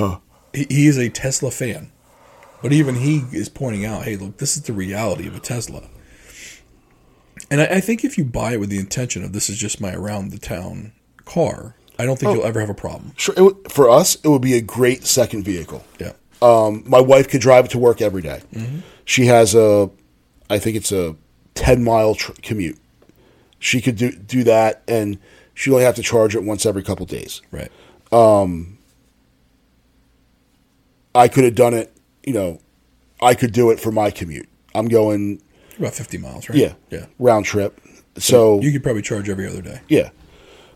he, 0.53 0.66
he 0.68 0.86
is 0.86 0.98
a 0.98 1.09
Tesla 1.09 1.50
fan, 1.50 1.90
but 2.62 2.72
even 2.72 2.94
he 2.94 3.24
is 3.32 3.48
pointing 3.48 3.84
out, 3.84 4.05
hey, 4.05 4.16
look, 4.16 4.38
this 4.38 4.57
is 4.57 4.62
the 4.62 4.72
reality 4.72 5.26
of 5.26 5.34
a 5.34 5.40
Tesla. 5.40 5.88
And 7.53 7.61
I, 7.61 7.66
I 7.66 7.80
think 7.80 8.03
if 8.03 8.16
you 8.16 8.24
buy 8.24 8.55
it 8.55 8.61
with 8.61 8.70
the 8.70 8.78
intention 8.78 9.22
of 9.22 9.32
this 9.32 9.48
is 9.50 9.59
just 9.59 9.80
my 9.80 9.92
around 9.92 10.30
the 10.30 10.38
town 10.38 10.92
car, 11.26 11.76
I 11.98 12.07
don't 12.07 12.18
think 12.18 12.34
you'll 12.34 12.46
ever 12.46 12.59
have 12.59 12.70
a 12.70 12.74
problem. 12.74 13.12
Sure. 13.16 13.34
Would, 13.36 13.70
for 13.70 13.90
us, 13.90 14.16
it 14.16 14.28
would 14.28 14.42
be 14.42 14.55
a 14.55 14.61
great 14.62 15.05
second 15.05 15.44
vehicle. 15.44 15.84
Yeah. 16.00 16.14
Um, 16.40 16.82
my 16.86 17.00
wife 17.00 17.28
could 17.28 17.42
drive 17.42 17.66
it 17.66 17.70
to 17.72 17.78
work 17.78 18.00
every 18.00 18.22
day. 18.22 18.40
She 19.05 19.26
has 19.26 19.55
a, 19.55 19.90
I 20.50 20.59
think 20.59 20.76
it's 20.76 20.90
a 20.90 21.14
ten 21.55 21.84
mile 21.84 22.14
tr- 22.14 22.32
commute. 22.42 22.78
She 23.59 23.80
could 23.80 23.96
do 23.96 24.11
do 24.11 24.42
that, 24.44 24.82
and 24.88 25.18
she 25.55 25.70
only 25.70 25.84
have 25.84 25.94
to 25.96 26.03
charge 26.03 26.34
it 26.34 26.42
once 26.42 26.66
every 26.66 26.82
couple 26.82 27.07
days. 27.07 27.42
Right. 27.53 27.70
I 31.14 31.28
could 31.28 31.44
have 31.44 31.55
done 31.55 31.74
it. 31.74 31.92
You 32.24 32.32
know, 32.32 32.61
I 33.20 33.34
could 33.34 33.53
do 33.53 33.70
it 33.70 33.78
for 33.78 33.92
my 33.92 34.11
commute. 34.11 34.48
I'm 34.74 34.88
going, 34.88 35.42
About 35.79 35.95
50 35.95 36.18
miles, 36.18 36.49
right? 36.49 36.59
yeah, 36.59 36.75
Yeah. 36.91 37.07
round 37.18 37.45
trip. 37.47 37.81
So 38.18 38.61
You 38.61 38.73
could 38.73 38.83
probably 38.83 39.03
charge 39.03 39.29
every 39.29 39.47
other 39.49 39.62
day. 39.62 39.81
Yeah. 39.89 40.11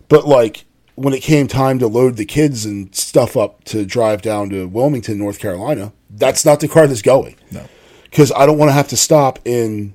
But 0.09 0.27
like 0.27 0.65
when 0.95 1.13
it 1.13 1.21
came 1.23 1.47
time 1.49 1.79
to 1.81 1.87
load 1.87 2.17
the 2.17 2.25
kids 2.25 2.65
and 2.65 2.95
stuff 2.95 3.37
up 3.37 3.63
to 3.65 3.85
drive 3.85 4.23
down 4.23 4.49
to 4.51 4.67
Wilmington, 4.67 5.19
North 5.19 5.39
Carolina, 5.39 5.93
that's 6.09 6.45
not 6.47 6.61
the 6.61 6.69
car 6.69 6.87
that's 6.87 7.03
going. 7.03 7.37
No. 7.51 7.65
Because 8.05 8.33
I 8.33 8.47
don't 8.47 8.57
want 8.57 8.71
to 8.71 8.73
have 8.73 8.89
to 8.89 8.97
stop 8.97 9.39
in, 9.45 9.93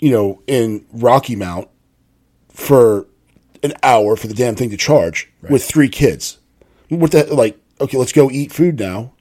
you 0.00 0.10
know, 0.10 0.42
in 0.46 0.84
Rocky 0.92 1.34
Mount 1.36 1.68
for 2.50 3.06
an 3.62 3.72
hour 3.82 4.16
for 4.16 4.26
the 4.26 4.34
damn 4.34 4.54
thing 4.56 4.70
to 4.70 4.76
charge 4.76 5.32
with 5.48 5.64
three 5.64 5.88
kids. 5.88 6.38
What 6.88 7.12
the 7.12 7.32
like? 7.34 7.58
Okay, 7.80 7.96
let's 7.96 8.12
go 8.12 8.30
eat 8.30 8.52
food 8.52 8.78
now, 8.78 9.12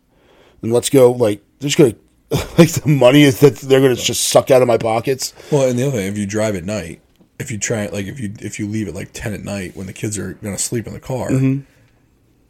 and 0.61 0.73
let's 0.73 0.89
go 0.89 1.11
like 1.11 1.41
they're 1.59 1.69
just 1.69 1.77
gonna 1.77 1.95
like 2.57 2.71
the 2.71 2.87
money 2.87 3.23
is 3.23 3.39
that 3.41 3.57
they're 3.57 3.81
gonna 3.81 3.95
just 3.95 4.25
suck 4.29 4.49
out 4.51 4.61
of 4.61 4.67
my 4.67 4.77
pockets. 4.77 5.33
Well, 5.51 5.67
and 5.69 5.77
the 5.77 5.87
other 5.87 5.97
thing, 5.97 6.07
if 6.07 6.17
you 6.17 6.25
drive 6.25 6.55
at 6.55 6.63
night, 6.63 7.01
if 7.39 7.51
you 7.51 7.57
try 7.57 7.87
like 7.87 8.05
if 8.05 8.19
you 8.19 8.33
if 8.39 8.57
you 8.59 8.67
leave 8.67 8.87
at 8.87 8.93
like 8.93 9.09
ten 9.13 9.33
at 9.33 9.43
night 9.43 9.75
when 9.75 9.87
the 9.87 9.93
kids 9.93 10.17
are 10.17 10.33
going 10.35 10.55
to 10.55 10.61
sleep 10.61 10.87
in 10.87 10.93
the 10.93 10.99
car, 10.99 11.29
Mm-hmm. 11.29 11.61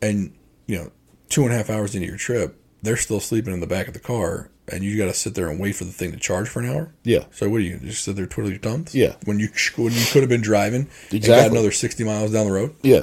and 0.01 0.33
you 0.67 0.77
know 0.77 0.91
two 1.29 1.43
and 1.43 1.53
a 1.53 1.55
half 1.57 1.69
hours 1.69 1.95
into 1.95 2.07
your 2.07 2.17
trip, 2.17 2.61
they're 2.81 2.97
still 2.97 3.19
sleeping 3.19 3.53
in 3.53 3.59
the 3.59 3.67
back 3.67 3.87
of 3.87 3.93
the 3.93 3.99
car, 3.99 4.49
and 4.67 4.83
you 4.83 4.97
got 4.97 5.05
to 5.05 5.13
sit 5.13 5.33
there 5.33 5.49
and 5.49 5.59
wait 5.59 5.75
for 5.75 5.85
the 5.85 5.91
thing 5.91 6.11
to 6.11 6.17
charge 6.17 6.47
for 6.49 6.59
an 6.61 6.69
hour. 6.69 6.93
Yeah. 7.03 7.25
So 7.31 7.49
what 7.49 7.59
do 7.59 7.63
you 7.63 7.77
just 7.79 8.03
sit 8.03 8.15
there 8.15 8.25
twiddle 8.27 8.51
your 8.51 8.59
thumbs? 8.59 8.93
Yeah. 8.93 9.15
When 9.25 9.39
you 9.39 9.49
when 9.77 9.93
you 9.93 10.05
could 10.11 10.21
have 10.21 10.29
been 10.29 10.41
driving, 10.41 10.81
and 10.81 10.89
got 11.09 11.13
Exactly. 11.15 11.57
another 11.57 11.71
sixty 11.71 12.03
miles 12.03 12.31
down 12.31 12.45
the 12.45 12.51
road. 12.53 12.75
Yeah. 12.83 13.01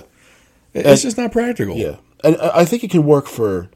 It's 0.74 1.02
just 1.02 1.16
not 1.16 1.32
practical. 1.32 1.76
Yeah, 1.76 1.96
and 2.22 2.36
I 2.36 2.64
think 2.64 2.84
it 2.84 2.90
can 2.90 3.04
work 3.04 3.26
for. 3.26 3.68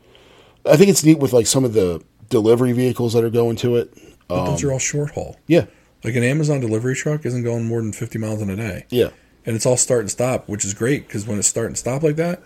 I 0.64 0.76
think 0.76 0.90
it's 0.90 1.02
neat 1.02 1.18
with 1.18 1.32
like 1.32 1.46
some 1.48 1.64
of 1.64 1.72
the 1.72 2.00
delivery 2.32 2.72
vehicles 2.72 3.12
that 3.12 3.22
are 3.22 3.30
going 3.30 3.54
to 3.56 3.76
it. 3.76 3.96
But 4.26 4.46
those 4.46 4.64
are 4.64 4.72
all 4.72 4.78
short 4.80 5.10
haul. 5.12 5.36
Yeah, 5.46 5.66
Like 6.02 6.16
an 6.16 6.24
Amazon 6.24 6.58
delivery 6.58 6.96
truck 6.96 7.24
isn't 7.24 7.44
going 7.44 7.64
more 7.66 7.80
than 7.80 7.92
fifty 7.92 8.18
miles 8.18 8.42
in 8.42 8.50
a 8.50 8.56
day. 8.56 8.86
yeah, 8.90 9.10
and 9.46 9.54
it's 9.54 9.66
all 9.66 9.76
start 9.76 10.00
and 10.00 10.10
stop, 10.10 10.48
which 10.48 10.64
is 10.64 10.74
great 10.74 11.06
because 11.06 11.26
when 11.26 11.38
it's 11.38 11.46
start 11.48 11.66
and 11.68 11.78
stop 11.78 12.02
like 12.02 12.16
that, 12.16 12.42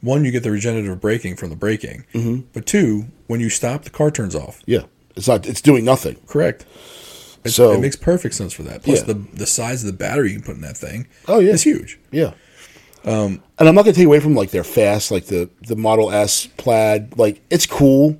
one 0.00 0.24
you 0.24 0.30
get 0.30 0.42
the 0.44 0.50
regenerative 0.52 1.00
braking 1.00 1.34
from 1.34 1.50
the 1.50 1.56
braking, 1.56 2.04
mm-hmm. 2.12 2.42
but 2.52 2.66
two, 2.66 3.06
when 3.26 3.40
you 3.40 3.48
stop, 3.50 3.82
the 3.84 3.90
car 3.90 4.10
turns 4.12 4.34
off. 4.36 4.60
yeah. 4.66 4.82
It's 5.16 5.28
not. 5.28 5.46
It's 5.46 5.62
doing 5.62 5.84
nothing. 5.84 6.16
Correct. 6.26 6.66
It, 7.44 7.50
So- 7.50 7.70
it 7.72 7.80
makes 7.80 7.94
perfect 7.94 8.34
sense 8.34 8.52
for 8.52 8.64
that. 8.64 8.82
Plus, 8.82 8.98
Yeah. 8.98 9.12
the 9.14 9.24
the 9.32 9.46
size 9.46 9.84
of 9.84 9.86
the 9.86 9.96
battery 9.96 10.30
you 10.32 10.36
can 10.38 10.44
put 10.44 10.56
in 10.56 10.60
that 10.62 10.76
thing, 10.76 11.06
Oh, 11.28 11.38
yeah. 11.38 11.52
is 11.52 11.62
huge. 11.62 12.00
Yeah. 12.10 12.32
Um, 13.04 13.40
and 13.58 13.68
I'm 13.68 13.74
not 13.76 13.82
going 13.84 13.94
to 13.94 14.00
take 14.00 14.06
away 14.06 14.18
from 14.18 14.34
like 14.34 14.50
their 14.50 14.64
fast, 14.64 15.10
like 15.12 15.26
the 15.26 15.48
the 15.68 15.76
Model 15.76 16.10
S 16.10 16.48
Plaid. 16.56 17.16
Like 17.16 17.42
it's 17.48 17.64
cool 17.66 18.18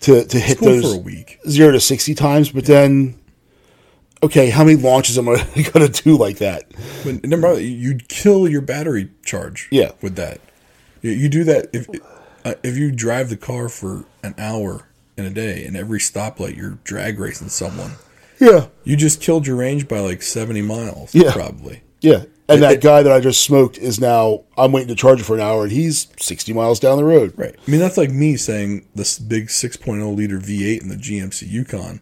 to 0.00 0.24
to 0.24 0.38
hit 0.38 0.58
Cool 0.58 0.68
those 0.68 0.92
for 0.94 0.98
a 0.98 1.02
week. 1.02 1.38
zero 1.48 1.72
to 1.72 1.80
sixty 1.80 2.14
times, 2.14 2.50
but 2.50 2.64
then. 2.66 3.18
Okay, 4.20 4.50
how 4.50 4.64
many 4.64 4.76
launches 4.76 5.16
am 5.16 5.28
I 5.28 5.36
going 5.72 5.88
to 5.92 6.02
do 6.02 6.16
like 6.18 6.38
that? 6.38 6.64
But 7.04 7.22
remember, 7.22 7.60
you'd 7.60 8.08
kill 8.08 8.48
your 8.48 8.60
battery 8.62 9.10
charge. 9.24 9.68
Yeah. 9.70 9.92
with 10.02 10.16
that, 10.16 10.40
you, 11.02 11.12
you 11.12 11.28
do 11.28 11.44
that 11.44 11.68
if 11.72 11.86
uh, 12.44 12.54
if 12.64 12.76
you 12.76 12.90
drive 12.90 13.28
the 13.30 13.36
car 13.36 13.68
for 13.68 14.06
an 14.24 14.34
hour 14.36 14.88
in 15.16 15.24
a 15.24 15.30
day, 15.30 15.64
and 15.64 15.76
every 15.76 16.00
stoplight 16.00 16.56
you're 16.56 16.78
drag 16.82 17.20
racing 17.20 17.48
someone. 17.48 17.92
Yeah, 18.40 18.66
You 18.84 18.96
just 18.96 19.20
killed 19.20 19.46
your 19.46 19.54
range 19.56 19.86
by 19.86 20.00
like 20.00 20.22
seventy 20.22 20.62
miles. 20.62 21.14
Yeah. 21.14 21.32
probably. 21.32 21.82
yeah. 22.00 22.24
And 22.50 22.62
that 22.62 22.80
guy 22.80 23.02
that 23.02 23.12
I 23.12 23.20
just 23.20 23.42
smoked 23.42 23.76
is 23.78 24.00
now. 24.00 24.44
I'm 24.56 24.72
waiting 24.72 24.88
to 24.88 24.94
charge 24.94 25.20
it 25.20 25.24
for 25.24 25.34
an 25.34 25.40
hour, 25.42 25.64
and 25.64 25.72
he's 25.72 26.08
sixty 26.18 26.52
miles 26.52 26.80
down 26.80 26.96
the 26.96 27.04
road. 27.04 27.34
Right. 27.36 27.54
I 27.66 27.70
mean, 27.70 27.80
that's 27.80 27.96
like 27.98 28.10
me 28.10 28.36
saying 28.36 28.86
this 28.94 29.18
big 29.18 29.48
6.0 29.48 30.16
liter 30.16 30.38
V8 30.38 30.80
in 30.80 30.88
the 30.88 30.96
GMC 30.96 31.46
Yukon. 31.48 32.00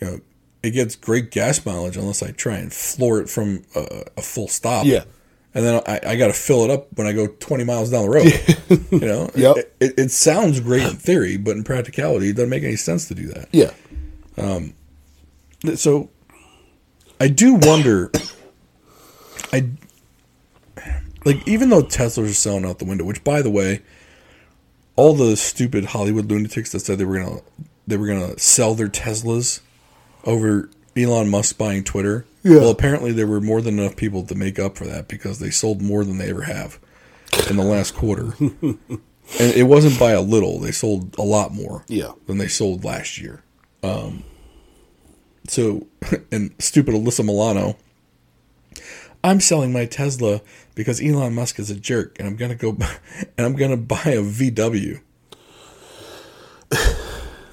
You 0.00 0.06
know, 0.06 0.20
it 0.62 0.70
gets 0.70 0.94
great 0.94 1.30
gas 1.32 1.64
mileage 1.66 1.96
unless 1.96 2.22
I 2.22 2.30
try 2.30 2.58
and 2.58 2.72
floor 2.72 3.20
it 3.20 3.28
from 3.28 3.64
a, 3.74 4.04
a 4.16 4.22
full 4.22 4.46
stop. 4.48 4.86
Yeah. 4.86 5.04
And 5.54 5.64
then 5.64 5.82
I, 5.86 6.00
I 6.06 6.16
got 6.16 6.26
to 6.26 6.34
fill 6.34 6.64
it 6.64 6.70
up 6.70 6.88
when 6.96 7.06
I 7.06 7.12
go 7.14 7.26
20 7.28 7.64
miles 7.64 7.90
down 7.90 8.04
the 8.04 8.10
road. 8.10 8.90
you 8.92 9.00
know, 9.08 9.30
Yep. 9.34 9.56
it, 9.56 9.74
it, 9.80 9.94
it 9.98 10.10
sounds 10.10 10.60
great 10.60 10.82
in 10.82 10.96
theory, 10.96 11.38
but 11.38 11.56
in 11.56 11.64
practicality, 11.64 12.28
it 12.28 12.36
doesn't 12.36 12.50
make 12.50 12.62
any 12.62 12.76
sense 12.76 13.08
to 13.08 13.14
do 13.14 13.26
that. 13.28 13.48
Yeah, 13.52 13.70
Um, 14.36 14.74
So 15.74 16.10
I 17.18 17.28
do 17.28 17.54
wonder. 17.54 18.10
I 19.52 19.68
like 21.24 21.46
even 21.48 21.70
though 21.70 21.82
Teslas 21.82 22.30
are 22.30 22.34
selling 22.34 22.64
out 22.64 22.78
the 22.78 22.84
window, 22.84 23.04
which 23.04 23.24
by 23.24 23.42
the 23.42 23.50
way, 23.50 23.82
all 24.96 25.14
the 25.14 25.36
stupid 25.36 25.86
Hollywood 25.86 26.30
lunatics 26.30 26.72
that 26.72 26.80
said 26.80 26.98
they 26.98 27.04
were 27.04 27.18
gonna 27.18 27.40
they 27.86 27.96
were 27.96 28.06
gonna 28.06 28.38
sell 28.38 28.74
their 28.74 28.88
Teslas 28.88 29.60
over 30.24 30.70
Elon 30.96 31.28
Musk 31.28 31.58
buying 31.58 31.84
Twitter. 31.84 32.24
Yeah. 32.42 32.58
Well, 32.58 32.70
apparently 32.70 33.12
there 33.12 33.26
were 33.26 33.40
more 33.40 33.60
than 33.60 33.78
enough 33.78 33.96
people 33.96 34.22
to 34.24 34.34
make 34.34 34.58
up 34.58 34.76
for 34.76 34.84
that 34.86 35.08
because 35.08 35.38
they 35.40 35.50
sold 35.50 35.82
more 35.82 36.04
than 36.04 36.18
they 36.18 36.30
ever 36.30 36.42
have 36.42 36.78
in 37.50 37.56
the 37.56 37.64
last 37.64 37.94
quarter. 37.94 38.34
and 38.40 38.78
it 39.38 39.64
wasn't 39.66 39.98
by 39.98 40.12
a 40.12 40.20
little; 40.20 40.60
they 40.60 40.70
sold 40.72 41.16
a 41.18 41.22
lot 41.22 41.52
more 41.52 41.84
Yeah. 41.88 42.12
than 42.26 42.38
they 42.38 42.46
sold 42.48 42.84
last 42.84 43.18
year. 43.18 43.42
Um, 43.82 44.22
so, 45.48 45.86
and 46.32 46.54
stupid 46.60 46.94
Alyssa 46.94 47.24
Milano, 47.24 47.76
I'm 49.26 49.40
selling 49.40 49.72
my 49.72 49.86
Tesla 49.86 50.40
because 50.74 51.02
Elon 51.02 51.34
Musk 51.34 51.58
is 51.58 51.70
a 51.70 51.74
jerk, 51.74 52.18
and 52.18 52.28
I'm 52.28 52.36
gonna 52.36 52.54
go 52.54 52.70
and 53.36 53.46
I'm 53.46 53.56
gonna 53.56 53.76
buy 53.76 54.02
a 54.04 54.22
VW. 54.22 55.00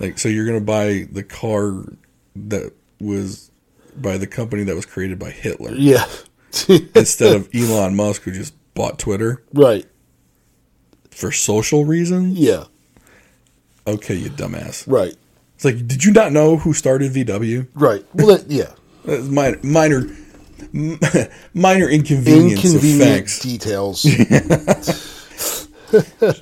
Like, 0.03 0.19
so 0.19 0.27
you're 0.27 0.45
going 0.45 0.59
to 0.59 0.65
buy 0.65 1.07
the 1.09 1.23
car 1.23 1.85
that 2.35 2.73
was 2.99 3.51
by 3.95 4.17
the 4.17 4.27
company 4.27 4.63
that 4.63 4.75
was 4.75 4.85
created 4.85 5.17
by 5.17 5.29
Hitler 5.29 5.73
Yeah. 5.75 6.05
instead 6.93 7.33
of 7.33 7.49
Elon 7.53 7.95
Musk, 7.95 8.23
who 8.23 8.31
just 8.31 8.53
bought 8.73 8.99
Twitter 8.99 9.43
right. 9.53 9.85
for 11.09 11.31
social 11.31 11.85
reasons? 11.85 12.37
Yeah. 12.37 12.65
Okay, 13.87 14.15
you 14.15 14.29
dumbass. 14.29 14.83
Right. 14.91 15.15
It's 15.55 15.63
like, 15.63 15.87
did 15.87 16.03
you 16.03 16.11
not 16.11 16.33
know 16.33 16.57
who 16.57 16.73
started 16.73 17.13
VW? 17.13 17.69
Right. 17.73 18.05
Well, 18.13 18.27
that, 18.27 18.51
yeah. 18.51 18.73
Minor, 19.29 19.59
minor, 19.63 20.01
minor 21.53 21.89
inconvenience 21.89 22.63
Inconvenient 22.65 23.01
of 23.11 23.17
facts. 23.17 23.39
details. 23.39 24.05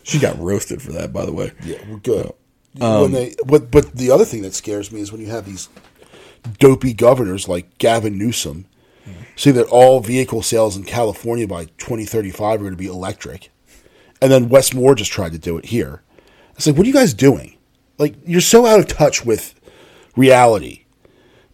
She 0.03 0.17
got 0.19 0.39
roasted 0.39 0.81
for 0.81 0.93
that, 0.93 1.11
by 1.11 1.25
the 1.25 1.33
way. 1.33 1.51
Yeah, 1.63 1.77
we're 1.89 1.97
good. 1.97 2.31
Um, 2.79 3.01
when 3.01 3.11
they, 3.11 3.35
but 3.45 3.69
but 3.69 3.93
the 3.93 4.09
other 4.09 4.23
thing 4.23 4.43
that 4.43 4.53
scares 4.53 4.93
me 4.93 5.01
is 5.01 5.11
when 5.11 5.19
you 5.19 5.27
have 5.27 5.45
these 5.45 5.67
dopey 6.57 6.93
governors 6.93 7.49
like 7.49 7.77
Gavin 7.77 8.17
Newsom 8.17 8.65
say 9.35 9.51
that 9.51 9.65
all 9.67 9.99
vehicle 9.99 10.41
sales 10.41 10.77
in 10.77 10.83
California 10.85 11.47
by 11.47 11.65
2035 11.79 12.41
are 12.41 12.57
going 12.59 12.71
to 12.71 12.77
be 12.77 12.85
electric, 12.87 13.49
and 14.21 14.31
then 14.31 14.47
Wes 14.47 14.73
Moore 14.73 14.95
just 14.95 15.11
tried 15.11 15.33
to 15.33 15.37
do 15.37 15.57
it 15.57 15.65
here. 15.65 16.01
It's 16.55 16.65
like, 16.65 16.77
what 16.77 16.85
are 16.85 16.87
you 16.87 16.93
guys 16.93 17.13
doing? 17.13 17.57
Like, 17.97 18.15
you're 18.25 18.39
so 18.39 18.65
out 18.65 18.79
of 18.79 18.87
touch 18.87 19.25
with 19.25 19.53
reality 20.15 20.85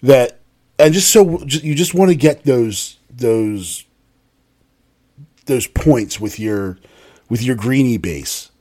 that, 0.03 0.36
and 0.79 0.93
just 0.93 1.09
so 1.11 1.39
you 1.45 1.75
just 1.75 1.93
want 1.93 2.09
to 2.09 2.15
get 2.15 2.43
those 2.43 2.97
those 3.09 3.85
those 5.45 5.67
points 5.67 6.19
with 6.19 6.39
your 6.39 6.77
with 7.29 7.41
your 7.41 7.55
greenie 7.55 7.97
base 7.97 8.51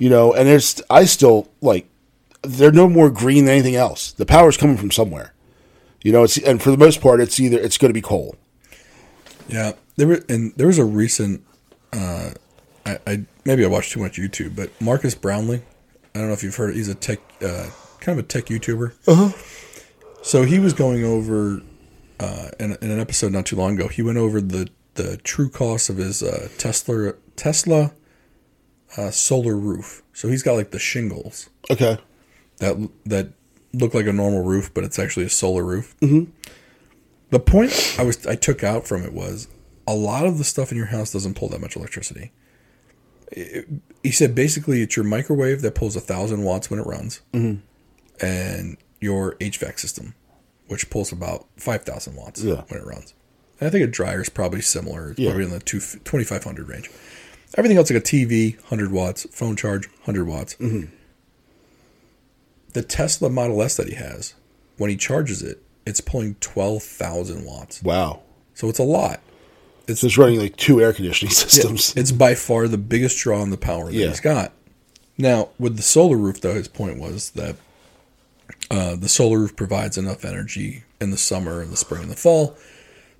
you 0.00 0.08
know 0.08 0.32
and 0.32 0.48
there's 0.48 0.80
i 0.90 1.04
still 1.04 1.48
like 1.60 1.86
they're 2.42 2.72
no 2.72 2.88
more 2.88 3.10
green 3.10 3.44
than 3.44 3.54
anything 3.54 3.76
else 3.76 4.12
the 4.12 4.26
power's 4.26 4.56
coming 4.56 4.76
from 4.76 4.90
somewhere 4.90 5.32
you 6.02 6.12
know 6.12 6.24
it's 6.24 6.38
and 6.38 6.62
for 6.62 6.70
the 6.70 6.76
most 6.76 7.00
part 7.00 7.20
it's 7.20 7.38
either 7.38 7.58
it's 7.58 7.78
going 7.78 7.90
to 7.90 7.94
be 7.94 8.02
coal 8.02 8.36
Yeah, 9.48 9.72
there 9.96 10.06
were, 10.08 10.24
and 10.28 10.54
there 10.56 10.66
was 10.66 10.78
a 10.78 10.84
recent. 10.84 11.44
Uh, 11.92 12.30
I, 12.86 12.98
I 13.06 13.24
maybe 13.44 13.62
I 13.62 13.68
watched 13.68 13.92
too 13.92 14.00
much 14.00 14.16
YouTube, 14.16 14.56
but 14.56 14.70
Marques 14.80 15.14
Brownlee. 15.14 15.60
I 16.14 16.18
don't 16.18 16.28
know 16.28 16.32
if 16.32 16.42
you've 16.42 16.56
heard. 16.56 16.74
He's 16.74 16.88
a 16.88 16.94
tech, 16.94 17.18
uh, 17.42 17.68
kind 18.00 18.18
of 18.18 18.24
a 18.24 18.26
tech 18.26 18.46
YouTuber. 18.46 18.94
Uh-huh. 19.06 19.28
So 20.26 20.44
he 20.44 20.58
was 20.58 20.72
going 20.72 21.04
over 21.04 21.60
uh, 22.18 22.48
in, 22.58 22.76
in 22.80 22.90
an 22.90 22.98
episode 22.98 23.30
not 23.30 23.44
too 23.44 23.56
long 23.56 23.74
ago. 23.74 23.88
He 23.88 24.00
went 24.02 24.16
over 24.18 24.40
the 24.40 24.68
the 24.94 25.18
true 25.18 25.50
cost 25.50 25.90
of 25.90 25.98
his 25.98 26.22
uh, 26.22 26.48
Tesla 26.56 27.12
Tesla 27.36 27.92
uh, 28.96 29.10
solar 29.10 29.54
roof. 29.56 30.02
So 30.14 30.28
he's 30.28 30.42
got 30.42 30.54
like 30.54 30.70
the 30.70 30.78
shingles 30.78 31.50
okay 31.70 31.98
that 32.58 32.88
that 33.04 33.32
look 33.74 33.92
like 33.92 34.06
a 34.06 34.12
normal 34.12 34.42
roof, 34.42 34.72
but 34.72 34.82
it's 34.82 34.98
actually 34.98 35.26
a 35.26 35.30
solar 35.30 35.62
roof. 35.64 35.94
Mm-hmm. 36.00 36.30
The 37.30 37.40
point 37.40 37.96
I 37.98 38.04
was 38.04 38.26
I 38.26 38.34
took 38.36 38.64
out 38.64 38.86
from 38.86 39.02
it 39.02 39.12
was 39.12 39.48
a 39.86 39.94
lot 39.94 40.24
of 40.24 40.38
the 40.38 40.44
stuff 40.44 40.70
in 40.72 40.78
your 40.78 40.86
house 40.86 41.12
doesn't 41.12 41.34
pull 41.34 41.48
that 41.50 41.60
much 41.60 41.76
electricity. 41.76 42.32
It- 43.30 43.68
he 44.02 44.10
said 44.10 44.34
basically 44.34 44.80
it's 44.82 44.96
your 44.96 45.04
microwave 45.04 45.60
that 45.62 45.74
pulls 45.74 45.96
a 45.96 46.00
thousand 46.00 46.44
watts 46.44 46.70
when 46.70 46.78
it 46.80 46.86
runs, 46.86 47.20
and 48.20 48.76
your 49.04 49.34
HVAC 49.36 49.78
system, 49.78 50.14
which 50.66 50.90
pulls 50.90 51.12
about 51.12 51.46
five 51.56 51.84
thousand 51.84 52.16
watts 52.16 52.42
Yeah. 52.42 52.62
when 52.68 52.80
it 52.80 52.86
runs. 52.86 53.14
And 53.60 53.68
I 53.68 53.70
think 53.70 53.84
a 53.84 53.86
dryer 53.86 54.20
is 54.22 54.28
probably 54.28 54.60
similar, 54.62 55.10
It's 55.10 55.20
Yeah. 55.20 55.30
probably 55.30 55.44
in 55.44 55.50
the 55.50 55.60
two, 55.60 55.78
2500 55.78 56.68
range. 56.68 56.90
Everything 57.56 57.76
else 57.78 57.88
like 57.90 58.00
a 58.00 58.04
TV, 58.04 58.56
100 58.62 58.90
watts, 58.90 59.26
phone 59.30 59.54
charge, 59.54 59.86
100 60.04 60.26
watts 60.26 60.54
mm-hmm. 60.54 60.86
the 62.72 62.82
Tesla 62.82 63.30
Model 63.30 63.62
S 63.62 63.76
that 63.76 63.88
he 63.88 63.94
has, 63.94 64.34
when 64.76 64.90
he 64.90 64.96
charges 64.96 65.42
it, 65.42 65.62
it's 65.86 66.00
pulling 66.00 66.34
12,000 66.40 67.44
watts. 67.44 67.82
wow 67.82 68.22
So 68.54 68.68
it's 68.68 68.78
a 68.80 68.84
lot. 68.84 69.20
it's 69.86 70.00
just 70.00 70.18
running 70.18 70.40
like 70.40 70.56
two 70.56 70.80
air 70.82 70.92
conditioning 70.92 71.32
systems 71.32 71.92
It's 71.96 72.10
by 72.10 72.34
far 72.34 72.66
the 72.66 72.78
biggest 72.78 73.18
draw 73.18 73.40
on 73.40 73.50
the 73.50 73.56
power 73.56 73.84
that 73.86 73.94
Yeah. 73.94 74.08
he's 74.08 74.20
got. 74.20 74.52
Now, 75.16 75.50
with 75.60 75.76
the 75.76 75.82
solar 75.82 76.16
roof, 76.16 76.40
though, 76.40 76.54
his 76.54 76.66
point 76.66 76.98
was 76.98 77.30
that 77.30 77.54
uh, 78.70 78.96
the 78.96 79.08
solar 79.08 79.38
roof 79.38 79.56
provides 79.56 79.96
enough 79.98 80.24
energy 80.24 80.84
in 81.00 81.10
the 81.10 81.16
summer 81.18 81.60
and 81.60 81.72
the 81.72 81.76
spring 81.76 82.02
and 82.02 82.10
the 82.10 82.16
fall 82.16 82.56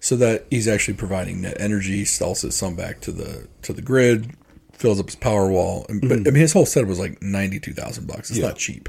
so 0.00 0.16
that 0.16 0.44
he's 0.50 0.68
actually 0.68 0.94
providing 0.94 1.40
net 1.40 1.56
energy, 1.58 2.04
sells 2.04 2.44
it 2.44 2.52
some 2.52 2.74
back 2.76 3.00
to 3.00 3.10
the 3.12 3.48
to 3.62 3.72
the 3.72 3.80
grid, 3.82 4.36
fills 4.72 5.00
up 5.00 5.06
his 5.06 5.16
power 5.16 5.48
wall. 5.50 5.86
And, 5.88 6.00
But 6.02 6.12
I 6.18 6.30
mean, 6.30 6.34
his 6.34 6.52
whole 6.52 6.66
set 6.66 6.86
was 6.86 6.98
like 6.98 7.22
ninety 7.22 7.58
two 7.58 7.72
thousand 7.72 8.06
bucks. 8.06 8.30
It's 8.30 8.38
Yeah. 8.38 8.48
not 8.48 8.56
cheap. 8.56 8.88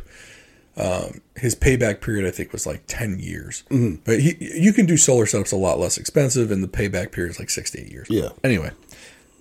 Um, 0.78 1.22
his 1.38 1.56
payback 1.56 2.02
period, 2.02 2.28
I 2.28 2.32
think, 2.32 2.52
was 2.52 2.66
like 2.68 2.84
ten 2.88 3.18
years. 3.20 3.64
But 3.70 4.20
he, 4.20 4.36
you 4.40 4.74
can 4.74 4.86
do 4.86 4.98
solar 4.98 5.26
setups 5.26 5.54
a 5.54 5.56
lot 5.56 5.80
less 5.80 5.98
expensive, 5.98 6.52
and 6.52 6.62
the 6.62 6.68
payback 6.68 7.14
period 7.14 7.32
is 7.32 7.40
like 7.40 7.50
six 7.50 7.72
to 7.72 7.80
eight 7.80 7.92
years. 7.92 8.08
Yeah. 8.10 8.30
Anyway, 8.44 8.72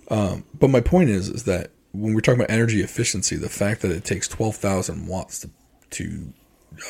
um, 0.09 0.45
but 0.57 0.69
my 0.69 0.79
point 0.79 1.09
is, 1.09 1.27
is 1.27 1.43
that 1.43 1.71
when 1.91 2.13
we're 2.13 2.21
talking 2.21 2.39
about 2.39 2.51
energy 2.53 2.81
efficiency, 2.81 3.35
the 3.35 3.49
fact 3.49 3.81
that 3.81 3.91
it 3.91 4.05
takes 4.05 4.29
twelve 4.29 4.55
thousand 4.55 5.07
watts 5.07 5.39
to 5.41 5.49
to 5.91 6.31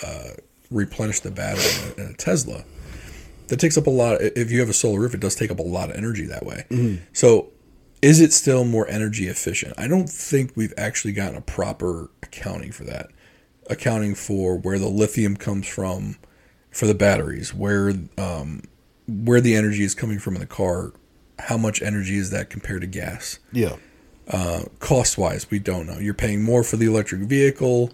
uh, 0.03 0.29
replenish 0.71 1.19
the 1.21 1.31
battery 1.31 1.63
in 1.63 2.03
a, 2.03 2.05
in 2.07 2.13
a 2.13 2.17
Tesla, 2.17 2.63
that 3.47 3.59
takes 3.59 3.77
up 3.77 3.87
a 3.87 3.91
lot. 3.91 4.21
If 4.21 4.51
you 4.51 4.59
have 4.59 4.69
a 4.69 4.73
solar 4.73 4.99
roof, 4.99 5.13
it 5.13 5.19
does 5.19 5.35
take 5.35 5.51
up 5.51 5.59
a 5.59 5.63
lot 5.63 5.89
of 5.89 5.95
energy 5.95 6.25
that 6.25 6.45
way. 6.45 6.65
So, 7.13 7.51
is 8.01 8.19
it 8.19 8.33
still 8.33 8.65
more 8.65 8.87
energy 8.87 9.27
efficient? 9.27 9.73
I 9.77 9.87
don't 9.87 10.09
think 10.09 10.51
we've 10.55 10.73
actually 10.77 11.13
gotten 11.13 11.37
a 11.37 11.41
proper 11.41 12.09
accounting 12.21 12.71
for 12.71 12.83
that. 12.83 13.09
Accounting 13.69 14.15
for 14.15 14.57
where 14.57 14.77
the 14.77 14.87
lithium 14.87 15.37
comes 15.37 15.67
from 15.67 16.17
for 16.71 16.85
the 16.85 16.93
batteries, 16.93 17.53
where 17.53 17.93
um, 18.17 18.63
where 19.07 19.41
the 19.41 19.55
energy 19.55 19.83
is 19.83 19.95
coming 19.95 20.19
from 20.19 20.35
in 20.35 20.39
the 20.39 20.47
car, 20.47 20.93
how 21.39 21.57
much 21.57 21.81
energy 21.81 22.17
is 22.17 22.29
that 22.31 22.49
compared 22.49 22.81
to 22.81 22.87
gas? 22.87 23.39
yeah 23.51 23.75
cost 24.79 25.17
wise, 25.17 25.49
we 25.49 25.59
don't 25.59 25.87
know. 25.87 25.99
You're 25.99 26.13
paying 26.13 26.43
more 26.43 26.63
for 26.63 26.77
the 26.77 26.85
electric 26.85 27.21
vehicle, 27.21 27.91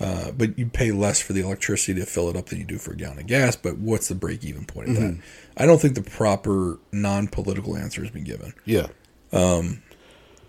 uh, 0.00 0.30
but 0.32 0.58
you 0.58 0.66
pay 0.66 0.90
less 0.92 1.20
for 1.22 1.32
the 1.32 1.40
electricity 1.40 1.98
to 1.98 2.06
fill 2.06 2.28
it 2.28 2.36
up 2.36 2.46
than 2.46 2.58
you 2.58 2.64
do 2.64 2.78
for 2.78 2.92
a 2.92 2.96
gallon 2.96 3.18
of 3.18 3.26
gas. 3.26 3.56
But 3.56 3.78
what's 3.78 4.08
the 4.08 4.14
break 4.14 4.44
even 4.44 4.64
point 4.66 4.90
of 4.90 4.96
that? 4.96 5.18
I 5.56 5.66
don't 5.66 5.80
think 5.80 5.94
the 5.94 6.02
proper 6.02 6.78
non 6.92 7.28
political 7.28 7.76
answer 7.76 8.02
has 8.02 8.10
been 8.10 8.24
given. 8.24 8.52
yeah 8.64 8.88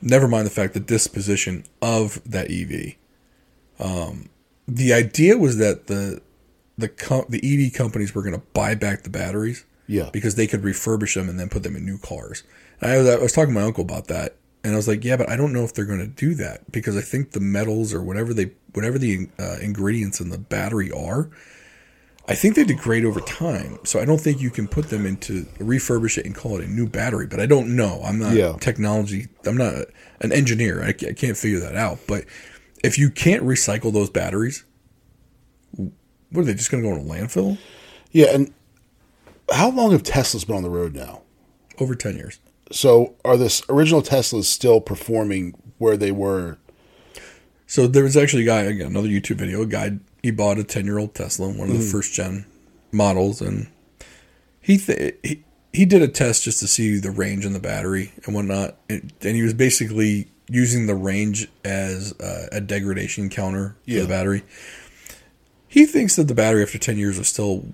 Never 0.01 0.27
mind 0.27 0.45
the 0.45 0.51
fact 0.51 0.73
the 0.73 0.79
disposition 0.79 1.63
of 1.81 2.21
that 2.23 2.51
EV. 2.51 2.95
Um, 3.79 4.29
the 4.67 4.93
idea 4.93 5.37
was 5.37 5.57
that 5.57 5.87
the 5.87 6.21
the 6.77 6.87
com- 6.87 7.25
the 7.29 7.41
EV 7.43 7.73
companies 7.73 8.13
were 8.13 8.21
going 8.21 8.35
to 8.35 8.45
buy 8.53 8.75
back 8.75 9.01
the 9.03 9.09
batteries 9.09 9.65
yeah 9.87 10.09
because 10.11 10.35
they 10.35 10.45
could 10.45 10.61
refurbish 10.61 11.15
them 11.15 11.27
and 11.29 11.39
then 11.39 11.49
put 11.49 11.63
them 11.63 11.75
in 11.75 11.83
new 11.85 11.97
cars. 11.97 12.43
And 12.79 12.91
I 12.91 12.97
was, 12.97 13.07
I 13.07 13.15
was 13.17 13.31
talking 13.33 13.53
to 13.55 13.59
my 13.59 13.65
uncle 13.65 13.83
about 13.83 14.05
that, 14.07 14.35
and 14.63 14.73
I 14.73 14.75
was 14.75 14.87
like, 14.87 15.03
"Yeah, 15.03 15.17
but 15.17 15.29
I 15.29 15.35
don't 15.37 15.53
know 15.53 15.63
if 15.63 15.73
they're 15.73 15.85
going 15.85 15.99
to 15.99 16.07
do 16.07 16.33
that 16.35 16.71
because 16.71 16.97
I 16.97 17.01
think 17.01 17.31
the 17.31 17.39
metals 17.39 17.93
or 17.93 18.01
whatever 18.03 18.33
they, 18.33 18.51
whatever 18.73 18.97
the 18.97 19.27
uh, 19.39 19.57
ingredients 19.61 20.19
in 20.19 20.29
the 20.29 20.37
battery 20.37 20.91
are, 20.91 21.29
I 22.27 22.35
think 22.35 22.55
they 22.55 22.63
degrade 22.65 23.05
over 23.05 23.21
time. 23.21 23.79
So 23.85 23.99
I 24.01 24.05
don't 24.05 24.19
think 24.19 24.41
you 24.41 24.49
can 24.49 24.67
put 24.67 24.89
them 24.89 25.05
into 25.05 25.43
refurbish 25.59 26.17
it 26.17 26.25
and 26.25 26.35
call 26.35 26.57
it 26.57 26.65
a 26.65 26.67
new 26.67 26.87
battery. 26.87 27.27
But 27.27 27.39
I 27.39 27.45
don't 27.45 27.75
know. 27.75 28.01
I'm 28.03 28.19
not 28.19 28.33
Yeah. 28.33 28.57
technology. 28.59 29.27
I'm 29.45 29.55
not 29.57 29.73
an 30.21 30.31
engineer. 30.33 30.83
I, 30.83 30.89
I 30.89 31.13
can't 31.13 31.37
figure 31.37 31.59
that 31.61 31.75
out. 31.77 31.99
But 32.07 32.25
if 32.83 32.97
you 32.97 33.09
can't 33.09 33.43
recycle 33.43 33.93
those 33.93 34.09
batteries, 34.09 34.65
what 35.75 36.41
are 36.41 36.43
they 36.43 36.53
just 36.53 36.69
going 36.71 36.83
to 36.83 36.89
go 36.89 36.95
in 36.95 37.01
a 37.01 37.09
landfill? 37.09 37.57
yeah 38.11 38.27
and 38.33 38.53
how 39.53 39.69
long 39.69 39.91
have 39.91 40.01
teslas 40.03 40.47
been 40.47 40.55
on 40.55 40.63
the 40.63 40.69
road 40.69 40.95
now 40.95 41.21
Over 41.79 41.93
ten 41.95 42.15
years. 42.15 42.39
So 42.71 43.15
are 43.25 43.37
this 43.37 43.61
original 43.69 44.01
teslas 44.01 44.45
still 44.45 44.81
performing 44.81 45.53
where 45.77 45.97
they 45.97 46.11
were 46.11 46.57
So 47.67 47.85
there 47.87 48.03
was 48.03 48.15
actually 48.17 48.43
a 48.43 48.45
guy, 48.45 48.61
again, 48.61 48.87
another 48.87 49.09
YouTube 49.09 49.37
video, 49.37 49.61
a 49.61 49.65
guy, 49.65 49.99
he 50.23 50.31
bought 50.31 50.57
a 50.57 50.63
10 50.63 50.85
year 50.85 50.97
old 50.97 51.13
Tesla, 51.13 51.47
one 51.49 51.69
of 51.69 51.77
the 51.77 51.83
first 51.83 52.13
gen 52.13 52.45
models, 52.91 53.41
and 53.41 53.67
he, 54.61 54.77
th- 54.77 55.15
he 55.23 55.43
he 55.73 55.85
did 55.85 56.01
a 56.01 56.07
test 56.07 56.43
just 56.43 56.59
to 56.59 56.67
see 56.67 56.97
the 56.97 57.11
range 57.11 57.45
and 57.45 57.53
the 57.53 57.59
battery 57.59 58.11
and 58.25 58.33
whatnot. 58.33 58.77
And, 58.89 59.13
and 59.21 59.35
he 59.35 59.43
was 59.43 59.53
basically 59.53 60.27
using 60.49 60.87
the 60.87 60.95
range 60.95 61.49
as 61.63 62.13
uh, 62.19 62.47
a 62.51 62.61
degradation 62.61 63.29
counter 63.29 63.75
for 63.83 63.91
Yeah. 63.91 64.01
the 64.03 64.07
battery. 64.07 64.43
He 65.67 65.85
thinks 65.85 66.15
that 66.15 66.27
the 66.29 66.33
battery 66.33 66.63
after 66.63 66.77
10 66.79 66.97
years 66.97 67.17
was 67.19 67.27
still 67.27 67.65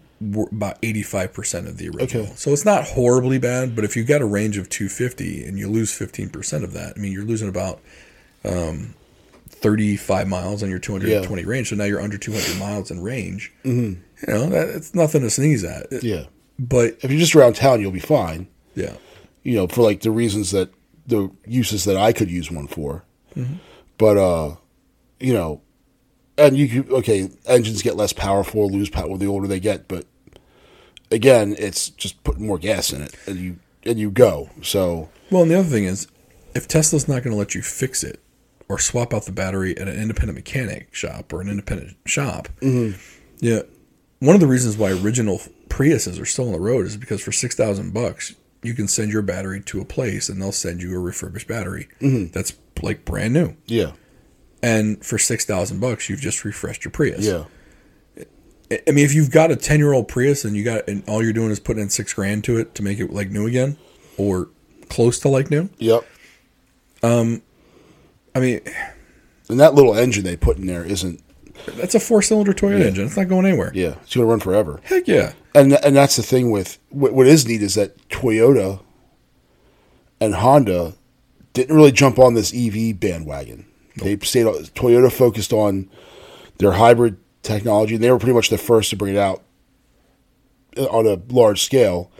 about 0.51 0.81
85% 0.81 1.67
of 1.67 1.77
the 1.77 1.89
original. 1.89 2.23
Okay. 2.25 2.33
So 2.35 2.51
it's 2.51 2.65
not 2.65 2.83
horribly 2.85 3.39
bad, 3.39 3.75
but 3.75 3.83
if 3.83 3.95
you 3.95 4.03
got 4.03 4.21
a 4.21 4.25
range 4.25 4.57
of 4.57 4.69
250 4.69 5.43
and 5.45 5.57
you 5.59 5.67
lose 5.67 5.91
15% 5.91 6.63
of 6.63 6.73
that, 6.73 6.93
I 6.95 6.99
mean, 6.99 7.11
you're 7.11 7.25
losing 7.25 7.49
about 7.49 7.79
35 8.43 10.27
miles 10.27 10.63
on 10.63 10.69
your 10.69 10.79
220 10.79 11.45
range. 11.45 11.69
So 11.69 11.75
now 11.75 11.85
you're 11.85 12.01
under 12.01 12.17
200 12.17 12.59
miles 12.59 12.91
in 12.91 13.01
range. 13.01 13.53
Mm-hmm. 13.63 14.01
You 14.27 14.33
know, 14.33 14.49
that, 14.49 14.69
it's 14.69 14.93
nothing 14.95 15.21
to 15.21 15.29
sneeze 15.29 15.63
at. 15.63 15.91
It- 15.91 16.03
yeah 16.03 16.25
But 16.59 16.97
if 17.01 17.11
you're 17.11 17.19
just 17.19 17.35
around 17.35 17.55
town 17.55 17.81
you'll 17.81 17.91
be 17.91 17.99
fine 17.99 18.47
yeah, 18.75 18.95
you 19.43 19.55
know, 19.55 19.67
for 19.67 19.81
like 19.83 20.01
the 20.01 20.11
reasons 20.11 20.51
that 20.51 20.71
the 21.05 21.29
uses 21.45 21.83
that 21.85 21.97
I 21.97 22.13
could 22.13 22.31
use 22.31 22.49
one 22.49 22.67
for. 22.67 23.03
But 23.97 24.17
uh, 24.17 24.55
you 25.19 25.33
know, 25.33 25.61
and 26.37 26.57
you 26.57 26.67
could 26.67 26.91
okay, 26.91 27.29
engines 27.45 27.81
get 27.81 27.95
less 27.95 28.13
powerful, 28.13 28.69
lose 28.69 28.89
power 28.89 29.17
the 29.17 29.27
older 29.27 29.47
they 29.47 29.59
get, 29.59 29.87
but 29.87 30.05
again, 31.11 31.55
it's 31.57 31.89
just 31.89 32.23
putting 32.23 32.45
more 32.45 32.57
gas 32.57 32.91
in 32.91 33.01
it, 33.01 33.15
and 33.27 33.37
you 33.37 33.59
and 33.85 33.99
you 33.99 34.11
go. 34.11 34.49
So 34.61 35.09
Well, 35.29 35.43
and 35.43 35.51
the 35.51 35.59
other 35.59 35.69
thing 35.69 35.85
is, 35.85 36.07
if 36.55 36.67
Tesla's 36.67 37.07
not 37.07 37.23
going 37.23 37.31
to 37.31 37.37
let 37.37 37.55
you 37.55 37.61
fix 37.61 38.03
it 38.03 38.19
or 38.69 38.79
swap 38.79 39.13
out 39.13 39.25
the 39.25 39.31
battery 39.31 39.77
at 39.77 39.87
an 39.87 39.99
independent 39.99 40.37
mechanic 40.37 40.93
shop 40.93 41.33
or 41.33 41.41
an 41.41 41.49
independent 41.49 41.97
shop, 42.05 42.47
mm-hmm. 42.61 42.99
yeah, 43.39 43.61
one 44.19 44.35
of 44.35 44.41
the 44.41 44.47
reasons 44.47 44.77
why 44.77 44.91
original 44.91 45.41
Priuses 45.69 46.21
are 46.21 46.25
still 46.25 46.45
on 46.45 46.51
the 46.51 46.59
road 46.59 46.85
is 46.85 46.97
because 46.97 47.21
for 47.21 47.31
six 47.31 47.55
thousand 47.55 47.93
bucks, 47.93 48.35
you 48.61 48.73
can 48.73 48.87
send 48.87 49.11
your 49.11 49.21
battery 49.21 49.61
to 49.61 49.81
a 49.81 49.85
place 49.85 50.29
and 50.29 50.41
they'll 50.41 50.51
send 50.51 50.81
you 50.81 50.95
a 50.95 50.99
refurbished 50.99 51.47
battery 51.47 51.89
mm-hmm. 51.99 52.31
that's 52.31 52.53
like 52.81 53.05
brand 53.05 53.33
new. 53.33 53.55
yeah, 53.65 53.93
And 54.61 55.03
for 55.03 55.17
six 55.17 55.45
thousand 55.45 55.79
bucks, 55.79 56.09
you've 56.09 56.21
just 56.21 56.45
refreshed 56.45 56.85
your 56.85 56.91
Prius. 56.91 57.25
yeah, 57.25 57.45
I 58.87 58.91
mean, 58.91 59.05
if 59.05 59.13
you've 59.13 59.31
got 59.31 59.51
a 59.51 59.55
ten 59.55 59.79
year 59.79 59.93
old 59.93 60.07
Prius 60.07 60.45
and 60.45 60.55
you 60.55 60.63
got 60.63 60.87
and 60.87 61.03
all 61.07 61.23
you're 61.23 61.33
doing 61.33 61.51
is 61.51 61.59
putting 61.59 61.83
in 61.83 61.89
six 61.89 62.13
grand 62.13 62.43
to 62.45 62.57
it 62.57 62.75
to 62.75 62.83
make 62.83 62.99
it 62.99 63.11
like 63.11 63.29
new 63.29 63.45
again, 63.47 63.77
or 64.17 64.49
close 64.89 65.19
to 65.19 65.29
like 65.29 65.49
new. 65.49 65.69
yep. 65.77 66.05
Um, 67.01 67.41
I 68.33 68.39
mean, 68.39 68.61
And 69.49 69.59
that 69.59 69.73
little 69.75 69.93
engine 69.95 70.23
they 70.23 70.37
put 70.37 70.57
in 70.57 70.67
there 70.67 70.85
isn't. 70.85 71.21
that's 71.75 71.95
a 71.95 71.99
four 71.99 72.21
cylinder 72.21 72.53
Toyota 72.53 72.85
engine. 72.85 73.05
It's 73.05 73.17
not 73.17 73.27
going 73.27 73.45
anywhere. 73.45 73.71
Yeah, 73.75 73.95
it's 74.03 74.15
going 74.15 74.25
to 74.25 74.31
run 74.31 74.39
forever. 74.39 74.79
Heck 74.83 75.07
yeah. 75.07 75.33
And 75.53 75.73
and 75.73 75.95
that's 75.95 76.15
the 76.15 76.23
thing 76.23 76.49
with 76.51 76.79
what, 76.89 77.13
what 77.13 77.27
is 77.27 77.45
neat 77.47 77.61
is 77.61 77.75
that 77.75 77.97
Toyota 78.09 78.79
and 80.21 80.35
Honda 80.35 80.93
didn't 81.53 81.75
really 81.75 81.91
jump 81.91 82.17
on 82.17 82.33
this 82.33 82.53
EV 82.53 82.99
bandwagon. 82.99 83.65
They 83.97 84.17
stayed. 84.19 84.45
Toyota 84.45 85.11
focused 85.11 85.53
on 85.53 85.89
their 86.57 86.71
hybrid 86.73 87.17
technology, 87.43 87.95
and 87.95 88.03
they 88.03 88.11
were 88.11 88.17
pretty 88.17 88.33
much 88.33 88.49
the 88.49 88.57
first 88.57 88.89
to 88.89 88.95
bring 88.95 89.15
it 89.15 89.19
out 89.19 89.43
on 90.77 91.05
a 91.05 91.21
large 91.31 91.61
scale, 91.61 92.11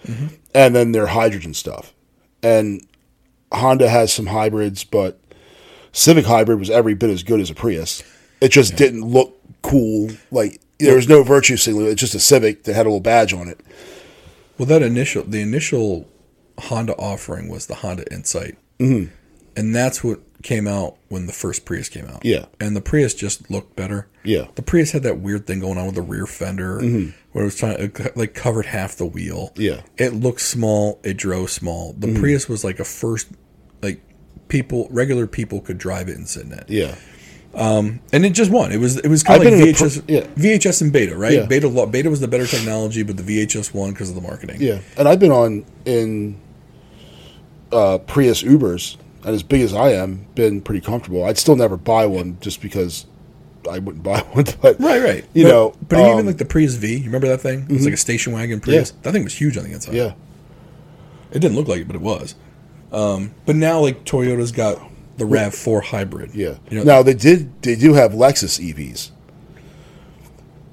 and 0.54 0.76
then 0.76 0.92
their 0.92 1.08
hydrogen 1.08 1.54
stuff. 1.54 1.94
And 2.44 2.86
Honda 3.52 3.90
has 3.90 4.14
some 4.14 4.28
hybrids, 4.28 4.84
but 4.84 5.20
Civic 5.92 6.26
Hybrid 6.26 6.60
was 6.60 6.70
every 6.70 6.94
bit 6.94 7.10
as 7.10 7.24
good 7.24 7.40
as 7.40 7.50
a 7.50 7.56
Prius. 7.56 8.04
It 8.42 8.52
just 8.52 8.76
didn't 8.76 9.06
look 9.06 9.40
cool. 9.62 10.12
Like 10.30 10.60
there 10.80 10.96
was 10.96 11.08
no 11.08 11.24
virtue 11.24 11.58
signaling. 11.58 11.92
It's 11.92 12.02
just 12.02 12.16
a 12.16 12.20
Civic 12.20 12.64
that 12.64 12.74
had 12.74 12.86
a 12.86 12.90
little 12.90 13.00
badge 13.00 13.34
on 13.34 13.48
it. 13.48 13.62
Well, 14.58 14.66
that 14.68 14.82
initial 14.82 15.24
the 15.24 15.42
initial 15.42 16.08
Honda 16.60 16.94
offering 16.96 17.48
was 17.48 17.68
the 17.68 17.76
Honda 17.76 18.12
Insight, 18.14 18.58
mm-hmm. 18.80 19.14
and 19.56 19.76
that's 19.76 20.04
what 20.04 20.20
came 20.44 20.68
out 20.68 20.98
when 21.08 21.26
the 21.26 21.34
first 21.34 21.66
Prius 21.66 21.90
came 21.90 22.06
out. 22.06 22.24
Yeah. 22.24 22.46
and 22.60 22.76
the 22.76 22.82
Prius 22.82 23.14
just 23.14 23.50
looked 23.50 23.76
better. 23.76 24.08
Yeah. 24.24 24.48
the 24.56 24.62
Prius 24.62 24.92
had 24.92 25.04
that 25.04 25.20
weird 25.20 25.48
thing 25.48 25.60
going 25.60 25.78
on 25.78 25.88
with 25.88 25.96
the 25.96 26.02
rear 26.02 26.28
fender, 26.28 26.80
mm-hmm. 26.80 27.12
where 27.32 27.44
it 27.44 27.48
was 27.48 27.56
trying 27.56 27.80
it 27.80 28.18
like 28.18 28.34
covered 28.34 28.68
half 28.68 28.96
the 28.96 29.06
wheel. 29.06 29.52
Yeah. 29.56 29.82
it 29.98 30.14
looked 30.14 30.42
small. 30.42 31.00
It 31.04 31.18
drove 31.18 31.50
small. 31.50 31.94
The 31.94 32.08
mm-hmm. 32.08 32.20
Prius 32.20 32.48
was 32.48 32.64
like 32.64 32.80
a 32.80 32.86
first 32.86 33.30
like 33.82 34.02
people 34.48 34.88
regular 34.92 35.26
people 35.26 35.62
could 35.62 35.78
drive 35.78 36.10
it 36.10 36.18
and 36.18 36.28
sit 36.28 36.46
in 36.46 36.54
it. 36.54 36.66
Yeah. 36.70 36.96
Um, 37.56 38.02
and 38.12 38.26
it 38.26 38.32
just 38.32 38.50
won. 38.50 38.72
It 38.72 38.80
was 38.80 38.98
it 38.98 39.08
was 39.08 39.24
kind 39.24 39.42
of 39.42 39.46
like 39.46 39.54
been 39.54 39.68
in 39.68 39.76
pro- 39.76 39.88
VHS, 39.88 40.04
yeah. 40.08 40.22
VHS 40.22 40.82
and 40.82 40.92
Beta, 40.92 41.16
right? 41.16 41.34
Yeah. 41.34 41.46
Beta 41.46 41.88
Beta 41.88 42.10
was 42.10 42.20
the 42.20 42.28
better 42.28 42.48
technology, 42.48 43.04
but 43.04 43.18
the 43.18 43.24
VHS 43.24 43.74
won 43.74 43.92
because 43.92 44.10
of 44.10 44.16
the 44.16 44.22
marketing. 44.22 44.58
Yeah. 44.60 44.80
And 44.98 45.08
I've 45.08 45.20
been 45.20 45.32
on 45.32 45.66
in 45.86 46.42
uh, 47.72 48.00
Prius 48.00 48.44
Ubers, 48.44 48.98
and 49.26 49.34
as 49.36 49.44
big 49.44 49.62
as 49.62 49.74
I 49.74 49.90
am, 49.90 50.26
been 50.36 50.62
pretty 50.62 50.82
comfortable. 50.82 51.24
I'd 51.26 51.38
still 51.38 51.56
never 51.56 51.78
buy 51.78 52.06
one 52.06 52.38
just 52.42 52.62
because 52.62 53.06
I 53.70 53.80
wouldn't 53.80 54.04
buy 54.04 54.20
one. 54.32 54.46
But 54.62 54.80
Right, 54.80 55.02
right. 55.02 55.26
You 55.34 55.44
but, 55.46 55.50
know, 55.50 55.76
but 55.90 56.00
um, 56.00 56.14
even 56.14 56.26
like 56.26 56.38
the 56.38 56.46
Prius 56.46 56.76
V, 56.76 56.98
you 56.98 57.06
remember 57.06 57.28
that 57.28 57.42
thing? 57.42 57.64
It 57.70 57.72
was 57.72 57.86
like 57.86 57.94
a 57.94 57.98
station 57.98 58.34
wagon 58.34 58.60
Prius. 58.60 58.92
Yeah. 58.92 58.98
That 59.04 59.12
thing 59.14 59.24
was 59.24 59.34
huge 59.36 59.58
on 59.58 59.64
the 59.64 59.72
inside. 59.72 59.96
yeah, 59.96 60.14
it 61.32 61.40
didn't 61.40 61.56
look 61.56 61.68
like 61.68 61.82
it, 61.82 61.88
but 61.88 61.96
it 61.96 62.02
was. 62.02 62.36
Um, 62.92 63.34
but 63.46 63.56
now, 63.56 63.80
like 63.80 64.04
Toyota's 64.06 64.52
got 64.52 64.80
the 65.18 65.26
Rav 65.26 65.56
Four 65.56 65.82
hybrid. 65.82 66.36
yeah. 66.36 66.58
You 66.70 66.78
know, 66.80 66.84
now 66.84 67.04
they 67.04 67.14
did 67.14 67.62
they 67.64 67.76
do 67.76 67.94
have 67.94 68.12
Lexus 68.12 68.60
EVs. 68.60 69.12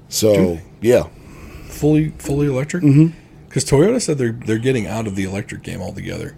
So 0.09 0.59
yeah, 0.81 1.07
fully 1.67 2.09
fully 2.17 2.47
electric. 2.47 2.83
Because 3.47 3.65
Toyota 3.65 4.01
said 4.01 4.17
they're 4.17 4.31
they're 4.33 4.57
getting 4.57 4.87
out 4.87 5.07
of 5.07 5.15
the 5.15 5.23
electric 5.23 5.63
game 5.63 5.81
altogether. 5.81 6.35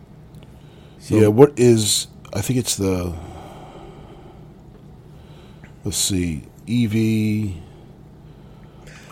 So 1.04 1.16
yeah. 1.18 1.28
What 1.28 1.60
is? 1.60 2.08
I 2.34 2.39
think 2.39 2.60
it's 2.60 2.78
the. 2.78 3.14
Let's 5.84 5.97
see, 5.97 6.43
EV. 6.66 7.58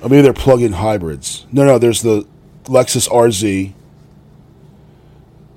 I 0.02 0.08
mean, 0.08 0.24
they're 0.24 0.32
plug-in 0.32 0.72
hybrids. 0.72 1.46
No, 1.52 1.66
no. 1.66 1.78
There's 1.78 2.02
the 2.02 2.26
Lexus 2.64 3.10
RZ, 3.10 3.74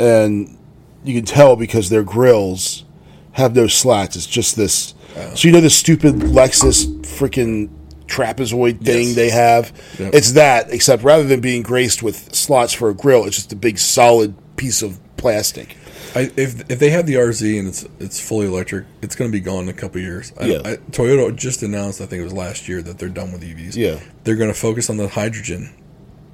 and 0.00 0.58
you 1.04 1.14
can 1.14 1.24
tell 1.24 1.54
because 1.54 1.88
their 1.88 2.02
grills 2.02 2.84
have 3.32 3.54
no 3.54 3.68
slats. 3.68 4.16
It's 4.16 4.26
just 4.26 4.56
this. 4.56 4.94
Oh. 5.16 5.34
So 5.36 5.46
you 5.46 5.52
know 5.54 5.60
the 5.60 5.70
stupid 5.70 6.16
Lexus 6.16 6.84
freaking 7.02 7.70
trapezoid 8.06 8.84
thing 8.84 9.06
Yes. 9.08 9.14
they 9.14 9.30
have. 9.30 9.72
Yep. 10.00 10.14
It's 10.14 10.32
that, 10.32 10.72
except 10.72 11.04
rather 11.04 11.22
than 11.24 11.40
being 11.40 11.62
graced 11.62 12.02
with 12.02 12.34
slots 12.34 12.72
for 12.72 12.88
a 12.90 12.94
grill, 12.94 13.24
it's 13.24 13.36
just 13.36 13.52
a 13.52 13.56
big 13.56 13.78
solid 13.78 14.34
piece 14.56 14.82
of 14.82 14.98
plastic. 15.16 15.76
I, 16.14 16.30
if 16.36 16.70
if 16.70 16.78
they 16.78 16.90
have 16.90 17.06
the 17.06 17.14
RZ 17.14 17.58
and 17.58 17.68
it's 17.68 17.84
it's 17.98 18.20
fully 18.20 18.46
electric, 18.46 18.84
it's 19.02 19.16
going 19.16 19.30
to 19.30 19.32
be 19.32 19.40
gone 19.40 19.64
in 19.64 19.68
a 19.68 19.72
couple 19.72 20.00
years. 20.00 20.32
I, 20.40 20.44
Yeah. 20.46 20.58
I, 20.64 20.76
Toyota 20.90 21.34
just 21.34 21.62
announced, 21.62 22.00
I 22.00 22.06
think 22.06 22.20
it 22.20 22.24
was 22.24 22.32
last 22.32 22.68
year, 22.68 22.82
that 22.82 22.98
they're 22.98 23.08
done 23.08 23.32
with 23.32 23.42
EVs. 23.42 23.74
Yeah. 23.76 23.98
they're 24.24 24.36
going 24.36 24.52
to 24.52 24.58
focus 24.58 24.88
on 24.90 24.96
the 24.96 25.08
hydrogen 25.08 25.74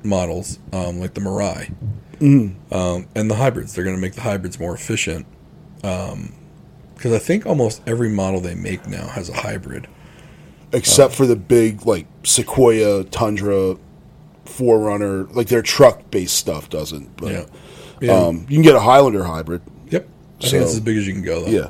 models, 0.03 0.59
um, 0.72 1.01
like 1.01 1.14
the 1.14 1.20
Mirai, 1.20 1.72
Mm-hmm. 2.20 2.74
um, 2.74 3.07
and 3.14 3.31
the 3.31 3.37
hybrids. 3.37 3.74
They're 3.74 3.85
going 3.85 3.97
to 3.97 4.01
make 4.03 4.14
the 4.14 4.20
hybrids 4.20 4.59
more 4.61 4.74
efficient. 4.74 5.26
Because 5.76 7.12
I 7.14 7.18
think 7.18 7.47
almost 7.47 7.81
every 7.87 8.11
model 8.11 8.41
they 8.41 8.55
make 8.55 8.87
now 8.87 9.09
has 9.09 9.31
a 9.31 9.35
hybrid. 9.35 9.89
except 10.72 11.14
for 11.14 11.26
the 11.26 11.37
big 11.37 11.87
like 11.87 12.07
Sequoia, 12.22 13.05
Tundra, 13.05 13.76
4Runner, 14.45 15.35
like 15.35 15.49
their 15.49 15.62
truck 15.62 16.11
based 16.11 16.37
stuff 16.37 16.68
doesn't. 16.68 17.16
But, 17.16 17.33
Yeah, 17.33 17.45
yeah. 18.01 18.12
Um, 18.12 18.41
you 18.49 18.57
can 18.57 18.62
get 18.62 18.74
a 18.74 18.81
Highlander 18.81 19.24
hybrid. 19.24 19.62
I 20.43 20.45
so- 20.47 20.51
think 20.51 20.62
it's 20.64 20.72
as 20.74 20.80
big 20.80 20.97
as 20.97 21.07
you 21.07 21.12
can 21.12 21.22
go. 21.22 21.45
Though. 21.45 21.51
Yeah. 21.51 21.68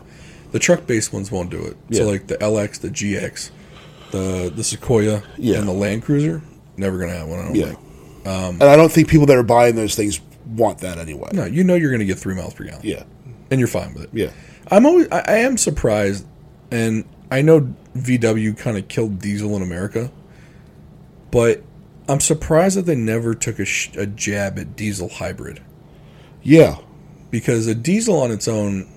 the 0.52 0.58
truck 0.58 0.84
based 0.86 1.12
ones 1.12 1.30
won't 1.30 1.48
do 1.50 1.62
it. 1.64 1.76
Yeah. 1.88 1.98
So 2.00 2.08
like 2.08 2.26
the 2.26 2.36
LX, 2.36 2.80
the 2.80 2.88
GX, 2.90 3.50
the 4.10 4.52
the 4.54 4.64
Sequoia, 4.64 5.22
Yeah. 5.38 5.58
and 5.58 5.68
the 5.68 5.72
Land 5.72 6.02
Cruiser, 6.02 6.42
never 6.76 6.98
going 6.98 7.10
to 7.10 7.16
have 7.16 7.28
one. 7.28 7.38
I 7.38 7.44
don't 7.44 7.54
Yeah. 7.54 7.64
think. 7.66 7.78
Um, 8.26 8.54
and 8.60 8.64
I 8.64 8.76
don't 8.76 8.90
think 8.92 9.08
people 9.08 9.26
that 9.26 9.36
are 9.36 9.42
buying 9.44 9.76
those 9.76 9.94
things 9.94 10.20
want 10.46 10.78
that 10.78 10.98
anyway. 10.98 11.30
No, 11.32 11.44
you 11.44 11.62
know 11.64 11.74
you're 11.76 11.90
going 11.90 12.00
to 12.00 12.04
get 12.06 12.18
three 12.18 12.34
miles 12.34 12.52
per 12.54 12.64
gallon. 12.64 12.80
Yeah. 12.82 13.04
and 13.50 13.58
you're 13.60 13.68
fine 13.68 13.94
with 13.94 14.04
it. 14.04 14.10
Yeah. 14.12 14.30
I'm 14.70 14.86
always 14.86 15.06
I, 15.12 15.20
I 15.26 15.36
am 15.38 15.56
surprised, 15.56 16.26
and 16.70 17.04
I 17.30 17.42
know 17.42 17.72
VW 17.96 18.56
kind 18.58 18.76
of 18.76 18.86
killed 18.88 19.20
diesel 19.20 19.54
in 19.56 19.62
America, 19.62 20.10
but 21.30 21.62
I'm 22.08 22.20
surprised 22.20 22.76
that 22.76 22.86
they 22.86 22.94
never 22.96 23.34
took 23.34 23.58
a, 23.60 23.64
sh- 23.64 23.90
a 23.96 24.06
jab 24.06 24.58
at 24.58 24.74
diesel 24.76 25.08
hybrid 25.08 25.60
Yeah. 26.42 26.76
Because 27.30 27.66
a 27.66 27.74
diesel 27.74 28.20
on 28.20 28.30
its 28.30 28.48
own, 28.48 28.88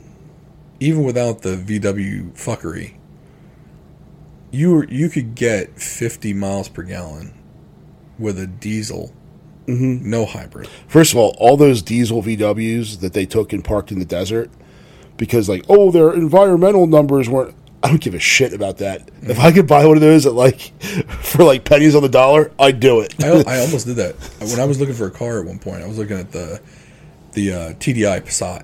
even 0.79 1.03
without 1.03 1.41
the 1.41 1.55
VW 1.55 2.33
fuckery, 2.33 2.95
you 4.51 4.83
you 4.89 5.09
could 5.09 5.35
get 5.35 5.79
50 5.79 6.33
miles 6.33 6.69
per 6.69 6.83
gallon 6.83 7.33
with 8.19 8.37
a 8.39 8.47
diesel, 8.47 9.13
mm-hmm. 9.65 10.09
no 10.09 10.25
hybrid. 10.25 10.67
First 10.87 11.13
of 11.13 11.17
all, 11.17 11.35
all 11.39 11.57
those 11.57 11.81
diesel 11.81 12.21
VWs 12.21 12.99
that 12.99 13.13
they 13.13 13.25
took 13.25 13.53
and 13.53 13.63
parked 13.63 13.91
in 13.91 13.99
the 13.99 14.05
desert 14.05 14.51
because 15.17 15.49
like, 15.49 15.65
oh, 15.69 15.91
their 15.91 16.13
environmental 16.13 16.87
numbers 16.87 17.29
weren't 17.29 17.55
I 17.83 17.89
don't 17.89 17.99
give 17.99 18.13
a 18.13 18.19
shit 18.19 18.53
about 18.53 18.77
that. 18.77 19.05
Mm-hmm. 19.05 19.31
If 19.31 19.39
I 19.39 19.51
could 19.51 19.67
buy 19.67 19.85
one 19.85 19.97
of 19.97 20.01
those 20.01 20.25
at 20.25 20.33
like 20.33 20.59
for 21.21 21.43
like 21.43 21.65
pennies 21.65 21.95
on 21.95 22.01
the 22.01 22.09
dollar, 22.09 22.51
I'd 22.57 22.79
do 22.79 23.01
it. 23.01 23.21
I, 23.21 23.29
I 23.47 23.59
almost 23.59 23.85
did 23.85 23.97
that 23.97 24.15
when 24.39 24.59
I 24.59 24.65
was 24.65 24.79
looking 24.79 24.95
for 24.95 25.07
a 25.07 25.11
car 25.11 25.39
at 25.39 25.45
one 25.45 25.59
point. 25.59 25.83
I 25.83 25.87
was 25.87 25.97
looking 25.97 26.17
at 26.17 26.31
the 26.31 26.61
the 27.33 27.53
uh, 27.53 27.73
TDI 27.73 28.21
Passat. 28.21 28.63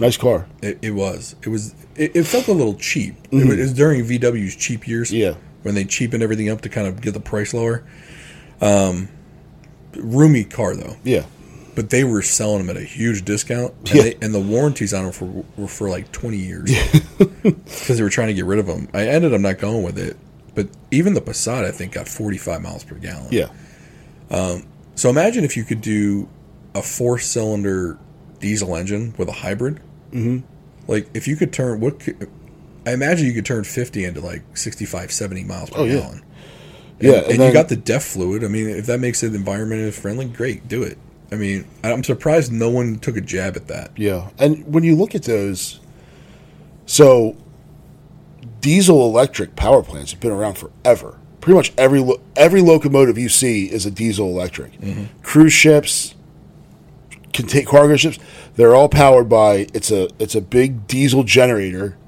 nice 0.00 0.16
car. 0.16 0.46
It, 0.62 0.78
it 0.82 0.90
was. 0.90 1.36
It 1.42 1.48
was. 1.48 1.74
It, 1.96 2.16
it 2.16 2.22
felt 2.24 2.48
a 2.48 2.52
little 2.52 2.74
cheap. 2.74 3.14
It, 3.30 3.46
was, 3.46 3.58
it 3.58 3.60
was 3.60 3.72
during 3.72 4.04
VW's 4.04 4.56
cheap 4.56 4.86
years. 4.88 5.12
Yeah. 5.12 5.34
When 5.62 5.74
they 5.74 5.84
cheapened 5.84 6.22
everything 6.22 6.50
up 6.50 6.60
to 6.62 6.68
kind 6.68 6.86
of 6.86 7.00
get 7.00 7.14
the 7.14 7.20
price 7.20 7.54
lower. 7.54 7.84
Um, 8.60 9.08
roomy 9.96 10.44
car 10.44 10.74
though, 10.76 10.96
Yeah. 11.04 11.24
but 11.74 11.90
they 11.90 12.04
were 12.04 12.22
selling 12.22 12.58
them 12.66 12.76
at 12.76 12.80
a 12.80 12.84
huge 12.84 13.24
discount, 13.24 13.72
and, 13.80 13.94
Yeah. 13.94 14.02
they, 14.02 14.14
and 14.22 14.34
the 14.34 14.40
warranties 14.40 14.92
on 14.94 15.04
them 15.04 15.12
for, 15.12 15.44
were 15.56 15.68
for 15.68 15.88
like 15.88 16.10
twenty 16.12 16.36
years 16.38 16.70
because 17.18 17.88
they 17.96 18.02
were 18.02 18.10
trying 18.10 18.28
to 18.28 18.34
get 18.34 18.44
rid 18.44 18.58
of 18.58 18.66
them. 18.66 18.88
I 18.92 19.06
ended 19.06 19.32
up 19.34 19.40
not 19.40 19.58
going 19.58 19.82
with 19.82 19.98
it, 19.98 20.16
but 20.54 20.68
even 20.90 21.14
the 21.14 21.20
Passat 21.20 21.64
I 21.64 21.70
think 21.70 21.92
got 21.92 22.08
forty 22.08 22.38
five 22.38 22.60
miles 22.62 22.84
per 22.84 22.96
gallon. 22.96 23.28
Yeah. 23.30 23.48
Um, 24.30 24.66
So 24.96 25.10
imagine 25.10 25.44
if 25.44 25.56
you 25.56 25.64
could 25.64 25.80
do 25.80 26.28
a 26.74 26.82
four 26.82 27.18
cylinder 27.18 27.98
diesel 28.40 28.74
engine 28.76 29.14
with 29.16 29.28
a 29.28 29.32
hybrid. 29.32 29.76
Mm-hmm. 30.12 30.40
Like 30.90 31.08
if 31.14 31.26
you 31.28 31.36
could 31.36 31.52
turn 31.52 31.80
what 31.80 32.00
could, 32.00 32.30
I 32.86 32.92
imagine 32.92 33.26
you 33.26 33.32
could 33.32 33.46
turn 33.46 33.64
50 33.64 34.04
into 34.04 34.20
like 34.20 34.56
65, 34.56 35.10
70 35.12 35.44
miles 35.44 35.70
per 35.70 35.80
Oh, 35.80 35.84
yeah. 35.84 36.00
gallon. 36.00 36.24
Yeah, 37.00 37.10
and, 37.12 37.16
and 37.22 37.30
and 37.32 37.40
then- 37.40 37.46
you 37.48 37.52
got 37.52 37.68
the 37.68 37.76
DEF 37.76 38.02
fluid. 38.04 38.44
I 38.44 38.48
mean, 38.48 38.68
if 38.68 38.86
that 38.86 39.00
makes 39.00 39.22
it 39.22 39.32
environmentally 39.32 39.92
friendly, 39.92 40.26
great, 40.26 40.68
do 40.68 40.82
it. 40.82 40.98
I 41.32 41.36
mean, 41.36 41.64
I'm 41.82 42.04
surprised 42.04 42.52
no 42.52 42.70
one 42.70 42.98
took 43.00 43.16
a 43.16 43.20
jab 43.20 43.56
at 43.56 43.66
that. 43.68 43.90
Yeah, 43.96 44.28
and 44.38 44.64
when 44.72 44.84
you 44.84 44.94
look 44.94 45.14
at 45.16 45.24
those, 45.24 45.80
so 46.86 47.36
diesel 48.60 49.06
electric 49.06 49.56
power 49.56 49.82
plants 49.82 50.12
have 50.12 50.20
been 50.20 50.30
around 50.30 50.54
forever. 50.58 51.18
Pretty 51.40 51.56
much 51.56 51.72
every 51.76 52.00
lo- 52.00 52.20
every 52.36 52.60
locomotive 52.60 53.18
you 53.18 53.28
see 53.28 53.66
is 53.70 53.84
a 53.84 53.90
diesel 53.90 54.28
electric. 54.28 54.72
Cruise 55.22 55.52
ships, 55.52 56.13
can 57.34 57.46
take 57.46 57.66
cargo 57.66 57.96
ships. 57.96 58.18
They're 58.56 58.74
all 58.74 58.88
powered 58.88 59.28
by 59.28 59.66
it's 59.74 59.90
a 59.90 60.08
it's 60.18 60.34
a 60.34 60.40
big 60.40 60.86
diesel 60.86 61.24
generator 61.24 61.98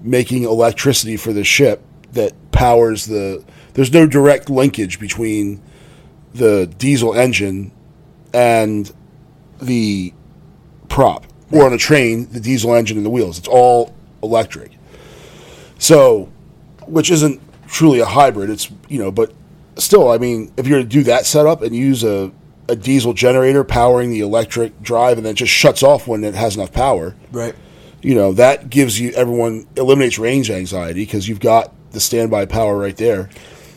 making 0.00 0.44
electricity 0.44 1.16
for 1.16 1.32
the 1.32 1.44
ship 1.44 1.82
that 2.12 2.32
powers 2.52 3.06
the. 3.06 3.44
There's 3.74 3.92
no 3.92 4.06
direct 4.06 4.48
linkage 4.48 4.98
between 5.00 5.62
the 6.34 6.66
diesel 6.78 7.14
engine 7.14 7.72
and 8.32 8.90
the 9.60 10.12
prop 10.88 11.26
or 11.50 11.64
on 11.64 11.72
a 11.72 11.78
train 11.78 12.28
the 12.30 12.40
diesel 12.40 12.74
engine 12.74 12.96
and 12.96 13.06
the 13.06 13.10
wheels 13.10 13.38
it's 13.38 13.48
all 13.48 13.94
electric 14.22 14.72
so 15.78 16.30
which 16.86 17.10
isn't 17.10 17.40
truly 17.66 18.00
a 18.00 18.04
hybrid 18.04 18.50
it's 18.50 18.70
you 18.88 18.98
know 18.98 19.10
but 19.10 19.32
still 19.76 20.10
i 20.10 20.18
mean 20.18 20.52
if 20.56 20.66
you're 20.66 20.78
to 20.78 20.84
do 20.84 21.02
that 21.02 21.24
setup 21.24 21.62
and 21.62 21.74
use 21.74 22.04
a, 22.04 22.30
a 22.68 22.76
diesel 22.76 23.12
generator 23.12 23.64
powering 23.64 24.10
the 24.10 24.20
electric 24.20 24.80
drive 24.82 25.16
and 25.18 25.26
then 25.26 25.34
just 25.34 25.52
shuts 25.52 25.82
off 25.82 26.06
when 26.06 26.22
it 26.24 26.34
has 26.34 26.56
enough 26.56 26.72
power 26.72 27.14
Right. 27.32 27.54
you 28.02 28.14
know 28.14 28.32
that 28.34 28.70
gives 28.70 28.98
you 29.00 29.10
everyone 29.12 29.66
eliminates 29.76 30.18
range 30.18 30.50
anxiety 30.50 31.04
because 31.04 31.28
you've 31.28 31.40
got 31.40 31.72
the 31.90 32.00
standby 32.00 32.46
power 32.46 32.76
right 32.78 32.96
there 32.96 33.28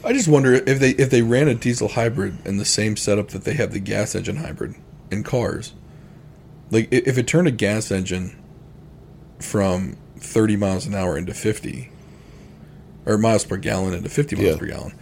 I 0.03 0.13
just 0.13 0.27
wonder 0.27 0.53
if 0.53 0.79
they 0.79 0.91
if 0.91 1.09
they 1.09 1.23
ran 1.23 1.47
a 1.47 1.55
diesel 1.55 1.88
hybrid 1.89 2.38
in 2.45 2.57
the 2.57 2.65
same 2.65 2.95
setup 2.95 3.29
that 3.29 3.43
they 3.43 3.53
have 3.55 3.71
the 3.73 3.79
gas 3.79 4.13
engine 4.13 4.36
hybrid 4.36 4.75
in 5.09 5.23
cars. 5.23 5.73
Like 6.69 6.89
if 6.91 7.17
it 7.17 7.25
turned 7.25 7.47
a 7.47 7.51
gas 7.51 7.89
engine 7.89 8.38
from 9.39 9.97
30 10.17 10.57
miles 10.57 10.86
an 10.86 10.93
hour 10.93 11.17
into 11.17 11.33
50 11.33 11.89
or 13.07 13.17
miles 13.17 13.45
per 13.45 13.57
gallon 13.57 13.95
into 13.95 14.09
50 14.09 14.36
miles 14.36 14.47
Yeah. 14.47 14.57
per 14.57 14.65
gallon. 14.67 14.93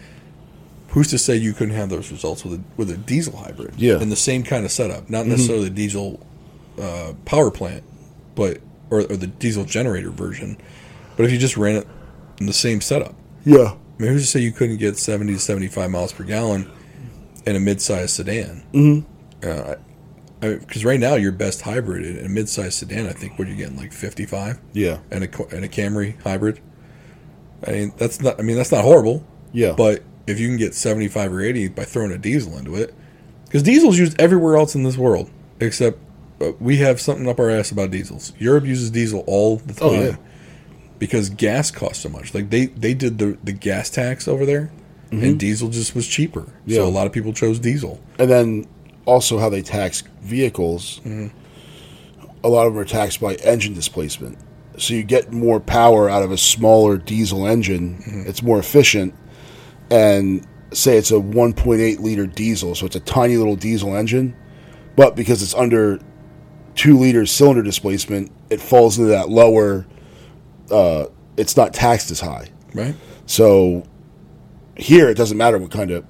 Who's 0.94 1.10
to 1.10 1.18
say 1.18 1.36
you 1.36 1.54
couldn't 1.54 1.76
have 1.76 1.90
those 1.90 2.12
results 2.12 2.44
with 2.44 2.54
a 2.54 2.64
with 2.78 2.90
a 2.90 2.98
diesel 2.98 3.38
hybrid? 3.38 3.74
Yeah. 3.78 3.94
Mm-hmm. 3.94 4.04
In 4.04 4.10
the 4.10 4.16
same 4.16 4.44
kind 4.44 4.66
of 4.66 4.72
setup, 4.72 5.10
not 5.10 5.26
necessarily 5.26 5.66
the 5.66 5.76
diesel 5.76 6.26
uh, 6.80 7.14
power 7.26 7.52
plant, 7.52 7.84
but 8.36 8.60
or, 8.90 9.00
or 9.00 9.18
the 9.18 9.28
diesel 9.28 9.66
generator 9.66 10.12
version. 10.12 10.58
But 11.18 11.26
if 11.26 11.32
you 11.32 11.38
just 11.38 11.58
ran 11.58 11.76
it 11.76 11.88
in 12.40 12.46
the 12.46 12.54
same 12.54 12.82
setup, 12.82 13.16
yeah 13.46 13.76
I 13.98 14.02
mean, 14.02 14.12
who's 14.12 14.24
to 14.24 14.28
say 14.28 14.40
you 14.40 14.52
couldn't 14.52 14.78
get 14.78 14.98
70 14.98 15.34
to 15.34 15.40
75 15.40 15.92
miles 15.92 16.12
per 16.14 16.24
gallon 16.24 16.70
in 17.46 17.56
a 17.56 17.60
mid-sized 17.60 18.12
sedan? 18.12 18.64
Mm-hmm. 18.74 19.80
Because 20.40 20.84
right 20.84 21.00
now, 21.00 21.16
your 21.16 21.32
best 21.32 21.62
hybrid 21.62 22.06
in 22.06 22.26
a 22.26 22.30
mid-sized 22.30 22.74
sedan, 22.74 23.08
I 23.08 23.14
think, 23.14 23.38
what 23.38 23.48
you're 23.48 23.56
getting, 23.56 23.78
like 23.78 23.94
55? 23.94 24.60
yeah 24.74 25.00
And 25.12 25.24
a, 25.24 25.56
and 25.56 25.64
a 25.64 25.70
Camry 25.70 26.20
hybrid? 26.24 26.60
I 27.66 27.72
mean, 27.72 27.94
that's 27.98 28.20
not, 28.20 28.40
I 28.40 28.44
mean, 28.44 28.58
that's 28.58 28.72
not 28.72 28.84
horrible. 28.84 29.26
Yeah. 29.54 29.74
But 29.74 30.04
if 30.28 30.40
you 30.40 30.48
can 30.48 30.58
get 30.58 30.74
75 30.76 31.34
or 31.34 31.42
80 31.42 31.68
by 31.70 31.84
throwing 31.84 32.12
a 32.12 32.18
diesel 32.18 32.58
into 32.58 32.76
it, 32.76 32.94
because 33.46 33.64
diesel's 33.64 33.98
used 34.00 34.20
everywhere 34.20 34.56
else 34.58 34.76
in 34.76 34.84
this 34.84 34.98
world, 34.98 35.30
except 35.60 36.00
uh, 36.42 36.52
we 36.60 36.78
have 36.78 37.00
something 37.02 37.28
up 37.28 37.40
our 37.40 37.50
ass 37.50 37.72
about 37.72 37.92
diesels. 37.92 38.34
Europe 38.40 38.66
uses 38.66 38.90
diesel 38.92 39.24
all 39.28 39.58
the 39.58 39.74
time 39.74 39.90
Oh, 39.90 39.94
yeah. 40.02 40.16
because 41.00 41.30
gas 41.30 41.70
costs 41.72 42.04
so 42.04 42.10
much. 42.10 42.34
Like 42.34 42.50
they 42.50 42.68
they 42.68 42.94
did 42.94 43.18
the 43.20 43.38
the 43.44 43.52
gas 43.54 43.90
tax 43.90 44.28
over 44.28 44.46
there, 44.46 44.72
and 45.12 45.40
diesel 45.40 45.70
just 45.70 45.94
was 45.94 46.08
cheaper. 46.08 46.42
Mm-hmm. 46.42 46.70
Yeah. 46.72 46.76
So 46.78 46.88
a 46.88 46.90
lot 46.90 47.06
of 47.06 47.14
people 47.14 47.34
chose 47.34 47.60
diesel. 47.60 48.02
and 48.18 48.30
then 48.32 48.66
also 49.06 49.38
how 49.38 49.50
they 49.50 49.62
tax 49.62 50.02
vehicles. 50.22 51.02
A 52.44 52.50
lot 52.50 52.68
of 52.68 52.74
them 52.74 52.82
are 52.82 52.86
taxed 52.86 53.22
by 53.22 53.36
engine 53.36 53.74
displacement, 53.74 54.38
so 54.78 54.94
you 54.94 55.04
get 55.04 55.32
more 55.32 55.60
power 55.62 56.10
out 56.10 56.24
of 56.24 56.32
a 56.32 56.38
smaller 56.38 56.98
diesel 56.98 57.46
engine. 57.48 58.02
It's 58.28 58.42
more 58.42 58.60
efficient, 58.60 59.14
and 59.90 60.46
say 60.72 60.98
it's 60.98 61.12
a 61.12 61.16
1.8 61.16 62.00
liter 62.00 62.28
diesel, 62.28 62.76
so 62.76 62.86
it's 62.86 62.96
a 62.96 63.02
tiny 63.02 63.38
little 63.38 63.56
diesel 63.56 63.96
engine, 63.96 64.36
but 64.96 65.16
because 65.16 65.42
it's 65.42 65.54
under 65.54 66.00
two 66.76 66.98
liters 66.98 67.32
cylinder 67.32 67.62
displacement, 67.62 68.32
it 68.50 68.60
falls 68.60 68.98
into 68.98 69.12
that 69.12 69.30
lower. 69.30 69.86
Uh, 70.72 71.06
it's 71.38 71.58
not 71.58 71.74
taxed 71.74 72.12
as 72.12 72.20
high. 72.20 72.50
Right? 72.74 72.96
So 73.26 73.86
here, 74.76 75.10
it 75.10 75.16
doesn't 75.16 75.38
matter 75.38 75.58
what 75.58 75.72
kind 75.72 75.92
of 75.92 76.06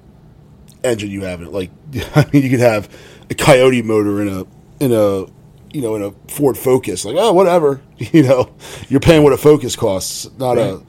engine 0.82 1.10
you 1.10 1.22
have 1.22 1.40
in 1.40 1.48
it. 1.48 1.52
Like, 1.52 1.70
I 2.14 2.28
mean, 2.32 2.42
you 2.42 2.50
could 2.50 2.60
have 2.60 2.94
a 3.30 3.34
Coyote 3.34 3.82
motor 3.82 4.22
in 4.22 4.28
a 4.28 4.46
in 4.80 4.92
a 4.92 5.26
you 5.72 5.80
know 5.80 5.94
in 5.96 6.02
a 6.02 6.12
Ford 6.32 6.56
Focus. 6.56 7.04
Like, 7.04 7.16
oh, 7.18 7.32
whatever. 7.32 7.80
You 7.96 8.24
know, 8.24 8.52
you're 8.88 9.00
paying 9.00 9.22
what 9.22 9.32
a 9.32 9.36
Focus 9.36 9.76
costs, 9.76 10.28
not 10.36 10.58
a. 10.58 10.82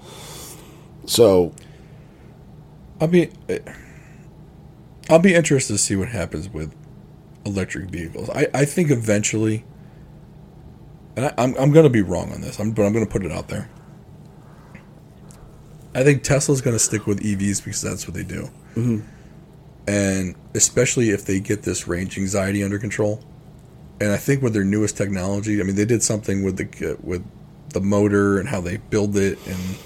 So 1.06 1.54
I'll 3.00 3.08
be 3.08 3.32
I'll 5.10 5.20
be 5.20 5.34
interested 5.34 5.74
to 5.74 5.80
see 5.80 5.96
what 5.96 6.10
happens 6.10 6.50
with 6.50 6.74
electric 7.46 7.90
vehicles. 7.90 8.30
I, 8.30 8.48
I 8.54 8.66
think 8.66 8.90
eventually, 8.90 9.64
and 11.16 11.26
I, 11.26 11.34
I'm 11.38 11.56
I'm 11.58 11.72
going 11.72 11.84
to 11.84 11.90
be 11.90 12.02
wrong 12.02 12.32
on 12.32 12.42
this. 12.42 12.60
I'm 12.60 12.72
but 12.72 12.84
I'm 12.86 12.94
going 12.94 13.06
to 13.06 13.12
put 13.12 13.26
it 13.26 13.32
out 13.32 13.50
there. 13.50 13.70
I 15.94 16.04
think 16.04 16.24
Tesla's 16.24 16.62
going 16.62 16.76
to 16.76 16.80
stick 16.80 17.08
with 17.08 17.22
EVs 17.22 17.64
because 17.64 17.82
that's 17.82 18.08
what 18.08 18.16
they 18.16 18.24
do, 18.24 18.50
mm-hmm. 18.76 19.00
and 19.88 20.36
especially 20.54 21.12
if 21.12 21.26
they 21.26 21.40
get 21.40 21.64
this 21.64 21.88
range 21.88 22.18
anxiety 22.18 22.64
under 22.64 22.80
control. 22.80 23.24
And 24.02 24.12
I 24.12 24.18
think 24.18 24.42
with 24.42 24.54
their 24.54 24.66
newest 24.66 24.98
technology, 24.98 25.62
I 25.62 25.64
mean, 25.64 25.78
they 25.78 25.86
did 25.86 26.04
something 26.04 26.44
with 26.44 26.58
the 26.58 26.98
with 27.02 27.26
the 27.70 27.82
motor 27.82 28.40
and 28.40 28.50
how 28.50 28.62
they 28.62 28.78
build 28.78 29.16
it 29.18 29.38
and 29.48 29.78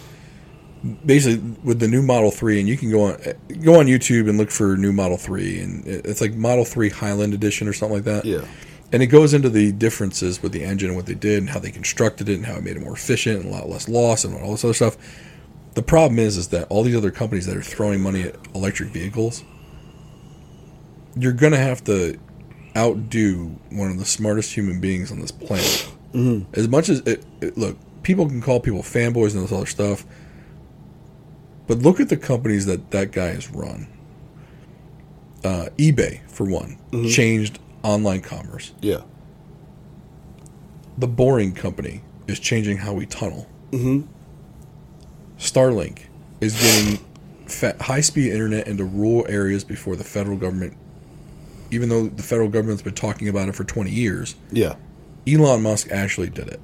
basically 1.05 1.55
with 1.63 1.79
the 1.79 1.87
new 1.87 2.01
Model 2.01 2.31
Three, 2.31 2.59
and 2.59 2.67
you 2.67 2.77
can 2.77 2.89
go 2.89 3.01
on 3.03 3.17
go 3.61 3.79
on 3.79 3.85
YouTube 3.87 4.29
and 4.29 4.37
look 4.37 4.51
for 4.51 4.77
new 4.77 4.93
Model 4.93 5.17
Three, 5.17 5.59
and 5.59 5.85
it's 5.85 6.21
like 6.21 6.33
Model 6.33 6.65
Three 6.65 6.89
Highland 6.89 7.33
Edition 7.33 7.67
or 7.67 7.73
something 7.73 7.97
like 7.97 8.05
that. 8.05 8.25
Yeah. 8.25 8.45
and 8.91 9.03
it 9.03 9.07
goes 9.07 9.33
into 9.33 9.49
the 9.49 9.71
differences 9.71 10.41
with 10.41 10.51
the 10.51 10.63
engine 10.63 10.89
and 10.89 10.95
what 10.95 11.05
they 11.05 11.13
did 11.15 11.37
and 11.39 11.49
how 11.49 11.59
they 11.59 11.71
constructed 11.71 12.27
it 12.29 12.35
and 12.35 12.45
how 12.45 12.55
it 12.55 12.63
made 12.63 12.75
it 12.75 12.81
more 12.81 12.93
efficient 12.93 13.43
and 13.43 13.53
a 13.53 13.55
lot 13.55 13.69
less 13.69 13.87
loss 13.87 14.23
and 14.23 14.35
all 14.35 14.51
this 14.51 14.63
other 14.63 14.73
stuff. 14.73 14.97
The 15.75 15.83
problem 15.83 16.17
is, 16.17 16.37
is 16.37 16.47
that 16.49 16.67
all 16.69 16.83
these 16.83 16.95
other 16.95 17.11
companies 17.11 17.45
that 17.45 17.55
are 17.55 17.61
throwing 17.61 18.01
money 18.01 18.23
at 18.23 18.35
electric 18.55 18.89
vehicles, 18.89 19.43
you're 21.15 21.33
gonna 21.33 21.57
have 21.57 21.83
to 21.85 22.19
outdo 22.75 23.55
one 23.71 23.91
of 23.91 23.99
the 23.99 24.05
smartest 24.05 24.53
human 24.53 24.79
beings 24.79 25.11
on 25.11 25.19
this 25.19 25.31
planet. 25.31 25.89
Mm-hmm. 26.13 26.53
As 26.53 26.67
much 26.67 26.89
as 26.89 26.99
it, 27.01 27.25
it, 27.41 27.57
look, 27.57 27.77
people 28.03 28.27
can 28.27 28.41
call 28.41 28.59
people 28.59 28.81
fanboys 28.81 29.35
and 29.35 29.43
this 29.43 29.51
other 29.51 29.65
stuff, 29.65 30.05
but 31.69 31.77
look 31.77 31.99
at 32.01 32.09
the 32.09 32.17
companies 32.17 32.65
that 32.65 32.91
that 32.91 33.11
guy 33.13 33.27
has 33.27 33.49
run. 33.51 33.87
Uh, 35.43 35.69
eBay, 35.77 36.19
for 36.27 36.43
one, 36.45 36.77
changed 37.09 37.59
online 37.83 38.19
commerce. 38.19 38.73
yeah, 38.81 39.01
The 40.97 41.07
Boring 41.07 41.53
Company 41.53 42.01
is 42.27 42.39
changing 42.41 42.77
how 42.77 42.93
we 42.93 43.05
tunnel. 43.05 43.47
Mm-hmm. 43.71 44.01
Starlink 45.37 45.99
is 46.41 46.59
getting 46.61 47.05
fa- 47.45 47.77
high-speed 47.79 48.31
internet 48.33 48.67
into 48.67 48.83
rural 48.83 49.25
areas 49.29 49.63
before 49.63 49.95
the 49.95 50.03
federal 50.03 50.35
government. 50.35 50.75
Even 51.71 51.87
though 51.87 52.07
the 52.07 52.23
federal 52.23 52.49
government's 52.49 52.81
been 52.81 52.95
talking 52.95 53.29
about 53.29 53.47
it 53.47 53.55
for 53.55 53.63
20 53.63 53.91
years, 53.91 54.35
yeah, 54.51 54.75
Elon 55.25 55.61
Musk 55.61 55.89
actually 55.91 56.29
did 56.29 56.47
it. 56.49 56.59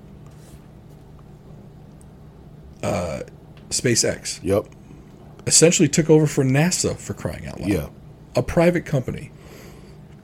Uh, 2.84 3.22
SpaceX 3.70 4.39
yep, 4.43 4.66
essentially 5.48 5.88
took 5.88 6.10
over 6.10 6.28
for 6.28 6.43
NASA 6.43 6.98
for 6.98 7.14
crying 7.14 7.46
out 7.48 7.60
loud. 7.60 7.70
yeah, 7.70 7.88
a 8.36 8.41
private 8.43 8.86
company 8.86 9.32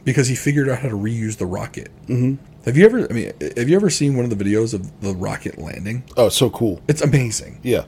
because 0.03 0.27
he 0.27 0.35
figured 0.35 0.67
out 0.69 0.79
how 0.79 0.89
to 0.89 0.95
reuse 0.97 1.37
the 1.37 1.45
rocket. 1.45 1.89
Mm-hmm. 2.07 2.43
Have 2.65 2.77
you 2.77 2.85
ever? 2.85 3.07
I 3.09 3.13
mean, 3.13 3.31
have 3.57 3.69
you 3.69 3.75
ever 3.75 3.89
seen 3.89 4.15
one 4.15 4.29
of 4.29 4.35
the 4.37 4.43
videos 4.43 4.73
of 4.73 5.01
the 5.01 5.13
rocket 5.13 5.57
landing? 5.57 6.03
Oh, 6.17 6.29
so 6.29 6.49
cool. 6.49 6.81
It's 6.87 7.01
amazing. 7.01 7.59
Yeah, 7.63 7.85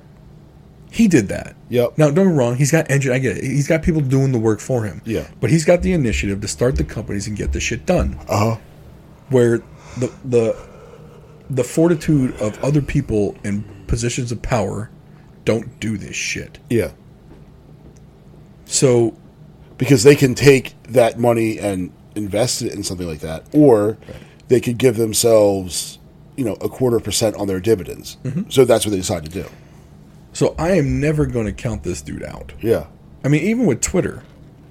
He 0.92 1.08
did 1.08 1.28
that. 1.30 1.56
Yep. 1.70 1.98
Now, 1.98 2.06
don't 2.08 2.16
get 2.16 2.26
me 2.28 2.34
wrong. 2.34 2.56
He's 2.56 2.72
got 2.72 2.90
engine. 2.90 3.12
I 3.12 3.20
get 3.20 3.38
it. 3.38 3.44
He's 3.44 3.68
got 3.68 3.84
people 3.84 4.02
doing 4.02 4.32
the 4.32 4.40
work 4.40 4.60
for 4.60 4.84
him. 4.84 5.02
Yeah. 5.06 5.28
But 5.40 5.50
he's 5.52 5.64
got 5.66 5.82
the 5.84 5.94
initiative 5.94 6.42
to 6.42 6.48
start 6.48 6.76
the 6.76 6.84
companies 6.84 7.28
and 7.28 7.38
get 7.38 7.52
the 7.52 7.60
shit 7.60 7.86
done. 7.86 8.18
uh 8.28 8.38
huh, 8.56 8.58
Where 9.30 9.60
the 9.98 10.12
the 10.26 10.56
the 11.50 11.64
fortitude 11.64 12.36
of 12.42 12.64
other 12.64 12.82
people 12.82 13.36
in 13.44 13.64
positions 13.88 14.32
of 14.32 14.42
power 14.42 14.90
don't 15.46 15.80
do 15.80 15.98
this 15.98 16.16
shit. 16.16 16.58
yeah. 16.70 16.92
So 18.66 19.16
because 19.78 20.04
they 20.04 20.16
can 20.16 20.36
take 20.36 20.76
that 20.84 21.20
money 21.20 21.60
and 21.60 21.92
invest 22.16 22.62
it 22.62 22.74
in 22.74 22.84
something 22.84 23.08
like 23.08 23.20
that, 23.20 23.46
or 23.54 23.98
they 24.48 24.60
could 24.60 24.78
give 24.78 24.98
themselves, 24.98 26.00
you 26.36 26.46
know, 26.46 26.54
a 26.54 26.70
quarter 26.70 27.00
percent 27.00 27.36
on 27.36 27.48
their 27.48 27.60
dividends. 27.60 28.18
Mm-hmm. 28.24 28.50
So 28.50 28.66
that's 28.66 28.86
what 28.86 28.92
they 28.92 28.98
decide 28.98 29.24
to 29.26 29.32
do. 29.32 29.46
So 30.34 30.56
I 30.58 30.72
am 30.72 31.00
never 31.00 31.26
going 31.26 31.46
to 31.46 31.54
count 31.54 31.84
this 31.84 32.02
dude 32.02 32.24
out. 32.24 32.54
Yeah. 32.62 32.88
I 33.24 33.28
mean, 33.28 33.44
even 33.44 33.66
with 33.66 33.82
Twitter, 33.82 34.24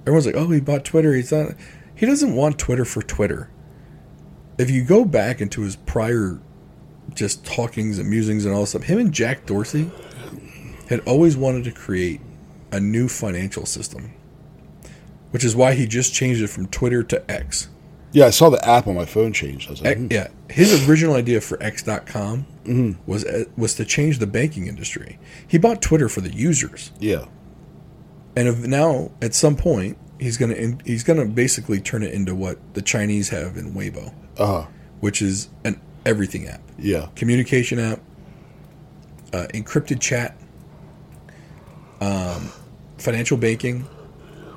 everyone's 0.02 0.26
like, 0.26 0.34
"Oh, 0.34 0.48
he 0.48 0.60
bought 0.60 0.84
Twitter. 0.84 1.14
He's 1.14 1.32
not." 1.32 1.54
He 1.94 2.06
doesn't 2.06 2.34
want 2.34 2.58
Twitter 2.58 2.84
for 2.84 3.02
Twitter. 3.02 3.48
If 4.58 4.70
you 4.70 4.84
go 4.84 5.04
back 5.04 5.40
into 5.40 5.62
his 5.62 5.76
prior, 5.76 6.40
just 7.14 7.44
talkings 7.46 7.98
and 7.98 8.10
musings 8.10 8.44
and 8.44 8.54
all 8.54 8.60
this 8.60 8.70
stuff, 8.70 8.82
him 8.82 8.98
and 8.98 9.12
Jack 9.12 9.46
Dorsey 9.46 9.90
had 10.88 11.00
always 11.00 11.36
wanted 11.36 11.64
to 11.64 11.70
create 11.70 12.20
a 12.72 12.80
new 12.80 13.08
financial 13.08 13.66
system, 13.66 14.12
which 15.30 15.44
is 15.44 15.54
why 15.54 15.74
he 15.74 15.86
just 15.86 16.12
changed 16.12 16.42
it 16.42 16.48
from 16.48 16.66
Twitter 16.68 17.02
to 17.04 17.30
X. 17.30 17.68
Yeah, 18.12 18.26
I 18.26 18.30
saw 18.30 18.50
the 18.50 18.62
app 18.66 18.86
on 18.86 18.94
my 18.94 19.06
phone 19.06 19.32
change. 19.32 19.68
I 19.68 19.70
was 19.70 19.82
like, 19.82 19.96
hmm. 19.96 20.08
yeah, 20.10 20.28
his 20.50 20.88
original 20.88 21.14
idea 21.14 21.40
for 21.40 21.62
X.com 21.62 22.46
was 23.06 23.24
uh, 23.24 23.44
was 23.56 23.74
to 23.76 23.84
change 23.84 24.18
the 24.18 24.26
banking 24.26 24.66
industry. 24.66 25.18
He 25.46 25.58
bought 25.58 25.80
Twitter 25.80 26.08
for 26.08 26.20
the 26.20 26.32
users. 26.32 26.90
yeah, 27.00 27.26
and 28.36 28.66
now 28.68 29.10
at 29.20 29.34
some 29.34 29.56
point 29.56 29.98
he's 30.18 30.36
gonna 30.36 30.54
in, 30.54 30.80
he's 30.84 31.04
gonna 31.04 31.26
basically 31.26 31.80
turn 31.80 32.02
it 32.02 32.12
into 32.12 32.34
what 32.34 32.58
the 32.74 32.82
Chinese 32.82 33.30
have 33.30 33.56
in 33.56 33.74
Weibo, 33.74 34.14
uh 34.38 34.46
huh, 34.46 34.66
which 35.00 35.22
is 35.22 35.48
an 35.64 35.80
everything 36.04 36.48
app, 36.48 36.60
yeah, 36.78 37.08
communication 37.16 37.78
app, 37.78 38.00
uh, 39.32 39.46
encrypted 39.54 40.00
chat, 40.00 40.36
um, 42.00 42.50
financial 43.02 43.36
banking, 43.36 43.86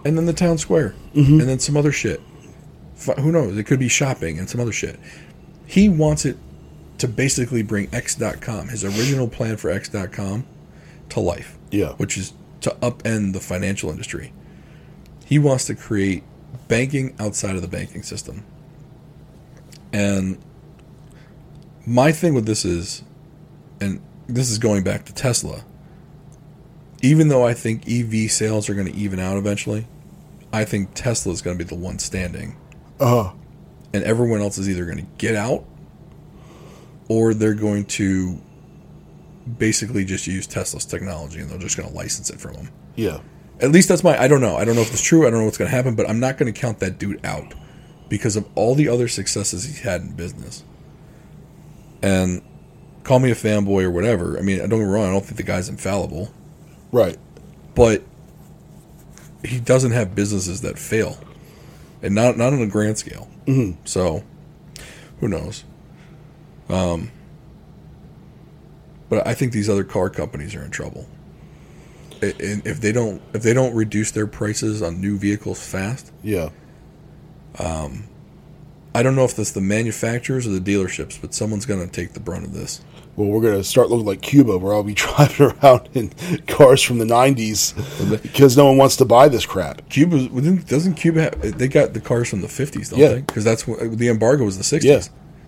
and 0.05 0.17
then 0.17 0.25
the 0.25 0.33
town 0.33 0.57
square, 0.57 0.95
mm-hmm. 1.13 1.39
and 1.39 1.49
then 1.49 1.59
some 1.59 1.75
other 1.75 1.91
shit. 1.91 2.21
Fi- 2.95 3.15
Who 3.15 3.31
knows? 3.31 3.57
It 3.57 3.65
could 3.65 3.79
be 3.79 3.89
shopping 3.89 4.39
and 4.39 4.49
some 4.49 4.61
other 4.61 4.71
shit. 4.71 4.99
He 5.65 5.89
wants 5.89 6.25
it 6.25 6.37
to 6.99 7.07
basically 7.07 7.63
bring 7.63 7.93
X.com, 7.93 8.69
his 8.69 8.83
original 8.85 9.27
plan 9.27 9.57
for 9.57 9.69
X.com, 9.69 10.45
to 11.09 11.19
life 11.19 11.57
yeah, 11.75 11.93
which 11.93 12.17
is 12.17 12.33
to 12.61 12.71
upend 12.81 13.33
the 13.33 13.39
financial 13.39 13.89
industry. 13.89 14.31
He 15.25 15.39
wants 15.39 15.65
to 15.65 15.75
create 15.75 16.23
banking 16.67 17.15
outside 17.19 17.55
of 17.55 17.61
the 17.61 17.67
banking 17.67 18.03
system. 18.03 18.45
And 19.91 20.37
my 21.85 22.11
thing 22.11 22.33
with 22.33 22.45
this 22.45 22.65
is, 22.65 23.03
and 23.81 24.01
this 24.27 24.49
is 24.49 24.57
going 24.57 24.83
back 24.83 25.05
to 25.05 25.13
Tesla, 25.13 25.63
even 27.05 27.27
though 27.27 27.45
I 27.45 27.53
think 27.53 27.87
EV 27.87 28.31
sales 28.31 28.69
are 28.69 28.73
going 28.73 28.87
to 28.91 28.93
even 28.95 29.19
out 29.19 29.37
eventually, 29.37 29.85
I 30.51 30.65
think 30.65 30.89
Tesla 30.95 31.31
is 31.33 31.41
going 31.41 31.57
to 31.57 31.63
be 31.63 31.67
the 31.67 31.75
one 31.79 31.99
standing. 31.99 32.55
uh 32.99 33.23
huh, 33.23 33.33
And 33.93 34.03
everyone 34.03 34.41
else 34.41 34.57
is 34.57 34.69
either 34.69 34.85
going 34.85 34.97
to 34.97 35.07
get 35.17 35.35
out 35.35 35.65
or 37.07 37.33
they're 37.33 37.53
going 37.53 37.85
to 37.85 38.41
basically 39.57 40.03
just 40.05 40.25
use 40.25 40.47
Tesla's 40.47 40.85
technology 40.85 41.39
and 41.39 41.49
they're 41.49 41.59
just 41.59 41.77
going 41.77 41.87
to 41.89 41.95
license 41.95 42.29
it 42.29 42.39
from 42.39 42.53
them. 42.53 42.69
yeah, 42.95 43.19
At 43.59 43.71
least 43.71 43.87
that's 43.89 44.03
my. 44.03 44.19
I 44.19 44.27
don't 44.27 44.41
know. 44.41 44.55
I 44.55 44.65
don't 44.65 44.75
know 44.75 44.81
if 44.81 44.91
it's 44.91 45.01
true. 45.03 45.27
I 45.27 45.29
don't 45.29 45.39
know 45.39 45.45
what's 45.45 45.57
going 45.57 45.69
to 45.69 45.75
happen, 45.75 45.93
but 45.95 46.09
I'm 46.09 46.19
not 46.19 46.37
going 46.37 46.51
to 46.51 46.59
count 46.59 46.79
that 46.79 46.97
dude 46.97 47.23
out 47.25 47.53
because 48.09 48.35
of 48.35 48.47
all 48.55 48.73
the 48.75 48.87
other 48.89 49.07
successes 49.07 49.65
he's 49.65 49.81
had 49.81 50.01
in 50.01 50.15
business. 50.15 50.63
And 52.01 52.41
call 53.03 53.19
me 53.19 53.29
a 53.31 53.35
fanboy 53.35 53.83
or 53.83 53.91
whatever. 53.91 54.37
I 54.37 54.41
mean, 54.41 54.57
I 54.57 54.67
don't 54.67 54.79
get 54.79 54.85
me 54.87 54.93
wrong. 54.93 55.05
I 55.07 55.11
don't 55.11 55.23
think 55.25 55.37
the 55.37 55.43
guy's 55.43 55.69
infallible, 55.69 56.31
right, 56.91 57.17
but 57.73 58.03
he 59.43 59.59
doesn't 59.59 59.91
have 59.91 60.15
businesses 60.15 60.61
that 60.61 60.79
fail, 60.79 61.17
and 62.01 62.15
not 62.15 62.37
not 62.37 62.53
on 62.53 62.61
a 62.61 62.67
grand 62.67 62.97
scale. 62.97 63.29
Mm-hmm. 63.45 63.79
So, 63.85 64.23
who 65.19 65.27
knows? 65.27 65.63
Um, 66.69 67.11
but 69.09 69.25
I 69.27 69.33
think 69.33 69.51
these 69.51 69.69
other 69.69 69.83
car 69.83 70.09
companies 70.09 70.55
are 70.55 70.63
in 70.63 70.71
trouble. 70.71 71.07
And 72.21 72.65
if 72.65 72.81
they 72.81 72.91
don't 72.91 73.21
if 73.33 73.43
they 73.43 73.53
don't 73.53 73.75
reduce 73.75 74.11
their 74.11 74.25
prices 74.25 74.81
on 74.81 74.99
new 74.99 75.17
vehicles 75.17 75.61
fast, 75.65 76.11
yeah, 76.23 76.49
I 78.95 79.03
don't 79.03 79.15
know 79.15 79.25
if 79.25 79.35
that's 79.35 79.51
the 79.51 79.61
manufacturers 79.61 80.47
or 80.47 80.51
the 80.57 80.59
dealerships, 80.61 81.19
but 81.19 81.33
someone's 81.33 81.65
going 81.65 81.85
to 81.85 81.91
take 81.91 82.13
the 82.13 82.19
brunt 82.19 82.45
of 82.45 82.53
this. 82.53 82.81
Well, 83.17 83.29
we're 83.29 83.41
gonna 83.41 83.63
start 83.63 83.89
looking 83.89 84.05
like 84.05 84.21
Cuba, 84.21 84.57
where 84.57 84.73
I'll 84.73 84.83
be 84.83 84.93
driving 85.05 85.47
around 85.47 85.87
in 85.93 86.09
cars 86.47 86.81
from 86.81 86.97
the 86.97 87.05
'90s 87.05 87.73
because 88.21 88.57
no 88.57 88.65
one 88.65 88.75
wants 88.77 88.97
to 88.97 89.05
buy 89.05 89.29
this 89.29 89.45
crap. 89.45 89.87
Cuba 89.89 90.27
doesn't 90.65 90.95
Cuba 90.95 91.21
have, 91.23 91.57
they 91.57 91.69
got 91.69 91.93
the 91.93 92.01
cars 92.01 92.29
from 92.29 92.41
the 92.41 92.47
50s, 92.47 92.89
don't 92.89 92.99
Yeah. 92.99 93.07
they? 93.13 93.21
Because 93.21 93.45
that's 93.45 93.65
what 93.65 93.97
the 93.97 94.09
embargo 94.09 94.43
was 94.43 94.57
the 94.57 94.63
60s. 94.79 94.83
Yeah. 94.83 95.01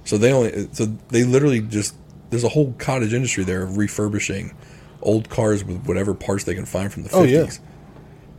So 0.06 0.18
they 0.18 0.32
only 0.32 0.70
so 0.72 0.86
they 1.10 1.26
literally 1.26 1.60
just 1.60 1.96
there's 2.30 2.46
a 2.46 2.50
whole 2.50 2.74
cottage 2.78 3.14
industry 3.14 3.44
there 3.44 3.64
of 3.64 3.76
refurbishing 3.76 4.56
old 5.02 5.30
cars 5.30 5.66
with 5.66 5.86
whatever 5.86 6.14
parts 6.14 6.46
they 6.46 6.56
can 6.56 6.66
find 6.66 6.92
from 6.94 7.04
the 7.04 7.10
50s. 7.10 7.16
Oh, 7.16 7.24
yeah. 7.24 7.50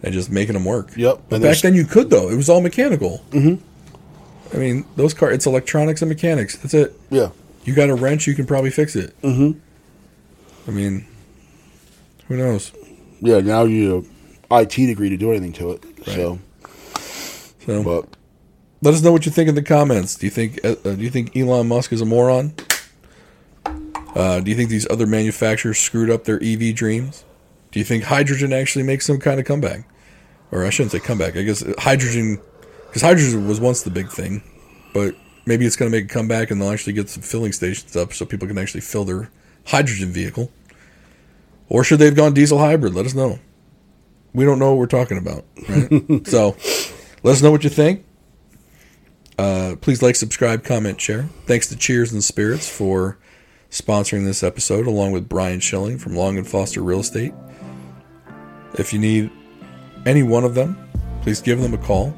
And 0.02 0.14
just 0.14 0.30
making 0.30 0.54
them 0.54 0.64
work. 0.64 0.96
Yep. 0.96 1.24
But 1.28 1.42
back 1.42 1.58
then 1.58 1.74
you 1.74 1.84
could 1.84 2.08
though. 2.08 2.30
It 2.30 2.36
was 2.36 2.48
all 2.48 2.62
mechanical. 2.62 3.20
Mm-hmm. 3.32 3.62
I 4.52 4.56
mean, 4.56 4.84
those 4.96 5.14
cars 5.14 5.34
it's 5.34 5.46
electronics 5.46 6.00
and 6.02 6.08
mechanics. 6.08 6.56
That's 6.56 6.74
it. 6.74 6.98
Yeah, 7.10 7.30
You 7.64 7.74
got 7.74 7.90
a 7.90 7.94
wrench, 7.94 8.26
you 8.26 8.34
can 8.34 8.46
probably 8.46 8.70
fix 8.70 8.96
it. 8.96 9.20
Mm-hmm. 9.22 9.58
I 10.68 10.70
mean, 10.72 11.06
who 12.28 12.36
knows? 12.36 12.72
yeah. 13.20 13.40
Now 13.40 13.64
you 13.64 14.06
IT 14.50 14.70
degree 14.70 15.08
to 15.10 15.16
do 15.16 15.30
anything 15.30 15.52
to 15.54 15.72
it. 15.72 15.84
So, 16.06 16.38
So 17.66 17.82
but 17.82 18.16
let 18.80 18.94
us 18.94 19.02
know 19.02 19.12
what 19.12 19.26
you 19.26 19.32
think 19.32 19.48
in 19.48 19.54
the 19.54 19.62
comments. 19.62 20.14
Do 20.16 20.26
you 20.26 20.30
think 20.30 20.64
uh, 20.64 20.76
uh, 20.84 20.94
do 20.94 21.02
you 21.02 21.10
think 21.10 21.36
Elon 21.36 21.68
Musk 21.68 21.92
is 21.92 22.00
a 22.00 22.06
moron? 22.06 22.54
Uh, 24.14 24.40
do 24.40 24.50
you 24.50 24.56
think 24.56 24.70
these 24.70 24.88
other 24.90 25.06
manufacturers 25.06 25.78
screwed 25.78 26.10
up 26.10 26.24
their 26.24 26.42
EV 26.42 26.74
dreams? 26.74 27.24
Do 27.70 27.78
you 27.78 27.84
think 27.84 28.04
hydrogen 28.04 28.52
actually 28.52 28.84
makes 28.84 29.04
some 29.06 29.18
kind 29.18 29.38
of 29.38 29.46
comeback? 29.46 29.84
Or 30.50 30.64
I 30.64 30.70
shouldn't 30.70 30.92
say 30.92 31.00
comeback. 31.00 31.36
I 31.36 31.42
guess 31.42 31.62
hydrogen, 31.78 32.40
because 32.98 33.08
hydrogen 33.08 33.46
was 33.46 33.60
once 33.60 33.82
the 33.82 33.90
big 33.90 34.10
thing, 34.10 34.42
but 34.92 35.14
maybe 35.46 35.64
it's 35.64 35.76
going 35.76 35.88
to 35.88 35.96
make 35.96 36.10
a 36.10 36.12
comeback 36.12 36.50
and 36.50 36.60
they'll 36.60 36.70
actually 36.70 36.94
get 36.94 37.08
some 37.08 37.22
filling 37.22 37.52
stations 37.52 37.94
up 37.94 38.12
so 38.12 38.26
people 38.26 38.48
can 38.48 38.58
actually 38.58 38.80
fill 38.80 39.04
their 39.04 39.30
hydrogen 39.66 40.10
vehicle. 40.10 40.50
Or 41.68 41.84
should 41.84 42.00
they 42.00 42.06
have 42.06 42.16
gone 42.16 42.34
diesel 42.34 42.58
hybrid? 42.58 42.94
Let 42.94 43.06
us 43.06 43.14
know. 43.14 43.38
We 44.34 44.44
don't 44.44 44.58
know 44.58 44.70
what 44.70 44.78
we're 44.78 44.86
talking 44.86 45.16
about, 45.16 45.44
right? 45.68 46.26
so 46.26 46.56
let 47.22 47.32
us 47.32 47.42
know 47.42 47.52
what 47.52 47.62
you 47.62 47.70
think. 47.70 48.04
Uh, 49.38 49.76
please 49.80 50.02
like, 50.02 50.16
subscribe, 50.16 50.64
comment, 50.64 51.00
share. 51.00 51.28
Thanks 51.46 51.68
to 51.68 51.76
Cheers 51.76 52.12
and 52.12 52.24
Spirits 52.24 52.68
for 52.68 53.16
sponsoring 53.70 54.24
this 54.24 54.42
episode, 54.42 54.88
along 54.88 55.12
with 55.12 55.28
Brian 55.28 55.60
Schilling 55.60 55.98
from 55.98 56.16
Long 56.16 56.36
and 56.36 56.48
Foster 56.48 56.82
Real 56.82 56.98
Estate. 56.98 57.32
If 58.74 58.92
you 58.92 58.98
need 58.98 59.30
any 60.04 60.24
one 60.24 60.42
of 60.42 60.56
them, 60.56 60.76
please 61.22 61.40
give 61.40 61.60
them 61.60 61.74
a 61.74 61.78
call. 61.78 62.12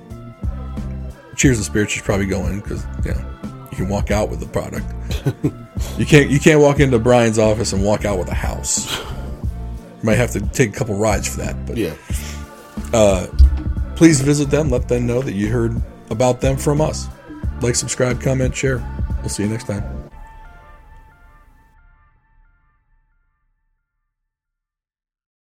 Cheers 1.41 1.57
and 1.57 1.64
Spirits 1.64 1.95
should 1.95 2.05
probably 2.05 2.26
going 2.26 2.61
because 2.61 2.84
you 3.03 3.14
know 3.14 3.38
you 3.70 3.76
can 3.78 3.88
walk 3.88 4.11
out 4.11 4.28
with 4.28 4.41
the 4.41 4.47
product. 4.47 4.84
you 5.99 6.05
can't 6.05 6.28
you 6.28 6.38
can't 6.38 6.61
walk 6.61 6.80
into 6.80 6.99
Brian's 6.99 7.38
office 7.38 7.72
and 7.72 7.82
walk 7.82 8.05
out 8.05 8.18
with 8.18 8.28
a 8.28 8.34
house. 8.34 8.95
You 9.01 10.03
might 10.03 10.18
have 10.18 10.32
to 10.32 10.41
take 10.41 10.68
a 10.68 10.72
couple 10.74 10.97
rides 10.97 11.28
for 11.28 11.38
that, 11.38 11.64
but 11.64 11.78
yeah, 11.78 11.95
uh, 12.93 13.26
please 13.97 14.20
visit 14.20 14.51
them. 14.51 14.68
Let 14.68 14.86
them 14.86 15.07
know 15.07 15.22
that 15.22 15.32
you 15.32 15.49
heard 15.49 15.80
about 16.11 16.43
them 16.43 16.59
from 16.59 16.82
us. 16.82 17.07
Like, 17.62 17.74
subscribe, 17.74 18.20
comment, 18.20 18.55
share. 18.55 18.84
We'll 19.20 19.30
see 19.30 19.45
you 19.45 19.49
next 19.49 19.66
time. 19.66 20.10